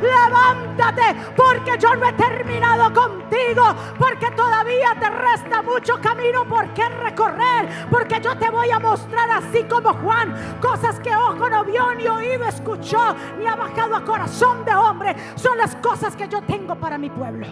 Levántate, 0.00 1.14
porque 1.36 1.76
yo 1.78 1.94
no 1.96 2.06
he 2.06 2.12
terminado 2.12 2.92
contigo, 2.92 3.74
porque 3.98 4.30
todavía 4.30 4.94
te 4.98 5.10
resta 5.10 5.62
mucho 5.62 6.00
camino 6.00 6.44
por 6.44 6.72
qué 6.72 6.88
recorrer, 6.88 7.68
porque 7.90 8.20
yo 8.20 8.36
te 8.38 8.48
voy 8.50 8.70
a 8.70 8.78
mostrar 8.78 9.28
así 9.30 9.64
como 9.64 9.92
Juan, 9.94 10.58
cosas 10.60 11.00
que 11.00 11.14
ojo 11.14 11.50
no 11.50 11.64
vio, 11.64 11.94
ni 11.94 12.06
oído 12.06 12.44
escuchó, 12.46 13.14
ni 13.38 13.46
ha 13.46 13.56
bajado 13.56 13.96
a 13.96 14.04
corazón 14.04 14.64
de 14.64 14.74
hombre. 14.74 15.16
Son 15.34 15.58
las 15.58 15.74
cosas 15.76 16.14
que 16.14 16.28
yo 16.28 16.42
tengo 16.42 16.76
para 16.76 16.96
mi 16.96 17.10
pueblo. 17.10 17.46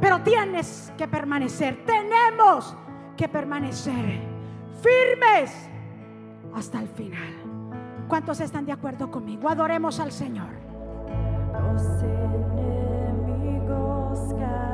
Pero 0.00 0.20
tienes 0.20 0.92
que 0.98 1.08
permanecer, 1.08 1.82
tenemos 1.86 2.76
que 3.16 3.28
permanecer 3.28 4.34
firmes 4.84 5.70
hasta 6.54 6.80
el 6.80 6.88
final. 6.88 7.34
¿Cuántos 8.08 8.40
están 8.40 8.64
de 8.66 8.72
acuerdo 8.72 9.10
conmigo? 9.10 9.48
Adoremos 9.48 9.98
al 10.00 10.12
Señor. 10.12 10.50
Los 11.52 11.82
enemigos 12.02 13.54
caerán 14.38 14.73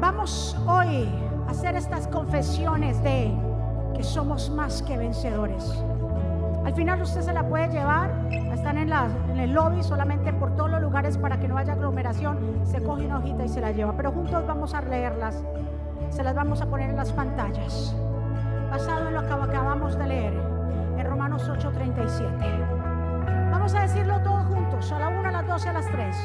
Vamos 0.00 0.56
hoy 0.66 1.08
a 1.46 1.50
hacer 1.50 1.76
estas 1.76 2.06
confesiones 2.08 3.02
de 3.02 3.34
que 3.94 4.02
somos 4.02 4.50
más 4.50 4.82
que 4.82 4.96
vencedores. 4.96 5.84
Al 6.64 6.74
final 6.74 7.02
usted 7.02 7.20
se 7.20 7.32
la 7.32 7.46
puede 7.46 7.68
llevar, 7.68 8.10
están 8.30 8.78
en, 8.78 8.90
en 8.92 9.38
el 9.38 9.52
lobby 9.52 9.82
solamente 9.82 10.32
por 10.32 10.54
todos 10.56 10.70
los 10.70 10.80
lugares 10.80 11.18
para 11.18 11.38
que 11.38 11.48
no 11.48 11.58
haya 11.58 11.74
aglomeración, 11.74 12.38
se 12.64 12.82
coge 12.82 13.06
una 13.06 13.18
hojita 13.18 13.44
y 13.44 13.48
se 13.48 13.60
la 13.60 13.72
lleva. 13.72 13.94
Pero 13.96 14.12
juntos 14.12 14.46
vamos 14.46 14.72
a 14.72 14.80
leerlas, 14.80 15.42
se 16.10 16.22
las 16.22 16.34
vamos 16.34 16.62
a 16.62 16.66
poner 16.66 16.90
en 16.90 16.96
las 16.96 17.12
pantallas, 17.12 17.94
basado 18.70 19.08
en 19.08 19.14
lo 19.14 19.26
que 19.26 19.32
acabamos 19.32 19.98
de 19.98 20.06
leer 20.06 20.32
en 20.96 21.06
Romanos 21.06 21.50
8:37. 21.50 23.50
Vamos 23.50 23.74
a 23.74 23.82
decirlo 23.82 24.20
a 24.80 24.98
la 24.98 25.08
una, 25.08 25.28
a 25.28 25.32
las 25.32 25.46
dos 25.46 25.66
y 25.66 25.68
a 25.68 25.72
las 25.74 25.86
tres. 25.88 26.16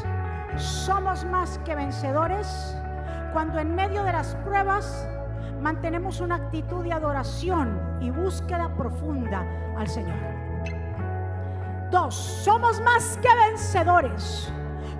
Somos 0.55 1.25
más 1.25 1.59
que 1.65 1.75
vencedores 1.75 2.77
cuando 3.33 3.59
en 3.59 3.75
medio 3.75 4.03
de 4.03 4.13
las 4.13 4.33
pruebas 4.35 5.09
mantenemos 5.61 6.21
una 6.21 6.35
actitud 6.35 6.83
de 6.83 6.93
adoración 6.93 7.77
y 7.99 8.11
búsqueda 8.11 8.73
profunda 8.77 9.45
al 9.77 9.87
Señor. 9.89 10.15
Dos, 11.91 12.15
somos 12.15 12.79
más 12.81 13.19
que 13.21 13.27
vencedores 13.49 14.51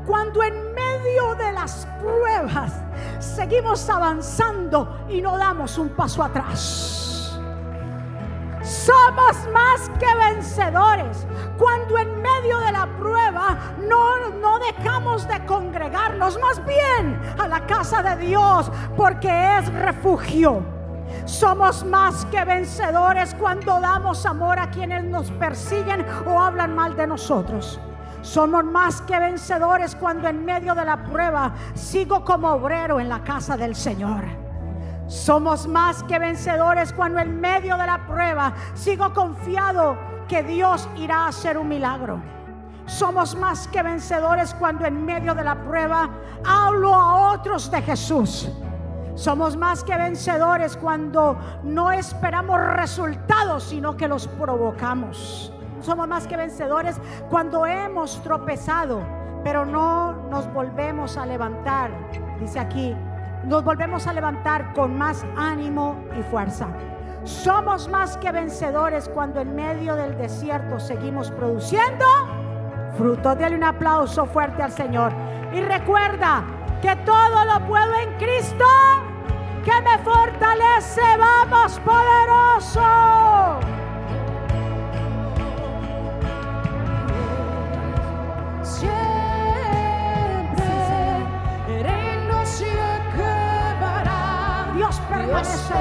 cuando 0.06 0.43
en 0.43 0.74
medio 0.74 1.36
de 1.36 1.53
las 1.53 1.88
pruebas 2.01 2.74
seguimos 3.20 3.89
avanzando 3.89 5.06
y 5.10 5.22
no 5.22 5.38
damos 5.38 5.78
un 5.78 5.89
paso 5.89 6.22
atrás. 6.22 7.14
Somos 8.66 9.38
más 9.53 9.91
que 9.99 10.16
vencedores 10.16 11.28
cuando 11.55 11.99
en 11.99 12.20
medio 12.20 12.59
de 12.61 12.72
la 12.72 12.88
prueba 12.97 13.57
no, 13.88 14.32
no 14.41 14.57
dejamos 14.57 15.28
de 15.28 15.45
congregarnos, 15.45 16.39
más 16.41 16.66
bien 16.66 17.22
a 17.38 17.47
la 17.47 17.63
casa 17.68 18.01
de 18.01 18.26
Dios, 18.26 18.72
porque 18.97 19.30
es 19.59 19.72
refugio. 19.72 20.63
Somos 21.26 21.86
más 21.86 22.26
que 22.26 22.43
vencedores 22.43 23.36
cuando 23.36 23.80
damos 23.80 24.26
amor 24.26 24.57
a 24.57 24.72
quienes 24.72 25.03
nos 25.03 25.30
persiguen 25.30 26.03
o 26.26 26.41
hablan 26.41 26.74
mal 26.74 26.95
de 26.95 27.05
nosotros. 27.05 27.80
Somos 28.24 28.63
más 28.63 28.99
que 29.01 29.20
vencedores 29.20 29.95
cuando 29.95 30.28
en 30.28 30.43
medio 30.43 30.74
de 30.74 30.86
la 30.86 31.03
prueba 31.03 31.53
sigo 31.76 32.26
como 32.26 32.49
obrero 32.49 32.99
en 32.99 33.09
la 33.09 33.24
casa 33.24 33.55
del 33.55 33.76
Señor. 33.76 34.44
Somos 35.08 35.68
más 35.68 36.01
que 36.03 36.18
vencedores 36.18 36.91
cuando 36.91 37.20
en 37.20 37.39
medio 37.39 37.78
de 37.78 37.86
la 37.86 38.06
prueba 38.08 38.53
sigo 38.74 39.14
confiado 39.14 39.97
que 40.28 40.41
Dios 40.41 40.89
irá 40.97 41.26
a 41.26 41.28
hacer 41.28 41.58
un 41.58 41.68
milagro. 41.68 42.22
Somos 42.88 43.36
más 43.36 43.68
que 43.68 43.84
vencedores 43.84 44.53
cuando 44.56 44.86
en 44.86 45.06
medio 45.06 45.36
de 45.36 45.43
la 45.43 45.56
prueba 45.56 46.10
hablo 46.43 46.93
a 46.93 47.34
otros 47.34 47.70
de 47.70 47.82
Jesús. 47.82 48.49
Somos 49.16 49.56
más 49.56 49.84
que 49.84 49.95
vencedores 49.95 50.76
cuando 50.76 51.38
no 51.64 51.91
esperamos 51.91 52.60
resultados, 52.60 53.64
sino 53.64 53.95
que 53.95 54.08
los 54.08 54.28
provocamos. 54.28 55.53
Somos 55.82 56.08
más 56.08 56.28
que 56.28 56.36
vencedores 56.36 56.99
cuando 57.30 57.66
hemos 57.66 58.22
tropezado, 58.24 59.01
pero 59.43 59.66
no 59.66 60.14
nos 60.30 60.51
volvemos 60.51 61.16
a 61.16 61.26
levantar. 61.26 61.91
Dice 62.39 62.60
aquí, 62.60 62.95
nos 63.45 63.63
volvemos 63.63 64.07
a 64.07 64.13
levantar 64.13 64.73
con 64.73 64.97
más 64.97 65.25
ánimo 65.37 66.03
y 66.19 66.23
fuerza. 66.23 66.67
Somos 67.23 67.87
más 67.89 68.17
que 68.17 68.31
vencedores 68.31 69.09
cuando 69.09 69.39
en 69.39 69.55
medio 69.55 69.95
del 69.95 70.17
desierto 70.17 70.79
seguimos 70.79 71.31
produciendo 71.31 72.05
frutos. 72.97 73.37
Dale 73.37 73.55
un 73.55 73.63
aplauso 73.63 74.25
fuerte 74.25 74.61
al 74.61 74.71
Señor. 74.71 75.11
Y 75.53 75.61
recuerda 75.61 76.43
que 76.81 76.95
todo 76.97 77.45
lo 77.45 77.65
puedo 77.67 77.93
en 77.95 78.13
Cristo 78.17 78.65
que 79.63 79.81
me 79.81 79.97
fortalece. 80.03 81.01
Vamos, 81.17 81.79
poderoso. 81.79 83.74
Silenció. 95.43 95.75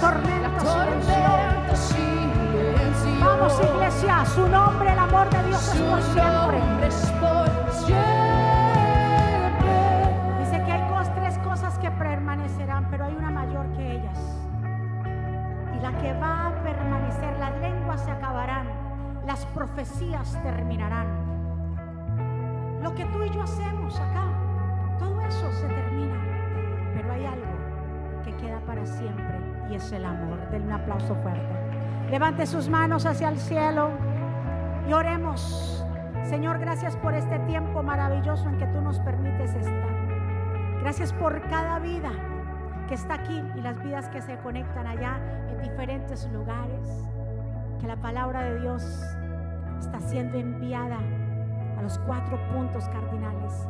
tormenta 0.00 1.76
silenció. 1.76 3.20
vamos 3.20 3.60
iglesia, 3.60 4.24
su 4.34 4.48
nombre, 4.48 4.92
el 4.92 4.98
amor 4.98 5.30
de 5.30 5.44
Dios 5.44 5.68
es 5.68 5.78
Su 5.78 5.84
por 5.84 6.02
siempre. 6.02 7.13
Que 16.04 16.12
va 16.12 16.48
a 16.48 16.62
permanecer, 16.62 17.38
las 17.38 17.58
lenguas 17.62 18.04
se 18.04 18.10
acabarán, 18.10 18.66
las 19.26 19.46
profecías 19.46 20.38
terminarán. 20.42 21.06
Lo 22.82 22.94
que 22.94 23.06
tú 23.06 23.22
y 23.22 23.30
yo 23.30 23.40
hacemos 23.40 23.98
acá, 23.98 24.26
todo 24.98 25.18
eso 25.22 25.50
se 25.52 25.66
termina. 25.66 26.20
Pero 26.94 27.10
hay 27.10 27.24
algo 27.24 28.22
que 28.22 28.36
queda 28.36 28.60
para 28.66 28.84
siempre 28.84 29.40
y 29.70 29.76
es 29.76 29.92
el 29.92 30.04
amor. 30.04 30.38
Denle 30.50 30.66
un 30.66 30.72
aplauso 30.74 31.14
fuerte. 31.14 32.10
Levante 32.10 32.44
sus 32.44 32.68
manos 32.68 33.06
hacia 33.06 33.30
el 33.30 33.38
cielo 33.38 33.88
y 34.86 34.92
oremos. 34.92 35.86
Señor, 36.24 36.58
gracias 36.58 36.96
por 36.96 37.14
este 37.14 37.38
tiempo 37.40 37.82
maravilloso 37.82 38.46
en 38.50 38.58
que 38.58 38.66
tú 38.66 38.82
nos 38.82 38.98
permites 39.00 39.54
estar. 39.54 39.94
Gracias 40.82 41.14
por 41.14 41.40
cada 41.48 41.78
vida 41.78 42.10
que 42.88 42.94
está 42.94 43.14
aquí 43.14 43.42
y 43.56 43.60
las 43.60 43.82
vidas 43.82 44.08
que 44.08 44.20
se 44.20 44.36
conectan 44.38 44.86
allá 44.86 45.18
en 45.50 45.62
diferentes 45.62 46.28
lugares. 46.32 47.08
Que 47.80 47.86
la 47.86 47.96
palabra 47.96 48.42
de 48.42 48.60
Dios 48.60 48.82
está 49.78 50.00
siendo 50.00 50.38
enviada 50.38 50.98
a 51.78 51.82
los 51.82 51.98
cuatro 52.00 52.38
puntos 52.52 52.88
cardinales. 52.88 53.66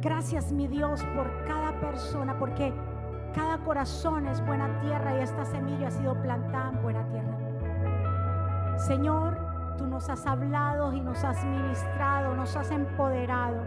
Gracias, 0.00 0.52
mi 0.52 0.68
Dios, 0.68 1.02
por 1.14 1.44
cada 1.44 1.72
persona, 1.80 2.38
porque 2.38 2.72
cada 3.34 3.58
corazón 3.58 4.26
es 4.26 4.44
buena 4.44 4.68
tierra 4.80 5.18
y 5.18 5.22
esta 5.22 5.44
semilla 5.44 5.88
ha 5.88 5.90
sido 5.90 6.20
plantada 6.22 6.70
en 6.70 6.82
buena 6.82 7.04
tierra. 7.08 8.78
Señor, 8.78 9.38
tú 9.78 9.86
nos 9.86 10.08
has 10.08 10.26
hablado 10.26 10.92
y 10.92 11.00
nos 11.00 11.22
has 11.24 11.44
ministrado, 11.44 12.34
nos 12.34 12.56
has 12.56 12.70
empoderado 12.70 13.62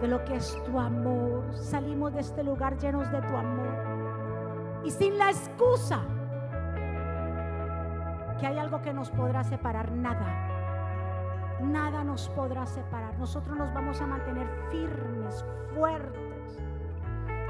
de 0.00 0.08
lo 0.08 0.24
que 0.24 0.36
es 0.36 0.56
tu 0.64 0.78
amor. 0.78 1.44
Salimos 1.54 2.14
de 2.14 2.20
este 2.20 2.42
lugar 2.42 2.76
llenos 2.78 3.10
de 3.10 3.20
tu 3.22 3.36
amor. 3.36 4.82
Y 4.84 4.90
sin 4.90 5.18
la 5.18 5.30
excusa 5.30 6.00
que 8.38 8.46
hay 8.46 8.58
algo 8.58 8.80
que 8.80 8.92
nos 8.92 9.10
podrá 9.10 9.42
separar, 9.44 9.90
nada. 9.92 10.48
Nada 11.60 12.04
nos 12.04 12.28
podrá 12.30 12.66
separar. 12.66 13.18
Nosotros 13.18 13.56
nos 13.56 13.74
vamos 13.74 14.00
a 14.00 14.06
mantener 14.06 14.46
firmes, 14.70 15.44
fuertes, 15.74 16.62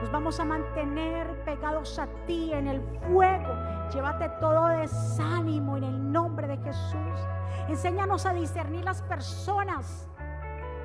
Nos 0.00 0.10
vamos 0.12 0.40
a 0.40 0.44
mantener 0.44 1.44
pegados 1.44 1.98
a 1.98 2.06
ti 2.26 2.52
en 2.52 2.68
el 2.68 2.80
fuego. 3.10 3.54
Llévate 3.92 4.28
todo 4.40 4.68
desánimo 4.68 5.76
en 5.76 5.84
el 5.84 6.12
nombre 6.12 6.46
de 6.46 6.56
Jesús. 6.58 7.28
Enséñanos 7.68 8.24
a 8.24 8.32
discernir 8.32 8.84
las 8.84 9.02
personas, 9.02 10.08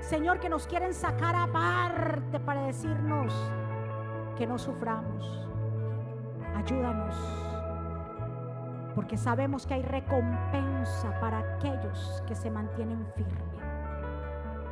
Señor, 0.04 0.42
que 0.42 0.50
nos 0.50 0.68
quieren 0.68 0.94
sacar 0.94 1.34
aparte 1.34 2.38
para 2.42 2.64
decirnos 2.64 3.34
que 4.38 4.46
no 4.46 4.60
suframos. 4.60 5.48
Ayúdanos, 6.56 7.16
porque 8.96 9.16
sabemos 9.16 9.66
que 9.66 9.76
hay 9.76 9.82
recompensa 9.82 11.18
para 11.22 11.40
aquellos 11.40 12.22
que 12.28 12.36
se 12.36 12.52
mantienen 12.52 13.08
firmes. 13.16 13.64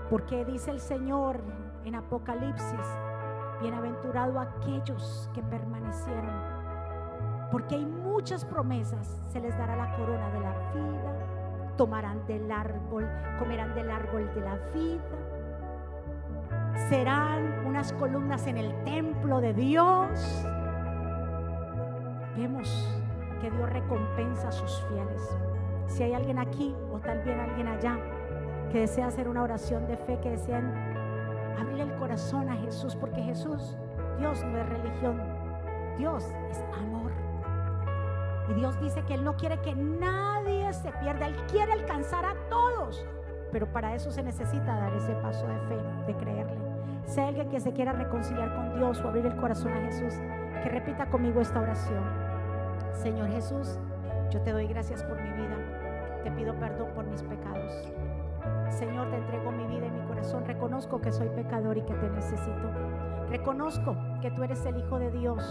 Porque 0.10 0.44
dice 0.44 0.70
el 0.70 0.82
Señor 0.82 1.42
en 1.86 1.96
Apocalipsis, 1.96 2.86
Bienaventurado 3.62 4.40
aquellos 4.40 5.30
que 5.34 5.42
permanecieron, 5.44 6.36
porque 7.52 7.76
hay 7.76 7.86
muchas 7.86 8.44
promesas. 8.44 9.22
Se 9.28 9.40
les 9.40 9.58
dará 9.58 9.76
la 9.76 9.96
corona 9.96 10.30
de 10.32 10.40
la 10.40 10.72
vida, 10.74 11.41
tomarán 11.82 12.24
del 12.28 12.52
árbol, 12.52 13.10
comerán 13.40 13.74
del 13.74 13.90
árbol 13.90 14.32
de 14.36 14.42
la 14.42 14.56
vida. 14.72 15.02
Serán 16.90 17.66
unas 17.66 17.92
columnas 17.94 18.46
en 18.46 18.60
el 18.60 18.84
templo 18.84 19.42
de 19.42 19.52
Dios. 19.52 20.46
Vemos 22.38 22.88
que 23.42 23.50
Dios 23.50 23.68
recompensa 23.68 24.50
a 24.50 24.52
sus 24.52 24.80
fieles. 24.90 25.28
Si 25.88 26.04
hay 26.04 26.14
alguien 26.14 26.38
aquí 26.38 26.76
o 26.94 27.00
tal 27.00 27.24
vez 27.24 27.40
alguien 27.40 27.68
allá 27.68 27.98
que 28.72 28.82
desea 28.82 29.08
hacer 29.08 29.28
una 29.28 29.42
oración 29.42 29.88
de 29.88 29.98
fe, 29.98 30.20
que 30.22 30.30
desean 30.30 30.72
abrir 31.60 31.82
el 31.82 31.96
corazón 31.96 32.48
a 32.48 32.58
Jesús, 32.58 32.96
porque 32.96 33.24
Jesús, 33.24 33.76
Dios 34.20 34.44
no 34.44 34.60
es 34.60 34.70
religión, 34.70 35.20
Dios 35.98 36.26
es 36.52 36.64
amor. 36.78 36.91
Y 38.52 38.54
Dios 38.54 38.78
dice 38.82 39.02
que 39.04 39.14
Él 39.14 39.24
no 39.24 39.38
quiere 39.38 39.62
que 39.62 39.74
nadie 39.74 40.74
se 40.74 40.91
pierda, 40.91 41.28
Él 41.28 41.36
quiere 41.49 41.72
alcanzar 41.72 42.26
a 42.26 42.36
todos. 42.49 43.06
Pero 43.49 43.72
para 43.72 43.95
eso 43.95 44.12
se 44.12 44.24
necesita 44.24 44.76
dar 44.76 44.93
ese 44.93 45.14
paso 45.16 45.47
de 45.47 45.58
fe, 45.70 45.78
de 46.08 46.16
creerle. 46.18 46.58
Si 47.06 47.22
alguien 47.22 47.49
que 47.49 47.62
se 47.62 47.72
quiera 47.72 47.93
reconciliar 47.93 48.54
con 48.54 48.76
Dios 48.76 48.99
o 48.99 49.08
abrir 49.08 49.26
el 49.26 49.38
corazón 49.38 49.72
a 49.72 49.82
Jesús, 49.86 50.16
que 50.64 50.70
repita 50.70 51.06
conmigo 51.10 51.39
esta 51.39 51.62
oración. 51.62 52.04
Señor 52.91 53.30
Jesús, 53.30 53.80
yo 54.32 54.41
te 54.41 54.52
doy 54.52 54.68
gracias 54.68 55.02
por 55.04 55.22
mi 55.22 55.32
vida. 55.32 55.56
Te 56.26 56.32
pido 56.32 56.54
perdón 56.56 56.89
por 56.93 57.06
mis 57.06 57.24
pecados. 57.24 57.89
Señor, 58.70 59.10
te 59.12 59.16
entrego 59.16 59.52
mi 59.54 59.66
vida 59.66 59.88
y 59.88 59.91
mi 59.91 60.06
corazón. 60.08 60.45
Reconozco 60.45 60.99
que 60.99 61.14
soy 61.14 61.30
pecador 61.30 61.78
y 61.78 61.84
que 61.84 61.93
te 61.93 62.10
necesito. 62.10 62.70
Reconozco 63.30 63.95
que 64.22 64.30
tú 64.32 64.43
eres 64.43 64.66
el 64.66 64.78
Hijo 64.78 64.99
de 64.99 65.10
Dios, 65.10 65.41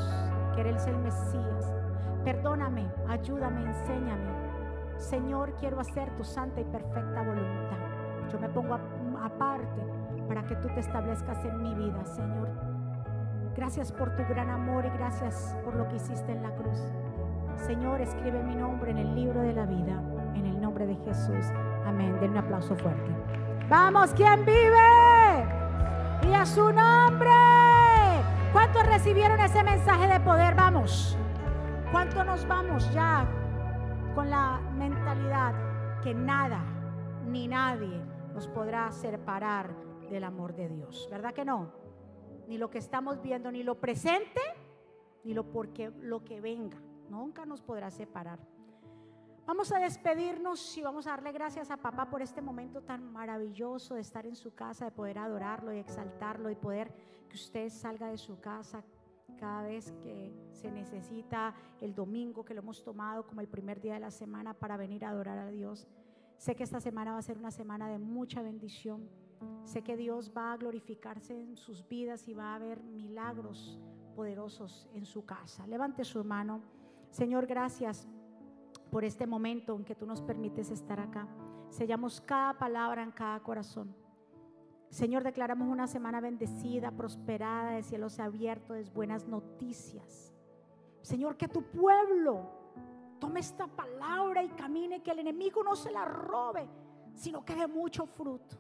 que 0.55 0.61
eres 0.61 0.87
el 0.87 0.99
Mesías. 0.99 1.80
Perdóname, 2.25 2.87
ayúdame, 3.09 3.65
enséñame. 3.65 4.31
Señor, 4.97 5.55
quiero 5.59 5.81
hacer 5.81 6.15
tu 6.17 6.25
santa 6.25 6.61
y 6.61 6.65
perfecta 6.65 7.23
voluntad. 7.23 7.79
Yo 8.31 8.39
me 8.39 8.49
pongo 8.51 8.79
aparte 9.23 9.81
para 10.29 10.43
que 10.43 10.55
tú 10.57 10.69
te 10.69 10.81
establezcas 10.81 11.45
en 11.45 11.63
mi 11.63 11.75
vida, 11.75 12.05
Señor. 12.05 12.49
Gracias 13.57 13.91
por 13.91 14.15
tu 14.15 14.23
gran 14.29 14.49
amor 14.51 14.85
y 14.85 14.91
gracias 14.91 15.57
por 15.65 15.75
lo 15.75 15.89
que 15.89 15.97
hiciste 15.97 16.33
en 16.33 16.43
la 16.43 16.51
cruz. 16.55 16.79
Señor, 17.57 18.01
escribe 18.01 18.43
mi 18.43 18.55
nombre 18.55 18.91
en 18.91 18.99
el 18.99 19.15
libro 19.15 19.41
de 19.41 19.53
la 19.53 19.67
vida, 19.67 20.01
en 20.35 20.47
el 20.47 20.61
nombre 20.61 20.87
de 20.87 20.95
Jesús. 20.97 21.47
Amén. 21.85 22.17
Den 22.21 22.31
un 22.31 22.39
aplauso 22.39 22.77
fuerte. 22.77 23.11
Vamos, 23.69 24.13
¿quién 24.15 24.45
vive? 24.45 25.49
Y 26.29 26.35
a 26.35 26.47
su 26.47 26.73
nombre. 26.73 27.31
¿Cuántos 28.53 28.87
recibieron 28.87 29.41
ese 29.41 29.63
mensaje 29.63 30.07
de 30.07 30.21
poder? 30.21 30.55
Vamos. 30.55 31.19
¿Cuántos 31.93 32.25
nos 32.25 32.47
vamos 32.47 32.95
ya 32.95 33.29
con 34.15 34.31
la 34.31 34.61
mentalidad 34.77 36.01
que 36.01 36.15
nada 36.15 36.65
ni 37.27 37.49
nadie 37.49 38.01
nos 38.33 38.47
podrá 38.47 38.93
separar 38.93 39.75
del 40.09 40.23
amor 40.23 40.55
de 40.55 40.69
Dios? 40.69 41.09
¿Verdad 41.11 41.35
que 41.35 41.45
no? 41.45 41.73
Ni 42.47 42.59
lo 42.59 42.71
que 42.71 42.79
estamos 42.79 43.21
viendo, 43.21 43.51
ni 43.51 43.65
lo 43.65 43.81
presente, 43.81 44.41
ni 45.25 45.35
lo 45.35 45.51
porque 45.51 45.91
lo 45.99 46.23
que 46.23 46.41
venga. 46.41 46.81
Nunca 47.09 47.45
nos 47.45 47.61
podrá 47.61 47.91
separar. 47.91 48.39
Vamos 49.45 49.73
a 49.73 49.81
despedirnos 49.81 50.79
y 50.79 50.83
vamos 50.83 51.09
a 51.09 51.11
darle 51.11 51.33
gracias 51.33 51.73
a 51.73 51.77
papá 51.77 52.09
por 52.09 52.23
este 52.23 52.41
momento 52.41 52.83
tan 52.83 53.13
maravilloso 53.13 53.97
de 53.97 54.03
estar 54.03 54.27
en 54.27 54.37
su 54.37 54.55
casa, 54.55 54.85
de 54.85 54.93
poder 54.93 55.19
adorarlo 55.19 55.73
y 55.73 55.79
exaltarlo 55.79 56.51
y 56.51 56.55
poder 56.55 56.95
que 57.29 57.35
usted 57.35 57.69
salga 57.69 58.07
de 58.07 58.17
su 58.17 58.39
casa 58.39 58.85
cada 59.41 59.63
vez 59.63 59.91
que 60.03 60.33
se 60.53 60.71
necesita 60.71 61.55
el 61.81 61.95
domingo 61.95 62.45
que 62.45 62.53
lo 62.53 62.61
hemos 62.61 62.85
tomado 62.85 63.27
como 63.27 63.41
el 63.41 63.49
primer 63.49 63.81
día 63.81 63.95
de 63.95 64.01
la 64.01 64.11
semana 64.11 64.53
para 64.53 64.77
venir 64.77 65.05
a 65.05 65.09
adorar 65.09 65.39
a 65.39 65.51
Dios. 65.51 65.89
Sé 66.37 66.55
que 66.55 66.63
esta 66.63 66.81
semana 66.81 67.13
va 67.13 67.19
a 67.19 67.23
ser 67.23 67.39
una 67.39 67.51
semana 67.51 67.89
de 67.89 67.99
mucha 67.99 68.43
bendición. 68.43 69.09
Sé 69.65 69.83
que 69.83 69.97
Dios 69.97 70.31
va 70.37 70.53
a 70.53 70.57
glorificarse 70.59 71.41
en 71.41 71.57
sus 71.57 71.89
vidas 71.89 72.29
y 72.29 72.35
va 72.35 72.53
a 72.53 72.57
haber 72.57 72.83
milagros 72.83 73.81
poderosos 74.15 74.87
en 74.93 75.07
su 75.07 75.25
casa. 75.25 75.67
Levante 75.67 76.05
su 76.05 76.23
mano. 76.23 76.61
Señor, 77.11 77.47
gracias 77.47 78.07
por 78.91 79.05
este 79.05 79.27
momento 79.27 79.75
en 79.75 79.85
que 79.85 79.95
tú 79.95 80.05
nos 80.05 80.21
permites 80.21 80.71
estar 80.71 81.01
acá. 81.01 81.27
Sellamos 81.71 82.21
cada 82.21 82.59
palabra 82.59 83.03
en 83.03 83.13
cada 83.13 83.41
corazón. 83.41 83.95
Señor, 84.91 85.23
declaramos 85.23 85.69
una 85.69 85.87
semana 85.87 86.21
bendecida, 86.21 86.91
prosperada, 86.91 87.73
de 87.73 87.83
cielos 87.85 88.19
abiertos, 88.19 88.93
buenas 88.93 89.27
noticias. 89.27 90.35
Señor, 91.01 91.37
que 91.37 91.47
tu 91.47 91.63
pueblo 91.63 92.51
tome 93.21 93.39
esta 93.39 93.69
palabra 93.69 94.43
y 94.43 94.49
camine, 94.49 95.01
que 95.01 95.13
el 95.13 95.21
enemigo 95.21 95.63
no 95.63 95.77
se 95.77 95.93
la 95.93 96.05
robe, 96.05 96.69
sino 97.15 97.45
que 97.45 97.55
dé 97.55 97.69
mucho 97.69 98.05
fruto. 98.05 98.57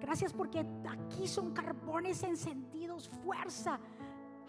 Gracias 0.00 0.34
porque 0.34 0.66
aquí 0.88 1.26
son 1.26 1.52
carbones 1.52 2.22
encendidos, 2.22 3.08
fuerza. 3.24 3.80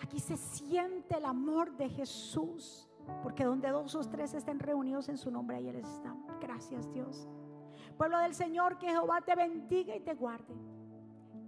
Aquí 0.01 0.19
se 0.19 0.35
siente 0.35 1.17
el 1.17 1.25
amor 1.25 1.77
de 1.77 1.87
Jesús. 1.89 2.89
Porque 3.21 3.43
donde 3.43 3.69
dos 3.69 3.95
o 3.95 4.01
tres 4.01 4.33
estén 4.33 4.59
reunidos 4.59 5.09
en 5.09 5.17
su 5.17 5.29
nombre, 5.31 5.57
ahí 5.57 5.67
Él 5.67 5.77
está. 5.77 6.15
Gracias 6.41 6.91
Dios. 6.91 7.27
Pueblo 7.97 8.17
del 8.19 8.33
Señor, 8.33 8.77
que 8.77 8.89
Jehová 8.89 9.21
te 9.21 9.35
bendiga 9.35 9.95
y 9.95 9.99
te 9.99 10.13
guarde. 10.13 10.72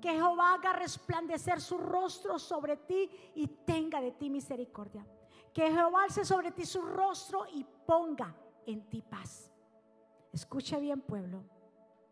Que 0.06 0.12
Jehová 0.12 0.54
haga 0.54 0.74
resplandecer 0.74 1.60
su 1.60 1.80
rostro 1.80 2.38
sobre 2.38 2.78
ti 2.78 3.10
y 3.34 3.48
tenga 3.48 4.00
de 4.00 4.12
ti 4.12 4.30
misericordia. 4.30 5.04
Que 5.52 5.72
Jehová 5.72 6.04
alce 6.04 6.24
sobre 6.24 6.52
ti 6.52 6.64
su 6.64 6.84
rostro 6.84 7.48
y 7.52 7.66
ponga 7.88 8.36
en 8.68 8.88
ti 8.88 9.02
paz. 9.02 9.52
Escucha 10.32 10.78
bien, 10.78 11.02
pueblo. 11.02 11.44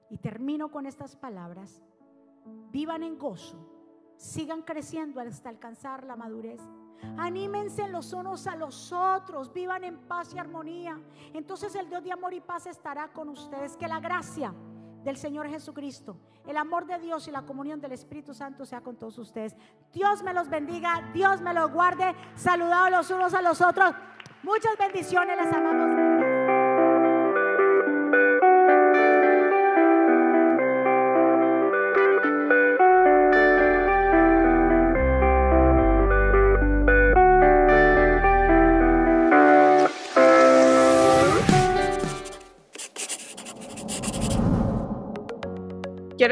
Y 0.09 0.17
termino 0.17 0.71
con 0.71 0.87
estas 0.87 1.15
palabras. 1.15 1.83
Vivan 2.71 3.03
en 3.03 3.19
gozo. 3.19 3.59
Sigan 4.17 4.63
creciendo 4.63 5.21
hasta 5.21 5.49
alcanzar 5.49 6.03
la 6.03 6.15
madurez 6.15 6.61
Anímense 7.17 7.87
los 7.89 8.11
unos 8.13 8.47
a 8.47 8.55
los 8.55 8.91
otros, 8.91 9.53
vivan 9.53 9.83
en 9.83 9.97
paz 10.07 10.33
y 10.33 10.39
armonía. 10.39 10.99
Entonces 11.33 11.75
el 11.75 11.89
Dios 11.89 12.03
de 12.03 12.11
amor 12.11 12.33
y 12.33 12.41
paz 12.41 12.65
estará 12.65 13.11
con 13.11 13.29
ustedes. 13.29 13.77
Que 13.77 13.87
la 13.87 13.99
gracia 13.99 14.51
del 15.04 15.18
Señor 15.18 15.47
Jesucristo, 15.49 16.18
el 16.47 16.58
amor 16.58 16.86
de 16.86 16.99
Dios 16.99 17.28
y 17.28 17.32
la 17.32 17.43
comunión 17.43 17.82
del 17.82 17.91
Espíritu 17.91 18.34
Santo 18.34 18.66
sea 18.66 18.82
con 18.82 18.95
todos 18.95 19.18
ustedes. 19.18 19.56
Dios 19.93 20.24
me 20.24 20.34
los 20.34 20.49
bendiga, 20.49 21.10
Dios 21.14 21.41
me 21.41 21.54
los 21.54 21.72
guarde. 21.72 22.16
Saludados 22.36 22.91
los 22.91 23.12
unos 23.12 23.34
a 23.34 23.41
los 23.41 23.62
otros. 23.62 23.93
Muchas 24.43 24.78
bendiciones, 24.78 25.38
les 25.38 25.54
amamos. 25.54 26.03